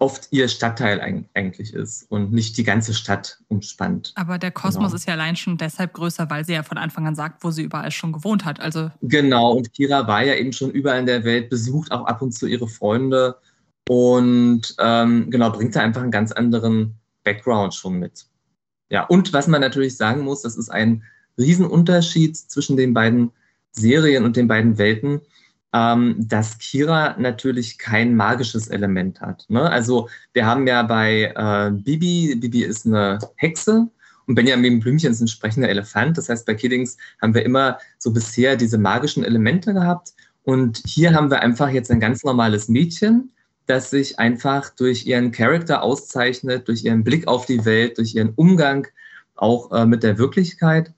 oft 0.00 0.28
ihr 0.30 0.46
Stadtteil 0.46 1.24
eigentlich 1.34 1.74
ist 1.74 2.04
und 2.08 2.32
nicht 2.32 2.56
die 2.56 2.62
ganze 2.62 2.94
Stadt 2.94 3.38
umspannt. 3.48 4.12
Aber 4.14 4.38
der 4.38 4.52
Kosmos 4.52 4.86
genau. 4.86 4.94
ist 4.94 5.08
ja 5.08 5.14
allein 5.14 5.34
schon 5.34 5.56
deshalb 5.56 5.92
größer, 5.94 6.30
weil 6.30 6.44
sie 6.44 6.52
ja 6.52 6.62
von 6.62 6.78
Anfang 6.78 7.06
an 7.06 7.16
sagt, 7.16 7.42
wo 7.42 7.50
sie 7.50 7.62
überall 7.62 7.90
schon 7.90 8.12
gewohnt 8.12 8.44
hat. 8.44 8.60
Also 8.60 8.90
genau, 9.02 9.52
und 9.52 9.72
Kira 9.72 10.06
war 10.06 10.24
ja 10.24 10.34
eben 10.34 10.52
schon 10.52 10.70
überall 10.70 11.00
in 11.00 11.06
der 11.06 11.24
Welt, 11.24 11.50
besucht 11.50 11.90
auch 11.90 12.06
ab 12.06 12.22
und 12.22 12.32
zu 12.32 12.46
ihre 12.46 12.68
Freunde 12.68 13.36
und 13.88 14.76
ähm, 14.78 15.30
genau, 15.30 15.50
bringt 15.50 15.74
da 15.74 15.80
einfach 15.80 16.02
einen 16.02 16.12
ganz 16.12 16.30
anderen 16.30 16.94
Background 17.24 17.74
schon 17.74 17.98
mit. 17.98 18.27
Ja, 18.90 19.04
und 19.04 19.32
was 19.32 19.48
man 19.48 19.60
natürlich 19.60 19.96
sagen 19.96 20.22
muss, 20.22 20.42
das 20.42 20.56
ist 20.56 20.70
ein 20.70 21.02
Riesenunterschied 21.38 22.36
zwischen 22.36 22.76
den 22.76 22.94
beiden 22.94 23.30
Serien 23.72 24.24
und 24.24 24.36
den 24.36 24.48
beiden 24.48 24.78
Welten 24.78 25.20
ähm, 25.72 26.16
dass 26.18 26.58
Kira 26.58 27.16
natürlich 27.18 27.78
kein 27.78 28.14
magisches 28.16 28.68
Element 28.68 29.20
hat. 29.20 29.44
Ne? 29.48 29.62
Also 29.70 30.08
wir 30.32 30.46
haben 30.46 30.66
ja 30.66 30.82
bei 30.82 31.32
äh, 31.36 31.70
Bibi, 31.70 32.36
Bibi 32.36 32.62
ist 32.62 32.86
eine 32.86 33.18
Hexe 33.36 33.88
und 34.26 34.34
Benjamin 34.34 34.80
Blümchen 34.80 35.12
ist 35.12 35.20
ein 35.20 35.28
sprechender 35.28 35.68
Elefant. 35.68 36.16
Das 36.16 36.28
heißt, 36.28 36.46
bei 36.46 36.54
Kiddings 36.54 36.96
haben 37.20 37.34
wir 37.34 37.44
immer 37.44 37.78
so 37.98 38.12
bisher 38.12 38.56
diese 38.56 38.78
magischen 38.78 39.24
Elemente 39.24 39.74
gehabt. 39.74 40.14
Und 40.44 40.82
hier 40.86 41.14
haben 41.14 41.30
wir 41.30 41.40
einfach 41.40 41.68
jetzt 41.68 41.90
ein 41.90 42.00
ganz 42.00 42.24
normales 42.24 42.68
Mädchen, 42.68 43.30
das 43.68 43.90
sich 43.90 44.18
einfach 44.18 44.70
durch 44.70 45.06
ihren 45.06 45.30
Charakter 45.30 45.82
auszeichnet, 45.82 46.66
durch 46.68 46.84
ihren 46.84 47.04
Blick 47.04 47.28
auf 47.28 47.44
die 47.46 47.64
Welt, 47.64 47.98
durch 47.98 48.14
ihren 48.14 48.30
Umgang 48.34 48.86
auch 49.36 49.70
äh, 49.72 49.84
mit 49.84 50.02
der 50.02 50.18
Wirklichkeit. 50.18 50.92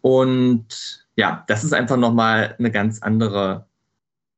Und 0.00 1.06
ja, 1.16 1.44
das 1.46 1.62
ist 1.62 1.72
einfach 1.72 1.96
nochmal 1.96 2.56
eine 2.58 2.72
ganz 2.72 3.00
andere 3.00 3.66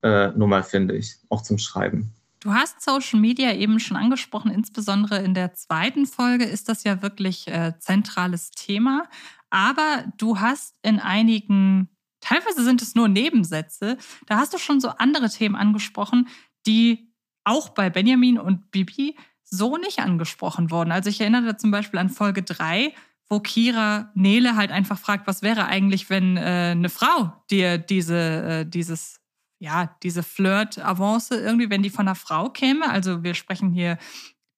äh, 0.02 0.28
Nummer, 0.32 0.62
finde 0.62 0.96
ich, 0.96 1.16
auch 1.30 1.42
zum 1.42 1.56
Schreiben. 1.56 2.12
Du 2.40 2.52
hast 2.52 2.82
Social 2.82 3.20
Media 3.20 3.54
eben 3.54 3.80
schon 3.80 3.96
angesprochen, 3.96 4.50
insbesondere 4.50 5.22
in 5.22 5.32
der 5.32 5.54
zweiten 5.54 6.06
Folge 6.06 6.44
ist 6.44 6.68
das 6.68 6.84
ja 6.84 7.00
wirklich 7.00 7.48
äh, 7.48 7.72
zentrales 7.78 8.50
Thema. 8.50 9.08
Aber 9.48 10.04
du 10.18 10.40
hast 10.40 10.74
in 10.82 10.98
einigen, 10.98 11.88
teilweise 12.20 12.64
sind 12.64 12.82
es 12.82 12.94
nur 12.94 13.08
Nebensätze, 13.08 13.96
da 14.26 14.36
hast 14.36 14.52
du 14.52 14.58
schon 14.58 14.80
so 14.80 14.88
andere 14.88 15.30
Themen 15.30 15.54
angesprochen, 15.54 16.28
die 16.66 17.11
auch 17.44 17.70
bei 17.70 17.90
Benjamin 17.90 18.38
und 18.38 18.70
Bibi 18.70 19.16
so 19.44 19.76
nicht 19.76 20.00
angesprochen 20.00 20.70
wurden. 20.70 20.92
Also 20.92 21.10
ich 21.10 21.20
erinnere 21.20 21.56
zum 21.56 21.70
Beispiel 21.70 22.00
an 22.00 22.08
Folge 22.08 22.42
3, 22.42 22.94
wo 23.28 23.40
Kira 23.40 24.10
Nele 24.14 24.56
halt 24.56 24.70
einfach 24.70 24.98
fragt, 24.98 25.26
was 25.26 25.42
wäre 25.42 25.66
eigentlich, 25.66 26.10
wenn 26.10 26.36
äh, 26.36 26.72
eine 26.72 26.88
Frau 26.88 27.32
dir 27.50 27.78
diese, 27.78 28.16
äh, 28.16 28.66
dieses 28.66 29.22
ja, 29.62 29.96
diese 30.02 30.24
Flirt-Avance 30.24 31.36
irgendwie, 31.36 31.70
wenn 31.70 31.84
die 31.84 31.90
von 31.90 32.08
einer 32.08 32.16
Frau 32.16 32.50
käme. 32.50 32.90
Also 32.90 33.22
wir 33.22 33.34
sprechen 33.34 33.70
hier 33.70 33.96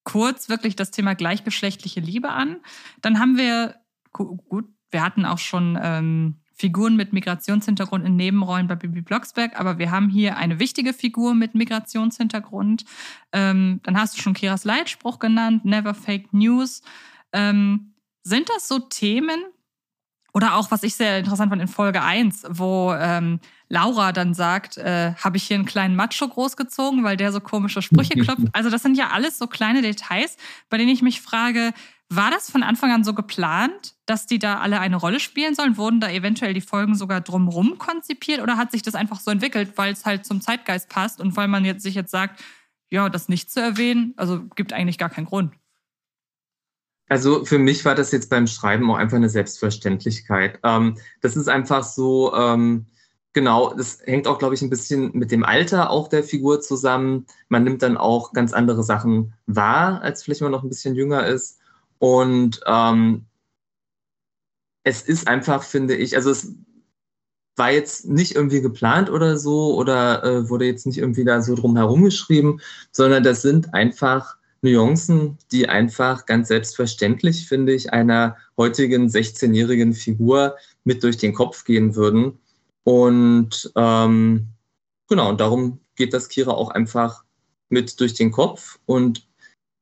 kurz 0.03 0.49
wirklich 0.49 0.75
das 0.75 0.89
Thema 0.89 1.13
gleichgeschlechtliche 1.13 1.99
Liebe 1.99 2.29
an. 2.29 2.57
Dann 3.01 3.19
haben 3.19 3.37
wir, 3.37 3.75
gut, 4.11 4.65
wir 4.89 5.03
hatten 5.03 5.25
auch 5.25 5.37
schon 5.37 5.77
ähm, 5.79 6.41
Figuren 6.57 6.95
mit 6.95 7.11
Migrationshintergrund 7.11 8.05
in 8.05 8.15
Nebenrollen 8.15 8.67
bei 8.67 8.75
Bibi 8.75 9.01
Blocksberg, 9.01 9.59
aber 9.59 9.77
wir 9.77 9.91
haben 9.91 10.09
hier 10.09 10.37
eine 10.37 10.57
wichtige 10.57 10.93
Figur 10.93 11.35
mit 11.35 11.53
Migrationshintergrund. 11.53 12.85
Ähm, 13.33 13.81
dann 13.83 13.99
hast 13.99 14.17
du 14.17 14.21
schon 14.21 14.33
Kiras 14.33 14.63
Leitspruch 14.63 15.19
genannt, 15.19 15.65
Never 15.65 15.93
Fake 15.93 16.33
News. 16.33 16.81
Ähm, 17.33 17.93
sind 18.23 18.49
das 18.49 18.69
so 18.69 18.79
Themen, 18.79 19.43
oder 20.35 20.55
auch, 20.55 20.69
was 20.69 20.83
ich 20.83 20.95
sehr 20.95 21.19
interessant 21.19 21.49
fand 21.49 21.61
in 21.61 21.69
Folge 21.69 22.01
1, 22.01 22.43
wo 22.49 22.93
ähm, 22.93 23.39
Laura 23.69 24.11
dann 24.11 24.33
sagt, 24.33 24.75
äh, 24.75 25.13
habe 25.13 25.37
ich 25.37 25.43
hier 25.43 25.55
einen 25.55 25.65
kleinen 25.65 25.95
Macho 25.95 26.27
großgezogen, 26.27 27.05
weil 27.05 27.15
der 27.15 27.31
so 27.31 27.39
komische 27.39 27.81
Sprüche 27.81 28.15
klopft. 28.15 28.41
Also 28.51 28.69
das 28.69 28.81
sind 28.81 28.97
ja 28.97 29.11
alles 29.11 29.37
so 29.37 29.47
kleine 29.47 29.81
Details, 29.81 30.35
bei 30.69 30.77
denen 30.77 30.89
ich 30.89 31.01
mich 31.01 31.21
frage, 31.21 31.71
war 32.09 32.29
das 32.29 32.51
von 32.51 32.63
Anfang 32.63 32.91
an 32.91 33.03
so 33.03 33.13
geplant, 33.13 33.95
dass 34.05 34.27
die 34.27 34.37
da 34.37 34.59
alle 34.59 34.79
eine 34.79 34.95
Rolle 34.95 35.19
spielen 35.19 35.55
sollen? 35.55 35.77
Wurden 35.77 35.99
da 35.99 36.09
eventuell 36.09 36.53
die 36.53 36.61
Folgen 36.61 36.95
sogar 36.95 37.21
drumrum 37.21 37.77
konzipiert 37.77 38.41
oder 38.41 38.57
hat 38.57 38.71
sich 38.71 38.83
das 38.83 38.95
einfach 38.95 39.19
so 39.19 39.31
entwickelt, 39.31 39.73
weil 39.75 39.93
es 39.93 40.05
halt 40.05 40.25
zum 40.25 40.41
Zeitgeist 40.41 40.89
passt 40.89 41.19
und 41.19 41.35
weil 41.35 41.47
man 41.47 41.65
jetzt 41.65 41.83
sich 41.83 41.95
jetzt 41.95 42.11
sagt, 42.11 42.43
ja, 42.89 43.09
das 43.09 43.27
nicht 43.27 43.49
zu 43.49 43.59
erwähnen, 43.59 44.13
also 44.17 44.43
gibt 44.55 44.71
eigentlich 44.71 44.97
gar 44.97 45.09
keinen 45.09 45.25
Grund. 45.25 45.53
Also 47.07 47.45
für 47.45 47.59
mich 47.59 47.85
war 47.85 47.95
das 47.95 48.11
jetzt 48.11 48.29
beim 48.29 48.47
Schreiben 48.47 48.89
auch 48.89 48.95
einfach 48.95 49.17
eine 49.17 49.29
Selbstverständlichkeit. 49.29 50.59
Ähm, 50.63 50.97
das 51.21 51.35
ist 51.35 51.47
einfach 51.47 51.83
so, 51.83 52.33
ähm, 52.35 52.87
genau, 53.33 53.73
das 53.75 53.99
hängt 54.05 54.27
auch, 54.27 54.39
glaube 54.39 54.55
ich, 54.55 54.61
ein 54.61 54.71
bisschen 54.71 55.11
mit 55.13 55.31
dem 55.31 55.43
Alter 55.43 55.91
auch 55.91 56.07
der 56.07 56.23
Figur 56.23 56.61
zusammen. 56.61 57.27
Man 57.47 57.63
nimmt 57.63 57.83
dann 57.83 57.97
auch 57.97 58.33
ganz 58.33 58.53
andere 58.53 58.83
Sachen 58.83 59.33
wahr, 59.45 60.01
als 60.01 60.23
vielleicht 60.23 60.41
man 60.41 60.51
noch 60.51 60.63
ein 60.63 60.69
bisschen 60.69 60.95
jünger 60.95 61.25
ist. 61.27 61.59
Und 62.05 62.59
ähm, 62.67 63.25
es 64.83 65.01
ist 65.01 65.27
einfach, 65.27 65.63
finde 65.63 65.95
ich, 65.95 66.15
also 66.15 66.29
es 66.29 66.53
war 67.55 67.71
jetzt 67.71 68.07
nicht 68.07 68.35
irgendwie 68.35 68.61
geplant 68.61 69.09
oder 69.09 69.39
so 69.39 69.73
oder 69.73 70.23
äh, 70.23 70.47
wurde 70.47 70.65
jetzt 70.65 70.85
nicht 70.85 70.99
irgendwie 70.99 71.23
da 71.23 71.41
so 71.41 71.55
drum 71.55 71.75
herum 71.75 72.03
geschrieben, 72.03 72.61
sondern 72.91 73.23
das 73.23 73.41
sind 73.41 73.73
einfach 73.73 74.37
Nuancen, 74.61 75.39
die 75.51 75.67
einfach 75.67 76.27
ganz 76.27 76.49
selbstverständlich, 76.49 77.47
finde 77.47 77.73
ich, 77.73 77.91
einer 77.91 78.37
heutigen 78.55 79.07
16-jährigen 79.07 79.95
Figur 79.95 80.57
mit 80.83 81.01
durch 81.01 81.17
den 81.17 81.33
Kopf 81.33 81.63
gehen 81.63 81.95
würden. 81.95 82.37
Und 82.83 83.71
ähm, 83.75 84.49
genau, 85.09 85.29
und 85.29 85.41
darum 85.41 85.79
geht 85.95 86.13
das 86.13 86.29
Kira 86.29 86.51
auch 86.51 86.69
einfach 86.69 87.23
mit 87.69 87.99
durch 87.99 88.13
den 88.13 88.29
Kopf. 88.29 88.77
Und 88.85 89.25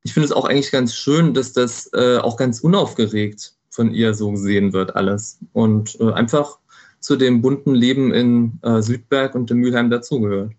ich 0.04 0.12
finde 0.12 0.26
es 0.26 0.32
auch 0.32 0.44
eigentlich 0.44 0.70
ganz 0.70 0.94
schön, 0.94 1.34
dass 1.34 1.52
das 1.52 1.90
äh, 1.94 2.18
auch 2.18 2.36
ganz 2.36 2.60
unaufgeregt 2.60 3.54
von 3.70 3.92
ihr 3.92 4.14
so 4.14 4.30
gesehen 4.30 4.72
wird, 4.72 4.94
alles. 4.94 5.40
Und 5.52 5.98
äh, 5.98 6.12
einfach 6.12 6.58
zu 7.00 7.16
dem 7.16 7.42
bunten 7.42 7.74
Leben 7.74 8.12
in 8.12 8.60
äh, 8.62 8.80
Südberg 8.80 9.34
und 9.34 9.50
in 9.50 9.58
Mülheim 9.58 9.90
dazugehört. 9.90 10.52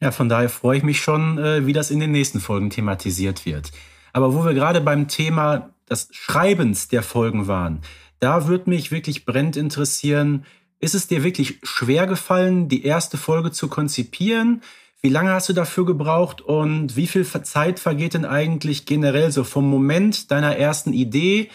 Ja, 0.00 0.12
von 0.12 0.28
daher 0.28 0.48
freue 0.48 0.78
ich 0.78 0.84
mich 0.84 1.00
schon, 1.00 1.38
äh, 1.38 1.66
wie 1.66 1.72
das 1.72 1.90
in 1.90 2.00
den 2.00 2.10
nächsten 2.10 2.40
Folgen 2.40 2.70
thematisiert 2.70 3.46
wird. 3.46 3.72
Aber 4.12 4.34
wo 4.34 4.44
wir 4.44 4.54
gerade 4.54 4.80
beim 4.80 5.08
Thema 5.08 5.70
des 5.88 6.08
Schreibens 6.12 6.88
der 6.88 7.02
Folgen 7.02 7.46
waren, 7.46 7.80
da 8.20 8.48
würde 8.48 8.70
mich 8.70 8.90
wirklich 8.90 9.24
brennend 9.24 9.56
interessieren, 9.56 10.44
ist 10.80 10.94
es 10.94 11.06
dir 11.06 11.24
wirklich 11.24 11.58
schwer 11.62 12.06
gefallen, 12.06 12.68
die 12.68 12.84
erste 12.84 13.16
Folge 13.16 13.50
zu 13.50 13.68
konzipieren? 13.68 14.62
Wie 15.00 15.10
lange 15.10 15.30
hast 15.30 15.48
du 15.48 15.52
dafür 15.52 15.86
gebraucht 15.86 16.40
und 16.40 16.96
wie 16.96 17.06
viel 17.06 17.24
Zeit 17.24 17.78
vergeht 17.78 18.14
denn 18.14 18.24
eigentlich 18.24 18.84
generell 18.84 19.30
so 19.30 19.44
vom 19.44 19.68
Moment 19.70 20.32
deiner 20.32 20.56
ersten 20.56 20.92
Idee 20.92 21.50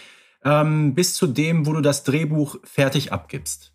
ähm, 0.46 0.96
bis 0.96 1.14
zu 1.14 1.28
dem, 1.28 1.66
wo 1.66 1.74
du 1.74 1.82
das 1.82 2.04
Drehbuch 2.04 2.58
fertig 2.64 3.12
abgibst? 3.12 3.74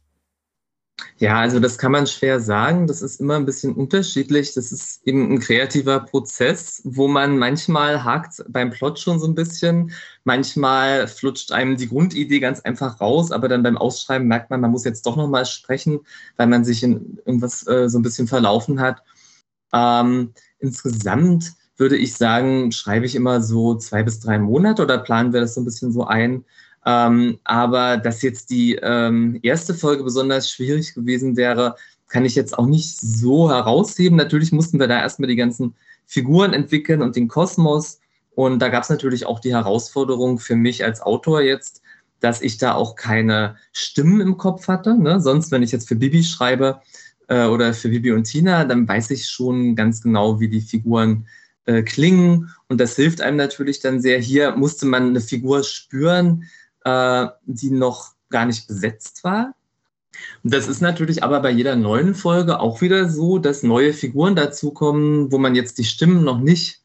Ja, 1.18 1.40
also 1.40 1.60
das 1.60 1.78
kann 1.78 1.92
man 1.92 2.06
schwer 2.06 2.40
sagen. 2.40 2.86
Das 2.86 3.02
ist 3.02 3.20
immer 3.20 3.36
ein 3.36 3.44
bisschen 3.44 3.74
unterschiedlich. 3.74 4.54
Das 4.54 4.72
ist 4.72 5.06
eben 5.06 5.32
ein 5.32 5.38
kreativer 5.38 6.00
Prozess, 6.00 6.80
wo 6.84 7.06
man 7.06 7.38
manchmal 7.38 8.04
hakt 8.04 8.44
beim 8.48 8.70
Plot 8.70 8.98
schon 8.98 9.20
so 9.20 9.26
ein 9.26 9.34
bisschen. 9.34 9.92
Manchmal 10.24 11.08
flutscht 11.08 11.52
einem 11.52 11.76
die 11.76 11.88
Grundidee 11.88 12.40
ganz 12.40 12.60
einfach 12.60 13.00
raus, 13.00 13.32
aber 13.32 13.48
dann 13.48 13.62
beim 13.62 13.76
Ausschreiben 13.76 14.26
merkt 14.26 14.50
man, 14.50 14.60
man 14.60 14.70
muss 14.70 14.84
jetzt 14.84 15.06
doch 15.06 15.16
nochmal 15.16 15.46
sprechen, 15.46 16.00
weil 16.36 16.46
man 16.46 16.64
sich 16.64 16.82
in 16.82 17.18
irgendwas 17.24 17.66
äh, 17.66 17.88
so 17.88 17.98
ein 17.98 18.02
bisschen 18.02 18.26
verlaufen 18.26 18.80
hat. 18.80 19.02
Ähm, 19.72 20.32
insgesamt 20.58 21.52
würde 21.76 21.96
ich 21.96 22.14
sagen, 22.14 22.72
schreibe 22.72 23.06
ich 23.06 23.14
immer 23.14 23.40
so 23.40 23.76
zwei 23.76 24.02
bis 24.02 24.20
drei 24.20 24.38
Monate 24.38 24.82
oder 24.82 24.98
planen 24.98 25.32
wir 25.32 25.40
das 25.40 25.54
so 25.54 25.60
ein 25.60 25.64
bisschen 25.64 25.92
so 25.92 26.04
ein. 26.04 26.44
Ähm, 26.84 27.38
aber 27.44 27.96
dass 27.96 28.22
jetzt 28.22 28.50
die 28.50 28.74
ähm, 28.76 29.38
erste 29.42 29.74
Folge 29.74 30.02
besonders 30.02 30.50
schwierig 30.50 30.94
gewesen 30.94 31.36
wäre, 31.36 31.76
kann 32.08 32.24
ich 32.24 32.34
jetzt 32.34 32.58
auch 32.58 32.66
nicht 32.66 32.98
so 32.98 33.50
herausheben. 33.50 34.16
Natürlich 34.16 34.52
mussten 34.52 34.80
wir 34.80 34.88
da 34.88 35.00
erstmal 35.00 35.28
die 35.28 35.36
ganzen 35.36 35.74
Figuren 36.06 36.54
entwickeln 36.54 37.02
und 37.02 37.14
den 37.16 37.28
Kosmos. 37.28 38.00
Und 38.34 38.60
da 38.60 38.68
gab 38.68 38.84
es 38.84 38.88
natürlich 38.88 39.26
auch 39.26 39.40
die 39.40 39.54
Herausforderung 39.54 40.38
für 40.38 40.56
mich 40.56 40.84
als 40.84 41.00
Autor 41.00 41.42
jetzt, 41.42 41.82
dass 42.20 42.40
ich 42.40 42.56
da 42.56 42.74
auch 42.74 42.96
keine 42.96 43.56
Stimmen 43.72 44.20
im 44.20 44.36
Kopf 44.38 44.68
hatte. 44.68 44.98
Ne? 44.98 45.20
Sonst, 45.20 45.50
wenn 45.50 45.62
ich 45.62 45.72
jetzt 45.72 45.88
für 45.88 45.96
Bibi 45.96 46.24
schreibe, 46.24 46.80
äh, 47.28 47.46
oder 47.46 47.72
für 47.72 47.88
Bibi 47.88 48.12
und 48.12 48.24
Tina, 48.24 48.64
dann 48.64 48.88
weiß 48.88 49.10
ich 49.10 49.28
schon 49.28 49.76
ganz 49.76 50.02
genau, 50.02 50.40
wie 50.40 50.48
die 50.48 50.60
Figuren 50.60 51.26
äh, 51.66 51.82
klingen. 51.82 52.50
Und 52.68 52.80
das 52.80 52.96
hilft 52.96 53.20
einem 53.20 53.36
natürlich 53.36 53.80
dann 53.80 54.00
sehr. 54.00 54.18
Hier 54.18 54.56
musste 54.56 54.86
man 54.86 55.08
eine 55.08 55.20
Figur 55.20 55.62
spüren, 55.62 56.44
äh, 56.84 57.26
die 57.46 57.70
noch 57.70 58.12
gar 58.30 58.46
nicht 58.46 58.66
besetzt 58.66 59.24
war. 59.24 59.54
Das 60.42 60.66
ist 60.66 60.80
natürlich 60.80 61.22
aber 61.22 61.40
bei 61.40 61.50
jeder 61.50 61.76
neuen 61.76 62.14
Folge 62.14 62.60
auch 62.60 62.80
wieder 62.80 63.08
so, 63.08 63.38
dass 63.38 63.62
neue 63.62 63.92
Figuren 63.92 64.34
dazukommen, 64.34 65.30
wo 65.30 65.38
man 65.38 65.54
jetzt 65.54 65.78
die 65.78 65.84
Stimmen 65.84 66.24
noch 66.24 66.40
nicht 66.40 66.82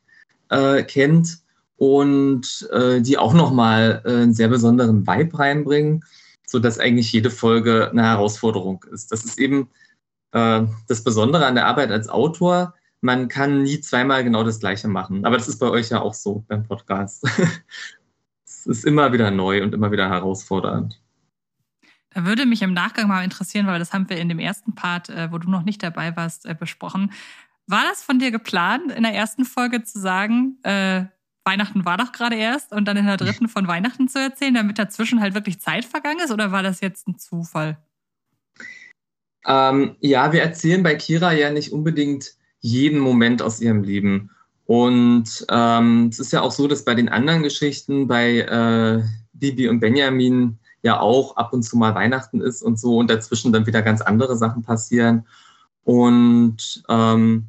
äh, 0.50 0.84
kennt 0.84 1.40
und 1.78 2.68
äh, 2.72 3.02
die 3.02 3.18
auch 3.18 3.34
nochmal 3.34 4.02
äh, 4.06 4.10
einen 4.10 4.34
sehr 4.34 4.50
besonderen 4.50 5.08
Vibe 5.08 5.40
reinbringen, 5.40 6.04
sodass 6.46 6.80
eigentlich 6.80 7.12
jede 7.12 7.32
Folge 7.32 7.90
eine 7.90 8.04
Herausforderung 8.04 8.86
ist. 8.92 9.12
Das 9.12 9.26
ist 9.26 9.40
eben 9.40 9.70
das 10.34 11.04
Besondere 11.04 11.46
an 11.46 11.54
der 11.54 11.68
Arbeit 11.68 11.92
als 11.92 12.10
Autor, 12.10 12.74
man 13.02 13.28
kann 13.28 13.64
nie 13.64 13.82
zweimal 13.82 14.24
genau 14.24 14.44
das 14.44 14.60
Gleiche 14.60 14.88
machen. 14.88 15.26
Aber 15.26 15.38
das 15.38 15.48
ist 15.48 15.60
bei 15.60 15.70
euch 15.70 15.90
ja 15.90 16.02
auch 16.02 16.14
so 16.14 16.44
beim 16.48 16.64
Podcast. 16.64 17.24
es 18.46 18.66
ist 18.66 18.86
immer 18.86 19.12
wieder 19.12 19.30
neu 19.30 19.62
und 19.62 19.74
immer 19.74 19.92
wieder 19.92 20.10
herausfordernd. 20.10 21.00
Da 22.12 22.26
würde 22.26 22.46
mich 22.46 22.62
im 22.62 22.74
Nachgang 22.74 23.08
mal 23.08 23.24
interessieren, 23.24 23.68
weil 23.68 23.80
das 23.80 23.92
haben 23.92 24.10
wir 24.10 24.18
in 24.18 24.30
dem 24.30 24.40
ersten 24.40 24.74
Part, 24.74 25.10
äh, 25.10 25.32
wo 25.32 25.38
du 25.38 25.50
noch 25.50 25.64
nicht 25.64 25.84
dabei 25.84 26.16
warst, 26.16 26.46
äh, 26.46 26.56
besprochen. 26.58 27.12
War 27.68 27.84
das 27.90 28.04
von 28.04 28.20
dir 28.20 28.32
geplant, 28.32 28.92
in 28.92 29.04
der 29.04 29.14
ersten 29.14 29.46
Folge 29.46 29.84
zu 29.84 30.00
sagen, 30.00 30.58
äh, 30.64 31.06
Weihnachten 31.46 31.84
war 31.84 31.98
doch 31.98 32.14
gerade 32.14 32.36
erst 32.36 32.72
und 32.72 32.86
dann 32.86 32.96
in 32.96 33.06
der 33.06 33.18
dritten 33.18 33.50
von 33.50 33.68
Weihnachten 33.68 34.08
zu 34.08 34.20
erzählen, 34.20 34.54
damit 34.54 34.80
dazwischen 34.80 35.20
halt 35.20 35.34
wirklich 35.34 35.60
Zeit 35.60 35.84
vergangen 35.84 36.20
ist? 36.24 36.32
Oder 36.32 36.52
war 36.52 36.64
das 36.64 36.80
jetzt 36.80 37.08
ein 37.08 37.20
Zufall? 37.20 37.78
Ähm, 39.46 39.96
ja, 40.00 40.32
wir 40.32 40.42
erzählen 40.42 40.84
bei 40.84 40.96
Kira 40.96 41.34
ja 41.34 41.52
nicht 41.52 41.72
unbedingt 41.72 42.36
jeden 42.60 43.00
Moment 43.00 43.42
aus 43.42 43.60
ihrem 43.60 43.84
Leben. 43.84 44.32
Und 44.66 45.46
ähm, 45.50 46.08
es 46.12 46.20
ist 46.20 46.32
ja 46.32 46.42
auch 46.42 46.52
so, 46.52 46.68
dass 46.68 46.86
bei 46.86 46.96
den 46.96 47.10
anderen 47.10 47.44
Geschichten, 47.44 48.08
bei 48.08 48.40
äh, 48.40 49.04
Bibi 49.34 49.68
und 49.68 49.80
Benjamin, 49.80 50.60
ja 50.84 51.00
auch 51.00 51.38
ab 51.38 51.54
und 51.54 51.64
zu 51.64 51.78
mal 51.78 51.96
Weihnachten 51.96 52.42
ist 52.42 52.62
und 52.62 52.78
so 52.78 52.98
und 52.98 53.10
dazwischen 53.10 53.54
dann 53.54 53.66
wieder 53.66 53.82
ganz 53.82 54.02
andere 54.02 54.38
Sachen 54.38 54.64
passieren. 54.64 55.26
Und 55.84 56.84
ähm, 56.90 57.48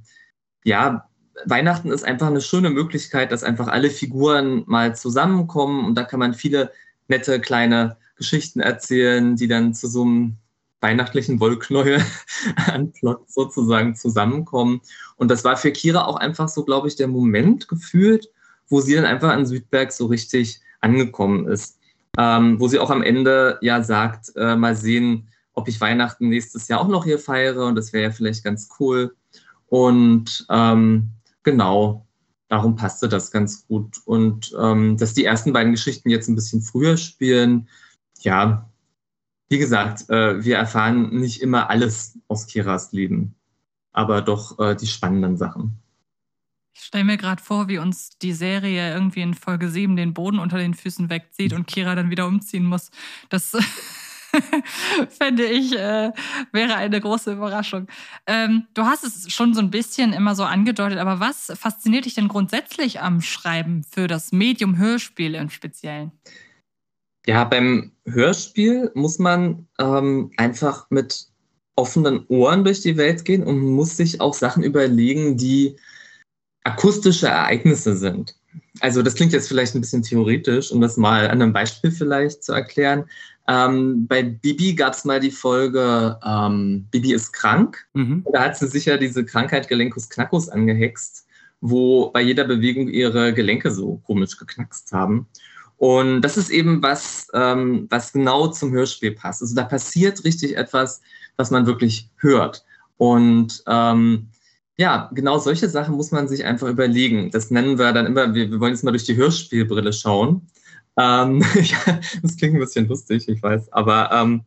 ja, 0.65 1.09
Weihnachten 1.45 1.91
ist 1.91 2.05
einfach 2.05 2.29
eine 2.29 2.41
schöne 2.41 2.71
Möglichkeit, 2.71 3.33
dass 3.33 3.43
einfach 3.43 3.69
alle 3.69 3.91
Figuren 3.91 4.63
mal 4.67 4.97
zusammenkommen 4.97 5.85
und 5.85 5.97
da 5.97 6.05
kann 6.05 6.21
man 6.21 6.35
viele 6.35 6.73
nette 7.09 7.41
kleine 7.41 7.97
Geschichten 8.17 8.61
erzählen, 8.61 9.37
die 9.37 9.49
dann 9.49 9.75
zu 9.75 9.89
so 9.89 10.03
einem 10.03 10.37
weihnachtlichen 10.85 11.41
Wollknäuel 11.41 12.05
an 12.67 12.93
Plot 12.93 13.31
sozusagen 13.31 13.97
zusammenkommen. 13.97 14.83
Und 15.17 15.31
das 15.31 15.43
war 15.43 15.57
für 15.57 15.73
Kira 15.73 16.05
auch 16.05 16.17
einfach 16.17 16.49
so, 16.49 16.63
glaube 16.63 16.89
ich, 16.89 16.97
der 16.97 17.09
Moment 17.09 17.69
gefühlt, 17.69 18.29
wo 18.69 18.83
sie 18.83 18.95
dann 18.95 19.07
einfach 19.07 19.31
an 19.31 19.47
Südberg 19.47 19.93
so 19.93 20.07
richtig 20.07 20.61
angekommen 20.81 21.49
ist. 21.49 21.79
Ähm, 22.19 22.61
wo 22.61 22.69
sie 22.69 22.79
auch 22.79 22.91
am 22.91 23.03
Ende 23.03 23.59
ja 23.63 23.83
sagt, 23.83 24.31
äh, 24.37 24.55
mal 24.55 24.77
sehen, 24.77 25.29
ob 25.55 25.69
ich 25.69 25.81
Weihnachten 25.81 26.29
nächstes 26.29 26.69
Jahr 26.69 26.81
auch 26.81 26.89
noch 26.89 27.05
hier 27.05 27.19
feiere 27.19 27.67
und 27.67 27.77
das 27.77 27.93
wäre 27.93 28.05
ja 28.05 28.11
vielleicht 28.11 28.45
ganz 28.45 28.69
cool. 28.79 29.17
Und 29.67 30.47
ähm, 30.51 31.09
genau, 31.43 32.07
darum 32.49 32.77
passte 32.77 33.09
das 33.09 33.31
ganz 33.31 33.67
gut. 33.67 33.97
Und 34.05 34.55
ähm, 34.61 34.97
dass 34.99 35.15
die 35.15 35.25
ersten 35.25 35.53
beiden 35.53 35.73
Geschichten 35.73 36.11
jetzt 36.11 36.29
ein 36.29 36.35
bisschen 36.35 36.61
früher 36.61 36.97
spielen, 36.99 37.69
ja, 38.21 38.69
wie 39.55 39.59
gesagt, 39.59 40.11
äh, 40.11 40.45
wir 40.45 40.57
erfahren 40.57 41.11
nicht 41.11 41.41
immer 41.41 41.71
alles 41.71 42.19
aus 42.27 42.49
Kiras 42.49 42.91
Leben, 42.91 43.37
aber 43.93 44.21
doch 44.21 44.59
äh, 44.59 44.75
die 44.75 44.89
spannenden 44.89 45.37
Sachen. 45.37 45.79
Ich 46.73 46.83
stelle 46.83 47.05
mir 47.05 47.17
gerade 47.17 47.41
vor, 47.41 47.69
wie 47.69 47.79
uns 47.79 48.19
die 48.19 48.33
Serie 48.33 48.93
irgendwie 48.93 49.21
in 49.21 49.35
Folge 49.35 49.69
7 49.69 49.95
den 49.95 50.13
Boden 50.13 50.41
unter 50.41 50.59
den 50.59 50.75
Füßen 50.75 51.09
wegzieht 51.09 51.53
und 51.53 51.69
Kira 51.69 51.95
dann 51.95 52.11
wieder 52.11 52.27
umziehen 52.27 52.65
muss. 52.65 52.91
Das 53.29 53.53
fände 55.09 55.45
ich, 55.45 55.79
äh, 55.79 56.11
wäre 56.51 56.75
eine 56.75 57.01
große 57.01 57.33
Überraschung. 57.33 57.87
Ähm, 58.27 58.67
du 58.75 58.83
hast 58.87 59.05
es 59.05 59.33
schon 59.33 59.55
so 59.55 59.61
ein 59.61 59.71
bisschen 59.71 60.13
immer 60.13 60.35
so 60.35 60.43
angedeutet, 60.43 60.99
aber 60.99 61.21
was 61.21 61.53
fasziniert 61.55 62.07
dich 62.07 62.15
denn 62.15 62.27
grundsätzlich 62.27 63.01
am 63.01 63.21
Schreiben 63.21 63.85
für 63.85 64.09
das 64.09 64.33
Medium 64.33 64.79
Hörspiel 64.79 65.37
im 65.37 65.49
Speziellen? 65.49 66.11
Ja, 67.27 67.45
beim 67.45 67.93
Hörspiel 68.07 68.91
muss 68.95 69.19
man 69.19 69.67
ähm, 69.79 70.31
einfach 70.37 70.87
mit 70.91 71.27
offenen 71.77 72.27
Ohren 72.29 72.65
durch 72.65 72.83
die 72.83 72.97
Welt 72.97 73.25
gehen 73.25 73.43
und 73.43 73.59
muss 73.61 73.97
sich 73.97 74.21
auch 74.21 74.35
Sachen 74.35 74.63
überlegen, 74.63 75.37
die 75.37 75.77
akustische 76.65 77.29
Ereignisse 77.29 77.97
sind. 77.97 78.37
Also 78.81 79.03
das 79.03 79.15
klingt 79.15 79.33
jetzt 79.33 79.49
vielleicht 79.49 79.75
ein 79.75 79.81
bisschen 79.81 80.03
theoretisch, 80.03 80.71
um 80.71 80.81
das 80.81 80.97
mal 80.97 81.29
an 81.29 81.43
einem 81.43 81.53
Beispiel 81.53 81.91
vielleicht 81.91 82.45
zu 82.45 82.53
erklären. 82.53 83.05
Ähm, 83.47 84.07
bei 84.07 84.23
Bibi 84.23 84.75
gab 84.75 84.95
es 84.95 85.05
mal 85.05 85.21
die 85.21 85.31
Folge 85.31 86.19
ähm, 86.25 86.87
Bibi 86.91 87.13
ist 87.13 87.33
krank. 87.33 87.87
Mhm. 87.93 88.25
Da 88.33 88.45
hat 88.45 88.57
sie 88.57 88.69
sicher 88.69 88.97
diese 88.97 89.25
Krankheit 89.25 89.69
Gelenkus 89.69 90.09
Knackus 90.09 90.49
angehext, 90.49 91.27
wo 91.61 92.11
bei 92.11 92.23
jeder 92.23 92.45
Bewegung 92.45 92.89
ihre 92.89 93.35
Gelenke 93.35 93.71
so 93.71 94.01
komisch 94.05 94.39
geknackst 94.39 94.93
haben. 94.93 95.27
Und 95.77 96.23
das 96.23 96.37
ist 96.37 96.51
eben 96.51 96.83
was, 96.83 97.27
ähm, 97.35 97.87
was 97.91 98.13
genau 98.13 98.49
zum 98.49 98.73
Hörspiel 98.73 99.13
passt. 99.13 99.43
Also 99.43 99.55
da 99.55 99.65
passiert 99.65 100.25
richtig 100.25 100.57
etwas, 100.57 101.01
was 101.37 101.51
man 101.51 101.67
wirklich 101.67 102.11
hört. 102.17 102.65
Und 102.97 103.63
ähm, 103.67 104.29
ja, 104.77 105.11
genau 105.13 105.39
solche 105.39 105.69
Sachen 105.69 105.97
muss 105.97 106.11
man 106.11 106.29
sich 106.29 106.45
einfach 106.45 106.69
überlegen. 106.69 107.31
Das 107.31 107.51
nennen 107.51 107.79
wir 107.79 107.93
dann 107.93 108.07
immer, 108.07 108.35
wir, 108.35 108.51
wir 108.51 108.61
wollen 108.61 108.73
jetzt 108.73 108.85
mal 108.85 108.93
durch 108.93 109.05
die 109.05 109.17
Hörspielbrille 109.17 109.93
schauen. 109.93 110.47
Ähm, 110.97 111.45
das 112.23 112.37
klingt 112.37 112.55
ein 112.55 112.61
bisschen 112.61 112.89
lustig, 112.89 113.29
ich 113.29 113.43
weiß, 113.43 113.73
aber 113.73 114.11
ähm, 114.13 114.45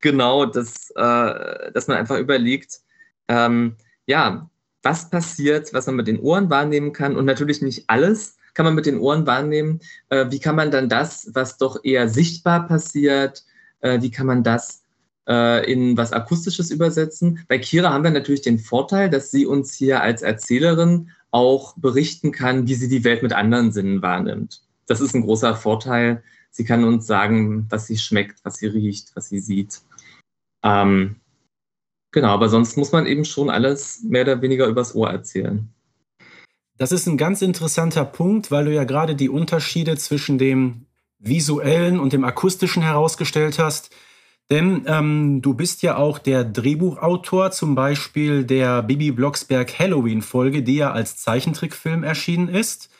genau, 0.00 0.46
das, 0.46 0.90
äh, 0.96 1.72
dass 1.72 1.88
man 1.88 1.98
einfach 1.98 2.18
überlegt, 2.18 2.80
ähm, 3.28 3.76
ja, 4.06 4.48
was 4.82 5.08
passiert, 5.08 5.72
was 5.72 5.86
man 5.86 5.96
mit 5.96 6.06
den 6.06 6.20
Ohren 6.20 6.50
wahrnehmen 6.50 6.92
kann 6.92 7.16
und 7.16 7.24
natürlich 7.24 7.62
nicht 7.62 7.84
alles 7.88 8.36
kann 8.54 8.64
man 8.64 8.74
mit 8.74 8.86
den 8.86 8.98
Ohren 8.98 9.26
wahrnehmen. 9.26 9.80
Äh, 10.08 10.26
wie 10.30 10.38
kann 10.38 10.56
man 10.56 10.70
dann 10.70 10.88
das, 10.88 11.30
was 11.34 11.58
doch 11.58 11.84
eher 11.84 12.08
sichtbar 12.08 12.66
passiert, 12.66 13.44
äh, 13.80 14.00
wie 14.00 14.10
kann 14.10 14.26
man 14.26 14.42
das 14.42 14.84
äh, 15.28 15.70
in 15.70 15.96
was 15.96 16.12
Akustisches 16.12 16.70
übersetzen. 16.70 17.44
Bei 17.48 17.58
Kira 17.58 17.92
haben 17.92 18.04
wir 18.04 18.10
natürlich 18.10 18.42
den 18.42 18.58
Vorteil, 18.58 19.10
dass 19.10 19.30
sie 19.30 19.46
uns 19.46 19.74
hier 19.74 20.02
als 20.02 20.22
Erzählerin 20.22 21.10
auch 21.30 21.76
berichten 21.76 22.32
kann, 22.32 22.68
wie 22.68 22.74
sie 22.74 22.88
die 22.88 23.04
Welt 23.04 23.22
mit 23.22 23.32
anderen 23.32 23.72
Sinnen 23.72 24.02
wahrnimmt. 24.02 24.62
Das 24.86 25.00
ist 25.00 25.14
ein 25.14 25.22
großer 25.22 25.56
Vorteil. 25.56 26.22
Sie 26.50 26.64
kann 26.64 26.84
uns 26.84 27.06
sagen, 27.06 27.66
was 27.70 27.86
sie 27.86 27.98
schmeckt, 27.98 28.44
was 28.44 28.58
sie 28.58 28.66
riecht, 28.66 29.16
was 29.16 29.28
sie 29.28 29.40
sieht. 29.40 29.80
Ähm, 30.62 31.16
genau, 32.12 32.28
aber 32.28 32.48
sonst 32.48 32.76
muss 32.76 32.92
man 32.92 33.06
eben 33.06 33.24
schon 33.24 33.50
alles 33.50 34.02
mehr 34.04 34.22
oder 34.22 34.40
weniger 34.42 34.68
übers 34.68 34.94
Ohr 34.94 35.10
erzählen. 35.10 35.73
Das 36.76 36.90
ist 36.90 37.06
ein 37.06 37.16
ganz 37.16 37.40
interessanter 37.40 38.04
Punkt, 38.04 38.50
weil 38.50 38.64
du 38.64 38.74
ja 38.74 38.84
gerade 38.84 39.14
die 39.14 39.28
Unterschiede 39.28 39.96
zwischen 39.96 40.38
dem 40.38 40.86
visuellen 41.18 42.00
und 42.00 42.12
dem 42.12 42.24
akustischen 42.24 42.82
herausgestellt 42.82 43.58
hast. 43.58 43.90
Denn 44.50 44.84
ähm, 44.86 45.40
du 45.40 45.54
bist 45.54 45.82
ja 45.82 45.96
auch 45.96 46.18
der 46.18 46.44
Drehbuchautor 46.44 47.50
zum 47.50 47.74
Beispiel 47.74 48.44
der 48.44 48.82
Bibi 48.82 49.12
Blocksberg 49.12 49.78
Halloween-Folge, 49.78 50.62
die 50.62 50.76
ja 50.76 50.92
als 50.92 51.16
Zeichentrickfilm 51.16 52.02
erschienen 52.02 52.48
ist. 52.48 52.90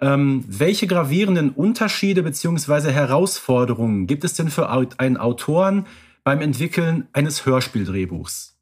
Ähm, 0.00 0.44
welche 0.48 0.86
gravierenden 0.86 1.50
Unterschiede 1.50 2.22
bzw. 2.22 2.90
Herausforderungen 2.90 4.06
gibt 4.06 4.24
es 4.24 4.34
denn 4.34 4.50
für 4.50 4.70
einen 4.70 5.18
Autoren 5.18 5.86
beim 6.24 6.40
Entwickeln 6.40 7.06
eines 7.12 7.44
Hörspieldrehbuchs? 7.46 8.56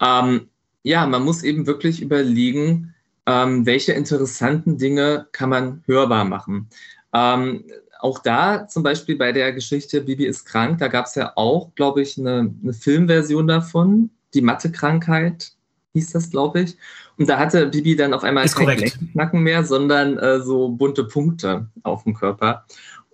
Ähm, 0.00 0.48
ja, 0.82 1.06
man 1.06 1.22
muss 1.22 1.42
eben 1.42 1.66
wirklich 1.66 2.02
überlegen, 2.02 2.94
ähm, 3.26 3.66
welche 3.66 3.92
interessanten 3.92 4.78
Dinge 4.78 5.26
kann 5.32 5.50
man 5.50 5.82
hörbar 5.86 6.24
machen. 6.24 6.68
Ähm, 7.12 7.64
auch 7.98 8.18
da 8.20 8.68
zum 8.68 8.82
Beispiel 8.82 9.16
bei 9.16 9.32
der 9.32 9.52
Geschichte 9.52 10.02
Bibi 10.02 10.26
ist 10.26 10.44
krank, 10.44 10.78
da 10.78 10.88
gab 10.88 11.06
es 11.06 11.14
ja 11.14 11.32
auch, 11.34 11.74
glaube 11.74 12.02
ich, 12.02 12.18
eine, 12.18 12.54
eine 12.62 12.72
Filmversion 12.72 13.46
davon, 13.46 14.10
die 14.34 14.42
Mathe-Krankheit 14.42 15.52
hieß 15.94 16.12
das, 16.12 16.30
glaube 16.30 16.60
ich. 16.60 16.76
Und 17.18 17.28
da 17.28 17.38
hatte 17.38 17.66
Bibi 17.66 17.96
dann 17.96 18.12
auf 18.12 18.22
einmal 18.22 18.44
ist 18.44 18.54
kein 18.54 18.90
Nacken 19.14 19.42
mehr, 19.42 19.64
sondern 19.64 20.18
äh, 20.18 20.40
so 20.40 20.68
bunte 20.68 21.04
Punkte 21.04 21.68
auf 21.82 22.04
dem 22.04 22.14
Körper 22.14 22.66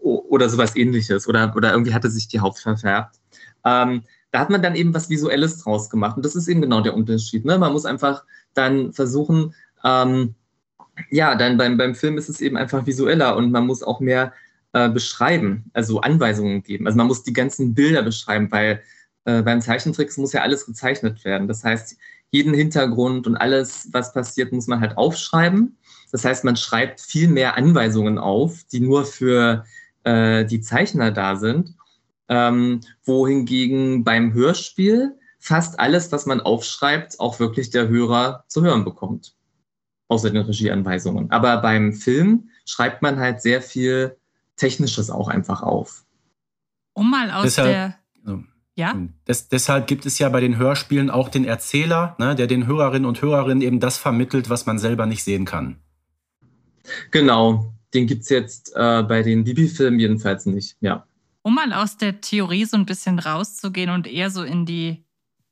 o 0.03 0.25
oder 0.29 0.49
sowas 0.49 0.75
ähnliches. 0.75 1.29
Oder, 1.29 1.55
oder 1.57 1.73
irgendwie 1.73 1.95
hatte 1.95 2.11
sich 2.11 2.27
die 2.27 2.41
Haut 2.41 2.59
verfärbt. 2.59 3.21
Ähm, 3.65 4.03
da 4.33 4.41
hat 4.41 4.51
man 4.51 4.63
dann 4.63 4.75
eben 4.75 4.93
was 4.95 5.09
Visuelles 5.09 5.59
draus 5.59 5.91
gemacht. 5.91 6.17
Und 6.17 6.25
das 6.25 6.35
ist 6.35 6.49
eben 6.49 6.61
genau 6.61 6.81
der 6.81 6.95
Unterschied. 6.95 7.45
Ne? 7.45 7.59
Man 7.59 7.73
muss 7.73 7.85
einfach 7.85 8.25
dann 8.55 8.93
versuchen, 8.93 9.55
ähm, 9.85 10.35
ja, 11.11 11.35
dann 11.35 11.57
beim, 11.57 11.77
beim 11.77 11.95
Film 11.95 12.19
ist 12.19 12.29
es 12.29 12.41
eben 12.41 12.57
einfach 12.57 12.87
visueller 12.87 13.37
und 13.37 13.51
man 13.51 13.67
muss 13.67 13.83
auch 13.83 14.01
mehr 14.01 14.33
äh, 14.73 14.89
beschreiben, 14.89 15.71
also 15.73 16.01
Anweisungen 16.01 16.63
geben. 16.63 16.87
Also 16.87 16.97
man 16.97 17.07
muss 17.07 17.23
die 17.23 17.33
ganzen 17.33 17.75
Bilder 17.75 18.03
beschreiben, 18.03 18.51
weil 18.51 18.83
äh, 19.25 19.43
beim 19.43 19.61
Zeichentricks 19.61 20.17
muss 20.17 20.33
ja 20.33 20.43
alles 20.43 20.67
gezeichnet 20.67 21.25
werden. 21.25 21.49
Das 21.49 21.65
heißt, 21.65 21.97
jeden 22.31 22.55
Hintergrund 22.55 23.27
und 23.27 23.37
alles, 23.37 23.89
was 23.93 24.13
passiert, 24.13 24.53
muss 24.53 24.67
man 24.67 24.81
halt 24.81 24.97
aufschreiben. 24.97 25.77
Das 26.11 26.25
heißt, 26.25 26.45
man 26.45 26.57
schreibt 26.57 27.01
viel 27.01 27.29
mehr 27.29 27.57
Anweisungen 27.57 28.19
auf, 28.19 28.65
die 28.73 28.81
nur 28.81 29.05
für 29.05 29.65
äh, 30.05 30.45
die 30.45 30.61
Zeichner 30.61 31.11
da 31.11 31.37
sind. 31.37 31.75
Ähm, 32.29 32.81
wohingegen 33.05 34.05
beim 34.05 34.33
Hörspiel 34.33 35.19
fast 35.39 35.79
alles, 35.79 36.13
was 36.13 36.25
man 36.25 36.41
aufschreibt, 36.41 37.21
auch 37.21 37.41
wirklich 37.41 37.71
der 37.71 37.89
Hörer 37.89 38.45
zu 38.49 38.63
hören 38.63 38.85
bekommt. 38.85 39.35
Außer 40.09 40.31
den 40.31 40.43
Regieanweisungen. 40.43 41.31
Aber 41.31 41.59
beim 41.59 41.93
Film 41.93 42.51
schreibt 42.67 43.03
man 43.03 43.19
halt 43.19 43.41
sehr 43.41 43.63
viel 43.63 44.17
Technisches 44.57 45.11
auch 45.11 45.29
einfach 45.29 45.63
auf. 45.63 46.05
Um 46.93 47.11
mal 47.11 47.31
aus 47.31 47.45
deshalb, 47.45 47.69
der. 47.69 47.99
Also, 48.25 48.45
ja? 48.75 48.95
Des, 49.27 49.49
deshalb 49.49 49.87
gibt 49.87 50.07
es 50.07 50.19
ja 50.19 50.29
bei 50.29 50.41
den 50.41 50.57
Hörspielen 50.57 51.11
auch 51.11 51.29
den 51.29 51.45
Erzähler, 51.45 52.17
ne, 52.19 52.35
der 52.35 52.47
den 52.47 52.67
Hörerinnen 52.67 53.07
und 53.07 53.23
Hörerinnen 53.23 53.63
eben 53.63 53.81
das 53.81 53.99
vermittelt, 53.99 54.51
was 54.51 54.67
man 54.67 54.79
selber 54.79 55.07
nicht 55.07 55.25
sehen 55.25 55.45
kann. 55.45 55.77
Genau, 57.11 57.73
den 57.95 58.07
gibt 58.07 58.23
es 58.23 58.29
jetzt 58.29 58.73
äh, 58.75 59.03
bei 59.03 59.23
den 59.23 59.45
Bibi-Filmen 59.45 60.01
jedenfalls 60.01 60.47
nicht, 60.47 60.77
ja. 60.81 61.07
Um 61.43 61.55
mal 61.55 61.73
aus 61.73 61.97
der 61.97 62.21
Theorie 62.21 62.65
so 62.65 62.77
ein 62.77 62.87
bisschen 62.87 63.19
rauszugehen 63.19 63.91
und 63.91 64.07
eher 64.07 64.31
so 64.31 64.43
in 64.43 64.65
die 64.65 65.05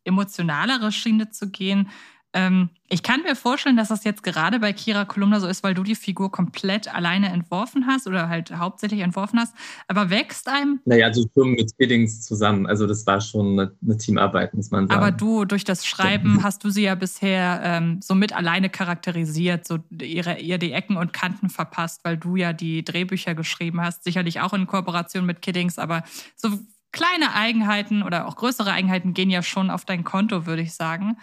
emotionalere 0.04 0.92
Schiene 0.92 1.30
zu 1.30 1.50
gehen, 1.50 1.88
ähm, 2.32 2.70
ich 2.88 3.02
kann 3.02 3.22
mir 3.22 3.34
vorstellen, 3.34 3.76
dass 3.76 3.88
das 3.88 4.04
jetzt 4.04 4.22
gerade 4.22 4.60
bei 4.60 4.72
Kira 4.72 5.04
Kolumna 5.04 5.40
so 5.40 5.48
ist, 5.48 5.62
weil 5.62 5.74
du 5.74 5.82
die 5.82 5.94
Figur 5.94 6.30
komplett 6.30 6.92
alleine 6.92 7.28
entworfen 7.30 7.86
hast 7.86 8.06
oder 8.06 8.28
halt 8.28 8.52
hauptsächlich 8.52 9.00
entworfen 9.00 9.38
hast. 9.38 9.54
Aber 9.88 10.10
wächst 10.10 10.48
einem. 10.48 10.80
Naja, 10.84 11.06
also 11.06 11.24
schon 11.34 11.52
mit 11.52 11.76
Biddings 11.76 12.22
zusammen. 12.22 12.66
Also 12.66 12.86
das 12.86 13.06
war 13.06 13.20
schon 13.20 13.58
eine, 13.58 13.72
eine, 13.82 13.96
Teamarbeit, 13.96 14.54
muss 14.54 14.70
man 14.70 14.86
sagen. 14.86 15.00
Aber 15.00 15.12
du, 15.12 15.44
durch 15.44 15.64
das 15.64 15.86
Schreiben, 15.86 16.36
ja. 16.38 16.42
hast 16.44 16.62
du 16.62 16.70
sie 16.70 16.82
ja 16.82 16.94
bisher 16.94 17.60
ähm, 17.64 18.00
so 18.00 18.14
mit 18.14 18.32
alleine 18.32 18.70
charakterisiert, 18.70 19.66
so 19.66 19.78
ihre, 20.00 20.38
ihr 20.38 20.58
die 20.58 20.72
Ecken 20.72 20.96
und 20.96 21.12
Kanten 21.12 21.48
verpasst, 21.48 22.00
weil 22.04 22.16
du 22.16 22.36
ja 22.36 22.52
die 22.52 22.84
Drehbücher 22.84 23.34
geschrieben 23.34 23.80
hast. 23.80 24.04
Sicherlich 24.04 24.40
auch 24.40 24.52
in 24.52 24.66
Kooperation 24.66 25.26
mit 25.26 25.42
Kiddings, 25.42 25.78
aber 25.78 26.04
so 26.36 26.50
kleine 26.92 27.34
Eigenheiten 27.34 28.02
oder 28.02 28.26
auch 28.26 28.36
größere 28.36 28.72
Eigenheiten 28.72 29.14
gehen 29.14 29.30
ja 29.30 29.42
schon 29.42 29.70
auf 29.70 29.84
dein 29.84 30.04
Konto, 30.04 30.46
würde 30.46 30.62
ich 30.62 30.74
sagen. 30.74 31.16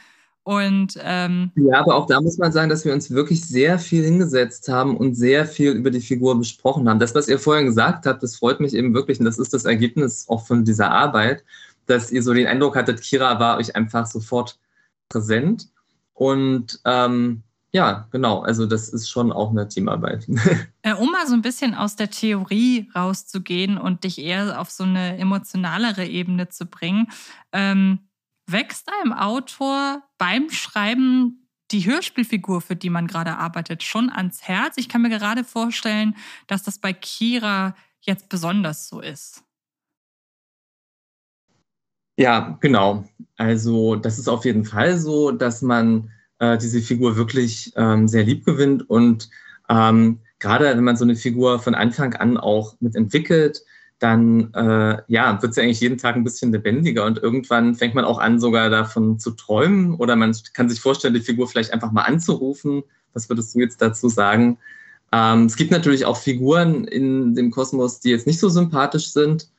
Und 0.47 0.97
ähm, 1.03 1.51
ja, 1.55 1.81
aber 1.81 1.95
auch 1.95 2.05
da 2.05 2.21
muss 2.21 2.37
man 2.37 2.53
sagen, 2.53 2.69
dass 2.69 2.85
wir 2.85 2.93
uns 2.93 3.11
wirklich 3.11 3.45
sehr 3.45 3.77
viel 3.79 4.05
hingesetzt 4.05 4.69
haben 4.69 4.95
und 4.95 5.13
sehr 5.13 5.45
viel 5.45 5.71
über 5.73 5.91
die 5.91 5.99
Figur 5.99 6.39
besprochen 6.39 6.87
haben. 6.87 6.99
Das, 6.99 7.13
was 7.13 7.27
ihr 7.27 7.37
vorhin 7.37 7.65
gesagt 7.65 8.05
habt, 8.05 8.23
das 8.23 8.37
freut 8.37 8.61
mich 8.61 8.73
eben 8.73 8.93
wirklich 8.93 9.19
und 9.19 9.25
das 9.25 9.39
ist 9.39 9.53
das 9.53 9.65
Ergebnis 9.65 10.25
auch 10.29 10.47
von 10.47 10.63
dieser 10.63 10.89
Arbeit, 10.89 11.43
dass 11.85 12.13
ihr 12.13 12.23
so 12.23 12.33
den 12.33 12.47
Eindruck 12.47 12.77
hattet, 12.77 13.01
Kira 13.01 13.41
war 13.41 13.57
euch 13.57 13.75
einfach 13.75 14.05
sofort 14.05 14.57
präsent. 15.09 15.67
Und 16.13 16.79
ähm, 16.85 17.43
ja, 17.73 18.07
genau, 18.11 18.39
also 18.39 18.65
das 18.65 18.87
ist 18.87 19.09
schon 19.09 19.33
auch 19.33 19.51
eine 19.51 19.67
Teamarbeit. 19.67 20.27
Äh, 20.81 20.93
um 20.93 21.11
mal 21.11 21.27
so 21.27 21.33
ein 21.33 21.41
bisschen 21.41 21.75
aus 21.75 21.97
der 21.97 22.09
Theorie 22.09 22.89
rauszugehen 22.95 23.77
und 23.77 24.05
dich 24.05 24.17
eher 24.19 24.61
auf 24.61 24.69
so 24.69 24.85
eine 24.85 25.17
emotionalere 25.17 26.05
Ebene 26.05 26.47
zu 26.47 26.67
bringen. 26.67 27.07
Ähm, 27.51 27.99
wächst 28.45 28.87
einem 29.01 29.11
Autor 29.11 30.06
beim 30.17 30.49
Schreiben 30.49 31.47
die 31.71 31.85
Hörspielfigur, 31.85 32.61
für 32.61 32.75
die 32.75 32.89
man 32.89 33.07
gerade 33.07 33.37
arbeitet, 33.37 33.83
schon 33.83 34.09
ans 34.09 34.43
Herz? 34.43 34.75
Ich 34.77 34.89
kann 34.89 35.01
mir 35.01 35.09
gerade 35.09 35.43
vorstellen, 35.43 36.15
dass 36.47 36.63
das 36.63 36.79
bei 36.79 36.93
Kira 36.93 37.75
jetzt 38.01 38.29
besonders 38.29 38.87
so 38.87 39.01
ist. 39.01 39.43
Ja, 42.17 42.57
genau. 42.61 43.07
Also 43.35 43.95
das 43.95 44.17
ist 44.17 44.27
auf 44.27 44.45
jeden 44.45 44.65
Fall 44.65 44.97
so, 44.97 45.31
dass 45.31 45.61
man 45.61 46.11
äh, 46.39 46.57
diese 46.57 46.81
Figur 46.81 47.15
wirklich 47.15 47.71
ähm, 47.75 48.07
sehr 48.07 48.23
lieb 48.23 48.45
gewinnt 48.45 48.89
und 48.89 49.29
ähm, 49.69 50.21
gerade 50.39 50.65
wenn 50.65 50.83
man 50.83 50.97
so 50.97 51.03
eine 51.03 51.15
Figur 51.15 51.59
von 51.59 51.75
Anfang 51.75 52.13
an 52.15 52.37
auch 52.37 52.75
mitentwickelt, 52.79 53.61
dann 53.99 54.53
äh, 54.53 55.01
ja, 55.07 55.41
wird 55.41 55.53
sie 55.53 55.61
eigentlich 55.61 55.81
jeden 55.81 55.97
Tag 55.97 56.15
ein 56.15 56.23
bisschen 56.23 56.51
lebendiger 56.51 57.05
und 57.05 57.17
irgendwann 57.17 57.75
fängt 57.75 57.95
man 57.95 58.05
auch 58.05 58.19
an, 58.19 58.39
sogar 58.39 58.69
davon 58.69 59.19
zu 59.19 59.31
träumen 59.31 59.95
oder 59.95 60.15
man 60.15 60.35
kann 60.53 60.69
sich 60.69 60.79
vorstellen, 60.79 61.15
die 61.15 61.21
Figur 61.21 61.47
vielleicht 61.47 61.73
einfach 61.73 61.91
mal 61.91 62.03
anzurufen. 62.03 62.83
Was 63.13 63.29
würdest 63.29 63.55
du 63.55 63.59
jetzt 63.59 63.81
dazu 63.81 64.09
sagen? 64.09 64.59
Ähm, 65.11 65.45
es 65.45 65.55
gibt 65.55 65.71
natürlich 65.71 66.05
auch 66.05 66.17
Figuren 66.17 66.85
in 66.85 67.33
dem 67.33 67.49
Kosmos, 67.49 67.99
die 67.99 68.09
jetzt 68.09 68.27
nicht 68.27 68.39
so 68.39 68.49
sympathisch 68.49 69.11
sind 69.11 69.49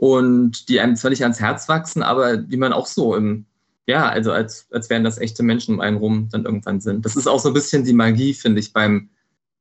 und 0.00 0.68
die 0.68 0.80
einem 0.80 0.96
zwar 0.96 1.10
nicht 1.10 1.22
ans 1.22 1.40
Herz 1.40 1.68
wachsen, 1.68 2.02
aber 2.02 2.36
die 2.36 2.58
man 2.58 2.74
auch 2.74 2.86
so 2.86 3.14
im, 3.14 3.46
ja, 3.86 4.08
also 4.08 4.32
als, 4.32 4.66
als 4.72 4.90
wären 4.90 5.04
das 5.04 5.18
echte 5.18 5.42
Menschen 5.42 5.74
um 5.74 5.80
einen 5.80 5.96
rum 5.96 6.28
dann 6.30 6.44
irgendwann 6.44 6.80
sind. 6.80 7.06
Das 7.06 7.16
ist 7.16 7.28
auch 7.28 7.40
so 7.40 7.48
ein 7.48 7.54
bisschen 7.54 7.84
die 7.84 7.94
Magie, 7.94 8.34
finde 8.34 8.60
ich, 8.60 8.74
beim 8.74 9.08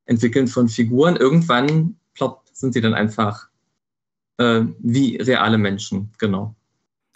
Entwickeln 0.05 0.47
von 0.47 0.67
Figuren. 0.67 1.15
Irgendwann, 1.15 1.95
plopp, 2.15 2.43
sind 2.51 2.73
sie 2.73 2.81
dann 2.81 2.93
einfach 2.93 3.47
äh, 4.37 4.61
wie 4.79 5.17
reale 5.17 5.57
Menschen, 5.57 6.11
genau. 6.17 6.55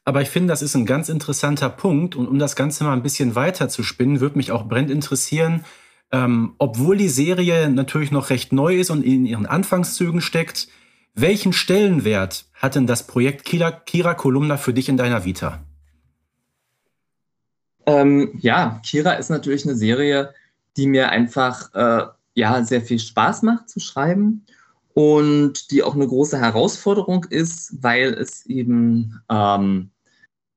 Aber 0.05 0.21
ich 0.21 0.29
finde, 0.29 0.47
das 0.47 0.61
ist 0.61 0.75
ein 0.75 0.87
ganz 0.87 1.07
interessanter 1.07 1.69
Punkt. 1.69 2.15
Und 2.15 2.27
um 2.27 2.39
das 2.39 2.55
Ganze 2.55 2.83
mal 2.83 2.93
ein 2.93 3.03
bisschen 3.03 3.35
weiter 3.35 3.69
zu 3.69 3.83
spinnen, 3.83 4.21
würde 4.21 4.37
mich 4.37 4.51
auch 4.51 4.67
brennend 4.67 4.89
interessieren, 4.89 5.65
ähm, 6.11 6.55
obwohl 6.57 6.97
die 6.97 7.09
Serie 7.09 7.69
natürlich 7.69 8.11
noch 8.11 8.31
recht 8.31 8.51
neu 8.51 8.79
ist 8.79 8.89
und 8.89 9.03
in 9.03 9.25
ihren 9.25 9.45
Anfangszügen 9.45 10.21
steckt, 10.21 10.67
welchen 11.13 11.53
Stellenwert 11.53 12.45
hat 12.55 12.75
denn 12.75 12.87
das 12.87 13.05
Projekt 13.05 13.45
Kira, 13.45 13.71
Kira 13.71 14.15
Kolumna 14.15 14.57
für 14.57 14.73
dich 14.73 14.89
in 14.89 14.97
deiner 14.97 15.25
Vita? 15.25 15.63
Ähm, 17.85 18.31
ja, 18.39 18.81
Kira 18.83 19.13
ist 19.13 19.29
natürlich 19.29 19.65
eine 19.65 19.75
Serie, 19.75 20.33
die 20.77 20.87
mir 20.87 21.09
einfach 21.09 21.73
äh, 21.75 22.07
ja, 22.33 22.63
sehr 22.63 22.81
viel 22.81 22.99
Spaß 22.99 23.43
macht 23.43 23.69
zu 23.69 23.79
schreiben 23.79 24.45
und 24.99 25.71
die 25.71 25.81
auch 25.81 25.95
eine 25.95 26.05
große 26.05 26.37
Herausforderung 26.37 27.23
ist, 27.29 27.81
weil 27.81 28.13
es 28.15 28.45
eben, 28.47 29.17
ähm, 29.29 29.91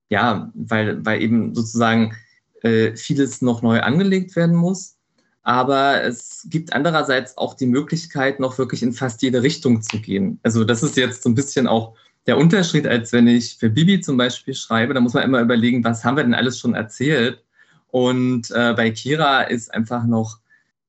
ja, 0.08 0.50
weil, 0.54 1.06
weil 1.06 1.22
eben 1.22 1.54
sozusagen 1.54 2.16
äh, 2.62 2.96
vieles 2.96 3.40
noch 3.40 3.62
neu 3.62 3.78
angelegt 3.82 4.34
werden 4.34 4.56
muss. 4.56 4.96
Aber 5.44 6.02
es 6.02 6.44
gibt 6.50 6.72
andererseits 6.72 7.38
auch 7.38 7.54
die 7.54 7.66
Möglichkeit, 7.66 8.40
noch 8.40 8.58
wirklich 8.58 8.82
in 8.82 8.92
fast 8.92 9.22
jede 9.22 9.44
Richtung 9.44 9.80
zu 9.80 10.00
gehen. 10.00 10.40
Also 10.42 10.64
das 10.64 10.82
ist 10.82 10.96
jetzt 10.96 11.22
so 11.22 11.30
ein 11.30 11.36
bisschen 11.36 11.68
auch 11.68 11.94
der 12.26 12.36
Unterschied, 12.36 12.88
als 12.88 13.12
wenn 13.12 13.28
ich 13.28 13.58
für 13.58 13.70
Bibi 13.70 14.00
zum 14.00 14.16
Beispiel 14.16 14.54
schreibe. 14.54 14.92
Da 14.92 14.98
muss 14.98 15.14
man 15.14 15.22
immer 15.22 15.40
überlegen, 15.40 15.84
was 15.84 16.04
haben 16.04 16.16
wir 16.16 16.24
denn 16.24 16.34
alles 16.34 16.58
schon 16.58 16.74
erzählt? 16.74 17.44
Und 17.92 18.50
äh, 18.50 18.74
bei 18.74 18.90
Kira 18.90 19.42
ist 19.42 19.72
einfach 19.72 20.04
noch 20.04 20.41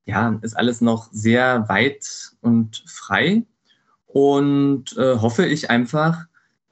ja, 0.05 0.37
ist 0.41 0.55
alles 0.55 0.81
noch 0.81 1.09
sehr 1.11 1.67
weit 1.69 2.33
und 2.41 2.83
frei 2.87 3.43
und 4.07 4.95
äh, 4.97 5.15
hoffe 5.15 5.45
ich 5.45 5.69
einfach 5.69 6.25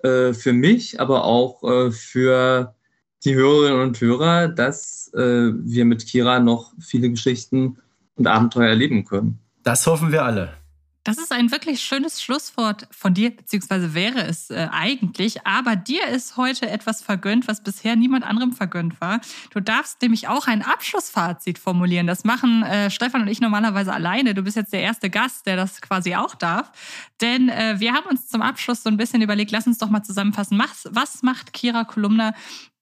äh, 0.03 0.33
für 0.33 0.53
mich, 0.53 0.99
aber 0.99 1.23
auch 1.25 1.63
äh, 1.63 1.91
für 1.91 2.75
die 3.23 3.35
Hörerinnen 3.35 3.81
und 3.81 4.01
Hörer, 4.01 4.47
dass 4.47 5.11
äh, 5.13 5.51
wir 5.53 5.85
mit 5.85 6.05
Kira 6.05 6.39
noch 6.39 6.73
viele 6.79 7.09
Geschichten 7.09 7.77
und 8.15 8.27
Abenteuer 8.27 8.69
erleben 8.69 9.05
können. 9.05 9.39
Das 9.63 9.85
hoffen 9.85 10.11
wir 10.11 10.23
alle. 10.23 10.60
Das 11.03 11.17
ist 11.17 11.31
ein 11.31 11.49
wirklich 11.49 11.81
schönes 11.81 12.21
Schlusswort 12.21 12.87
von 12.91 13.15
dir, 13.15 13.35
beziehungsweise 13.35 13.95
wäre 13.95 14.21
es 14.21 14.51
äh, 14.51 14.67
eigentlich. 14.71 15.47
Aber 15.47 15.75
dir 15.75 16.05
ist 16.07 16.37
heute 16.37 16.69
etwas 16.69 17.01
vergönnt, 17.01 17.47
was 17.47 17.63
bisher 17.63 17.95
niemand 17.95 18.23
anderem 18.23 18.53
vergönnt 18.53 19.01
war. 19.01 19.19
Du 19.49 19.59
darfst 19.61 19.99
nämlich 20.03 20.27
auch 20.27 20.45
ein 20.45 20.61
Abschlussfazit 20.61 21.57
formulieren. 21.57 22.05
Das 22.05 22.23
machen 22.23 22.61
äh, 22.61 22.91
Stefan 22.91 23.21
und 23.21 23.29
ich 23.29 23.41
normalerweise 23.41 23.91
alleine. 23.91 24.35
Du 24.35 24.43
bist 24.43 24.55
jetzt 24.55 24.73
der 24.73 24.81
erste 24.81 25.09
Gast, 25.09 25.47
der 25.47 25.55
das 25.55 25.81
quasi 25.81 26.15
auch 26.15 26.35
darf. 26.35 26.71
Denn 27.19 27.49
äh, 27.49 27.79
wir 27.79 27.93
haben 27.93 28.05
uns 28.07 28.27
zum 28.27 28.43
Abschluss 28.43 28.83
so 28.83 28.89
ein 28.89 28.97
bisschen 28.97 29.23
überlegt, 29.23 29.51
lass 29.51 29.65
uns 29.65 29.79
doch 29.79 29.89
mal 29.89 30.03
zusammenfassen. 30.03 30.59
Was, 30.59 30.87
was 30.91 31.23
macht 31.23 31.51
Kira 31.53 31.83
Kolumna 31.83 32.35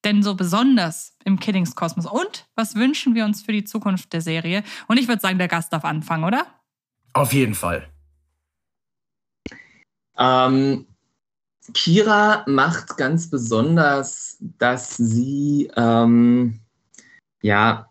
denn 0.04 0.24
so 0.24 0.36
besonders 0.36 1.16
im 1.24 1.40
Kiddings-Kosmos? 1.40 2.06
Und 2.06 2.48
was 2.56 2.76
wünschen 2.76 3.16
wir 3.16 3.24
uns 3.24 3.44
für 3.44 3.54
die 3.54 3.64
Zukunft 3.64 4.12
der 4.12 4.22
Serie? 4.22 4.64
Und 4.88 5.00
ich 5.00 5.08
würde 5.08 5.22
sagen, 5.22 5.38
der 5.38 5.48
Gast 5.48 5.72
darf 5.72 5.86
anfangen, 5.86 6.26
oder? 6.26 6.46
Auf 7.14 7.32
jeden 7.32 7.56
Fall. 7.56 7.90
Ähm, 10.20 10.86
Kira 11.74 12.44
macht 12.48 12.98
ganz 12.98 13.30
besonders, 13.30 14.38
dass 14.58 14.98
sie 14.98 15.72
ähm, 15.76 16.60
ja 17.42 17.90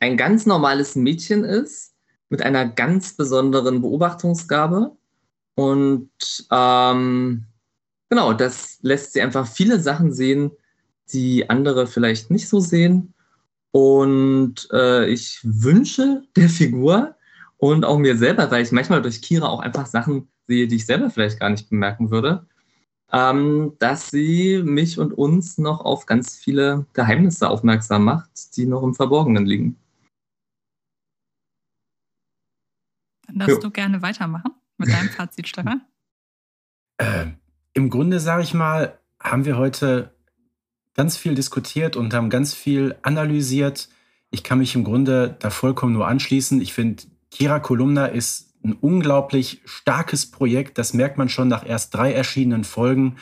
ein 0.00 0.16
ganz 0.16 0.46
normales 0.46 0.94
Mädchen 0.94 1.44
ist 1.44 1.94
mit 2.28 2.42
einer 2.42 2.66
ganz 2.66 3.14
besonderen 3.14 3.80
Beobachtungsgabe. 3.80 4.96
Und 5.54 6.10
ähm, 6.52 7.44
genau, 8.08 8.32
das 8.32 8.78
lässt 8.82 9.12
sie 9.12 9.22
einfach 9.22 9.46
viele 9.46 9.80
Sachen 9.80 10.12
sehen, 10.12 10.52
die 11.12 11.48
andere 11.50 11.86
vielleicht 11.86 12.30
nicht 12.30 12.48
so 12.48 12.60
sehen. 12.60 13.14
Und 13.72 14.68
äh, 14.72 15.08
ich 15.08 15.40
wünsche 15.42 16.22
der 16.36 16.48
Figur, 16.48 17.16
und 17.58 17.84
auch 17.84 17.98
mir 17.98 18.16
selber, 18.16 18.50
weil 18.50 18.62
ich 18.62 18.72
manchmal 18.72 19.02
durch 19.02 19.20
Kira 19.20 19.48
auch 19.48 19.60
einfach 19.60 19.86
Sachen 19.86 20.28
sehe, 20.46 20.66
die 20.66 20.76
ich 20.76 20.86
selber 20.86 21.10
vielleicht 21.10 21.38
gar 21.38 21.50
nicht 21.50 21.68
bemerken 21.68 22.10
würde, 22.10 22.46
ähm, 23.12 23.74
dass 23.78 24.10
sie 24.10 24.62
mich 24.64 24.98
und 24.98 25.12
uns 25.12 25.58
noch 25.58 25.80
auf 25.80 26.06
ganz 26.06 26.36
viele 26.36 26.86
Geheimnisse 26.92 27.48
aufmerksam 27.48 28.04
macht, 28.04 28.56
die 28.56 28.66
noch 28.66 28.82
im 28.82 28.94
Verborgenen 28.94 29.44
liegen. 29.44 29.76
Dann 33.26 33.40
darfst 33.40 33.56
jo. 33.56 33.60
du 33.60 33.70
gerne 33.70 34.00
weitermachen 34.02 34.52
mit 34.78 34.88
deinem 34.88 35.10
Fazit, 35.10 35.48
Stefan. 35.48 35.82
Äh, 37.00 37.26
Im 37.74 37.90
Grunde, 37.90 38.18
sage 38.18 38.42
ich 38.42 38.54
mal, 38.54 38.98
haben 39.20 39.44
wir 39.44 39.56
heute 39.56 40.12
ganz 40.94 41.16
viel 41.16 41.36
diskutiert 41.36 41.94
und 41.94 42.12
haben 42.12 42.28
ganz 42.28 42.54
viel 42.54 42.96
analysiert. 43.02 43.88
Ich 44.30 44.42
kann 44.42 44.58
mich 44.58 44.74
im 44.74 44.82
Grunde 44.82 45.36
da 45.38 45.50
vollkommen 45.50 45.92
nur 45.92 46.08
anschließen. 46.08 46.60
Ich 46.60 46.72
finde, 46.72 47.04
Kira 47.30 47.60
Kolumna 47.60 48.06
ist 48.06 48.54
ein 48.64 48.72
unglaublich 48.72 49.60
starkes 49.64 50.30
Projekt. 50.30 50.78
Das 50.78 50.92
merkt 50.92 51.18
man 51.18 51.28
schon 51.28 51.48
nach 51.48 51.66
erst 51.66 51.94
drei 51.94 52.12
erschienenen 52.12 52.64
Folgen. 52.64 53.16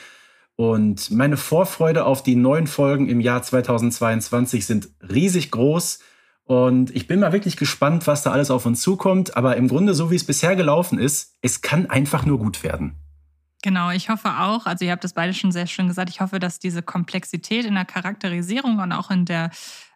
Und 0.56 1.10
meine 1.10 1.36
Vorfreude 1.36 2.06
auf 2.06 2.22
die 2.22 2.36
neuen 2.36 2.66
Folgen 2.66 3.08
im 3.08 3.20
Jahr 3.20 3.42
2022 3.42 4.64
sind 4.64 4.88
riesig 5.02 5.50
groß. 5.50 5.98
Und 6.44 6.94
ich 6.94 7.06
bin 7.06 7.20
mal 7.20 7.32
wirklich 7.32 7.56
gespannt, 7.56 8.06
was 8.06 8.22
da 8.22 8.30
alles 8.30 8.50
auf 8.50 8.64
uns 8.64 8.80
zukommt. 8.80 9.36
Aber 9.36 9.56
im 9.56 9.68
Grunde, 9.68 9.92
so 9.94 10.10
wie 10.10 10.16
es 10.16 10.24
bisher 10.24 10.56
gelaufen 10.56 10.98
ist, 10.98 11.36
es 11.42 11.60
kann 11.60 11.86
einfach 11.86 12.24
nur 12.24 12.38
gut 12.38 12.62
werden. 12.62 12.96
Genau, 13.62 13.90
ich 13.90 14.10
hoffe 14.10 14.28
auch, 14.38 14.66
also 14.66 14.84
ihr 14.84 14.92
habt 14.92 15.04
es 15.04 15.12
beide 15.12 15.34
schon 15.34 15.50
sehr 15.50 15.66
schön 15.66 15.88
gesagt, 15.88 16.08
ich 16.08 16.20
hoffe, 16.20 16.38
dass 16.38 16.60
diese 16.60 16.82
Komplexität 16.82 17.64
in 17.64 17.74
der 17.74 17.84
Charakterisierung 17.84 18.78
und 18.78 18.92
auch 18.92 19.10
in 19.10 19.24
der 19.24 19.50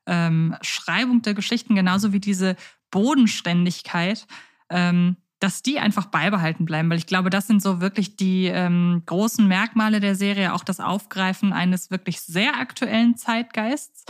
ähm, 0.07 0.57
Schreibung 0.62 1.22
der 1.22 1.34
Geschichten, 1.34 1.74
genauso 1.74 2.12
wie 2.12 2.20
diese 2.20 2.57
Bodenständigkeit, 2.90 4.26
ähm, 4.68 5.16
dass 5.38 5.62
die 5.62 5.78
einfach 5.78 6.07
beibehalten 6.07 6.66
bleiben, 6.66 6.90
weil 6.90 6.98
ich 6.98 7.07
glaube, 7.07 7.30
das 7.30 7.46
sind 7.46 7.62
so 7.62 7.80
wirklich 7.80 8.16
die 8.16 8.46
ähm, 8.46 9.03
großen 9.07 9.46
Merkmale 9.48 10.01
der 10.01 10.14
Serie, 10.14 10.53
auch 10.53 10.64
das 10.64 10.80
Aufgreifen 10.80 11.53
eines 11.53 11.90
wirklich 11.90 12.20
sehr 12.20 12.59
aktuellen 12.59 13.16
Zeitgeists. 13.16 14.05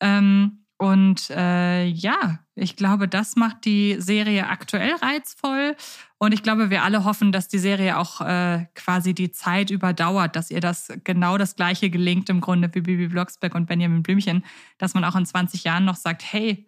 Ähm, 0.00 0.61
und 0.82 1.30
äh, 1.30 1.84
ja, 1.84 2.40
ich 2.56 2.74
glaube, 2.74 3.06
das 3.06 3.36
macht 3.36 3.66
die 3.66 4.00
Serie 4.00 4.48
aktuell 4.48 4.96
reizvoll. 4.96 5.76
Und 6.18 6.34
ich 6.34 6.42
glaube, 6.42 6.70
wir 6.70 6.82
alle 6.82 7.04
hoffen, 7.04 7.30
dass 7.30 7.46
die 7.46 7.60
Serie 7.60 7.96
auch 7.96 8.20
äh, 8.20 8.66
quasi 8.74 9.14
die 9.14 9.30
Zeit 9.30 9.70
überdauert, 9.70 10.34
dass 10.34 10.50
ihr 10.50 10.58
das 10.58 10.92
genau 11.04 11.38
das 11.38 11.54
Gleiche 11.54 11.88
gelingt 11.88 12.28
im 12.30 12.40
Grunde 12.40 12.68
wie 12.74 12.80
Bibi 12.80 13.06
Blocksberg 13.06 13.54
und 13.54 13.66
Benjamin 13.66 14.02
Blümchen, 14.02 14.44
dass 14.78 14.94
man 14.94 15.04
auch 15.04 15.14
in 15.14 15.24
20 15.24 15.62
Jahren 15.62 15.84
noch 15.84 15.94
sagt, 15.94 16.24
hey, 16.32 16.66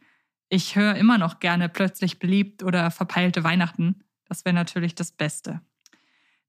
ich 0.48 0.76
höre 0.76 0.94
immer 0.94 1.18
noch 1.18 1.40
gerne 1.40 1.68
plötzlich 1.68 2.20
beliebt 2.20 2.62
oder 2.62 2.92
verpeilte 2.92 3.42
Weihnachten. 3.42 4.04
Das 4.28 4.44
wäre 4.44 4.54
natürlich 4.54 4.94
das 4.94 5.10
Beste. 5.10 5.60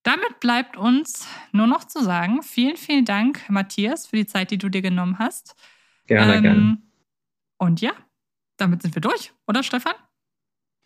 Damit 0.03 0.39
bleibt 0.39 0.77
uns 0.77 1.27
nur 1.51 1.65
noch 1.65 1.83
zu 1.83 2.03
sagen, 2.03 2.43
vielen, 2.43 2.77
vielen 2.77 3.05
Dank, 3.05 3.49
Matthias, 3.49 4.05
für 4.05 4.17
die 4.17 4.27
Zeit, 4.27 4.51
die 4.51 4.59
du 4.59 4.69
dir 4.69 4.83
genommen 4.83 5.17
hast. 5.17 5.55
Gerne, 6.05 6.35
ähm, 6.35 6.43
gerne. 6.43 6.84
Und 7.65 7.81
ja, 7.81 7.93
damit 8.57 8.83
sind 8.83 8.93
wir 8.95 9.01
durch, 9.01 9.33
oder 9.47 9.63
Stefan? 9.63 9.95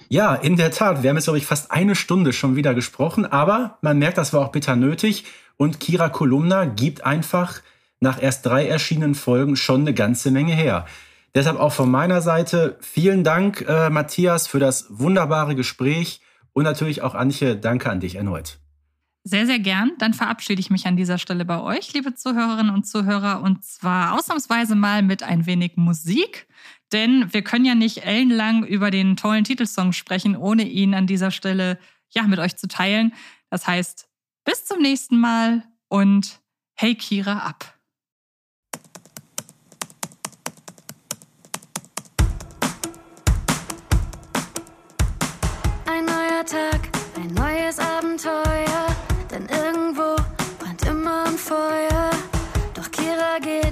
Ja, 0.08 0.34
in 0.34 0.56
der 0.56 0.72
Tat. 0.72 1.04
Wir 1.04 1.10
haben 1.10 1.18
jetzt, 1.18 1.26
glaube 1.26 1.38
ich, 1.38 1.46
fast 1.46 1.72
eine 1.72 1.94
Stunde 1.94 2.32
schon 2.32 2.56
wieder 2.56 2.74
gesprochen, 2.74 3.26
aber 3.26 3.78
man 3.82 4.00
merkt, 4.00 4.18
das 4.18 4.32
war 4.32 4.40
auch 4.40 4.54
bitter 4.54 4.78
nötig. 4.78 5.26
Und 5.58 5.82
Kira 5.82 6.08
Kolumna 6.08 6.64
gibt 6.64 7.04
einfach 7.04 7.62
nach 8.00 8.22
erst 8.22 8.46
drei 8.46 8.66
erschienenen 8.66 9.14
Folgen 9.14 9.58
schon 9.58 9.82
eine 9.82 9.94
ganze 9.94 10.32
Menge 10.32 10.54
her. 10.54 10.86
Deshalb 11.36 11.60
auch 11.60 11.74
von 11.74 11.92
meiner 11.92 12.22
Seite 12.22 12.78
vielen 12.80 13.26
Dank, 13.26 13.66
äh, 13.68 13.90
Matthias, 13.90 14.48
für 14.48 14.60
das 14.60 14.86
wunderbare 14.90 15.56
Gespräch 15.56 16.22
und 16.54 16.64
natürlich 16.64 17.02
auch 17.02 17.14
Antje, 17.14 17.58
danke 17.58 17.90
an 17.90 18.00
dich 18.00 18.16
erneut. 18.16 18.58
Sehr, 19.24 19.46
sehr 19.46 19.60
gern. 19.60 19.92
Dann 20.00 20.14
verabschiede 20.14 20.60
ich 20.60 20.70
mich 20.70 20.88
an 20.88 20.96
dieser 20.96 21.18
Stelle 21.18 21.46
bei 21.46 21.60
euch, 21.62 21.94
liebe 21.94 22.16
Zuhörerinnen 22.16 22.74
und 22.74 22.88
Zuhörer, 22.88 23.42
und 23.42 23.64
zwar 23.64 24.18
ausnahmsweise 24.18 24.76
mal 24.76 25.04
mit 25.04 25.24
ein 25.24 25.46
wenig 25.46 25.74
Musik. 25.76 26.48
Denn 26.92 27.32
wir 27.34 27.44
können 27.44 27.66
ja 27.66 27.76
nicht 27.76 28.06
ellenlang 28.06 28.64
über 28.64 28.92
den 28.92 29.16
tollen 29.16 29.44
Titelsong 29.44 29.94
sprechen, 29.94 30.36
ohne 30.36 30.64
ihn 30.64 30.96
an 30.96 31.06
dieser 31.06 31.32
Stelle 31.32 31.78
ja 32.10 32.24
mit 32.24 32.40
euch 32.40 32.58
zu 32.58 32.68
teilen. 32.68 33.14
Das 33.50 33.68
heißt, 33.68 34.08
bis 34.46 34.66
zum 34.66 34.82
nächsten 34.82 35.20
Mal 35.20 35.64
und 35.90 36.40
hey 36.76 36.96
Kira 36.96 37.40
ab. 37.40 37.76
Ein 45.86 46.06
neuer 46.06 46.46
Tag, 46.46 46.90
ein 47.16 47.34
neues 47.34 47.78
Abenteuer, 47.80 48.88
Feuer. 51.50 52.12
Doch 52.76 52.92
Kira 52.92 53.40
geht 53.42 53.69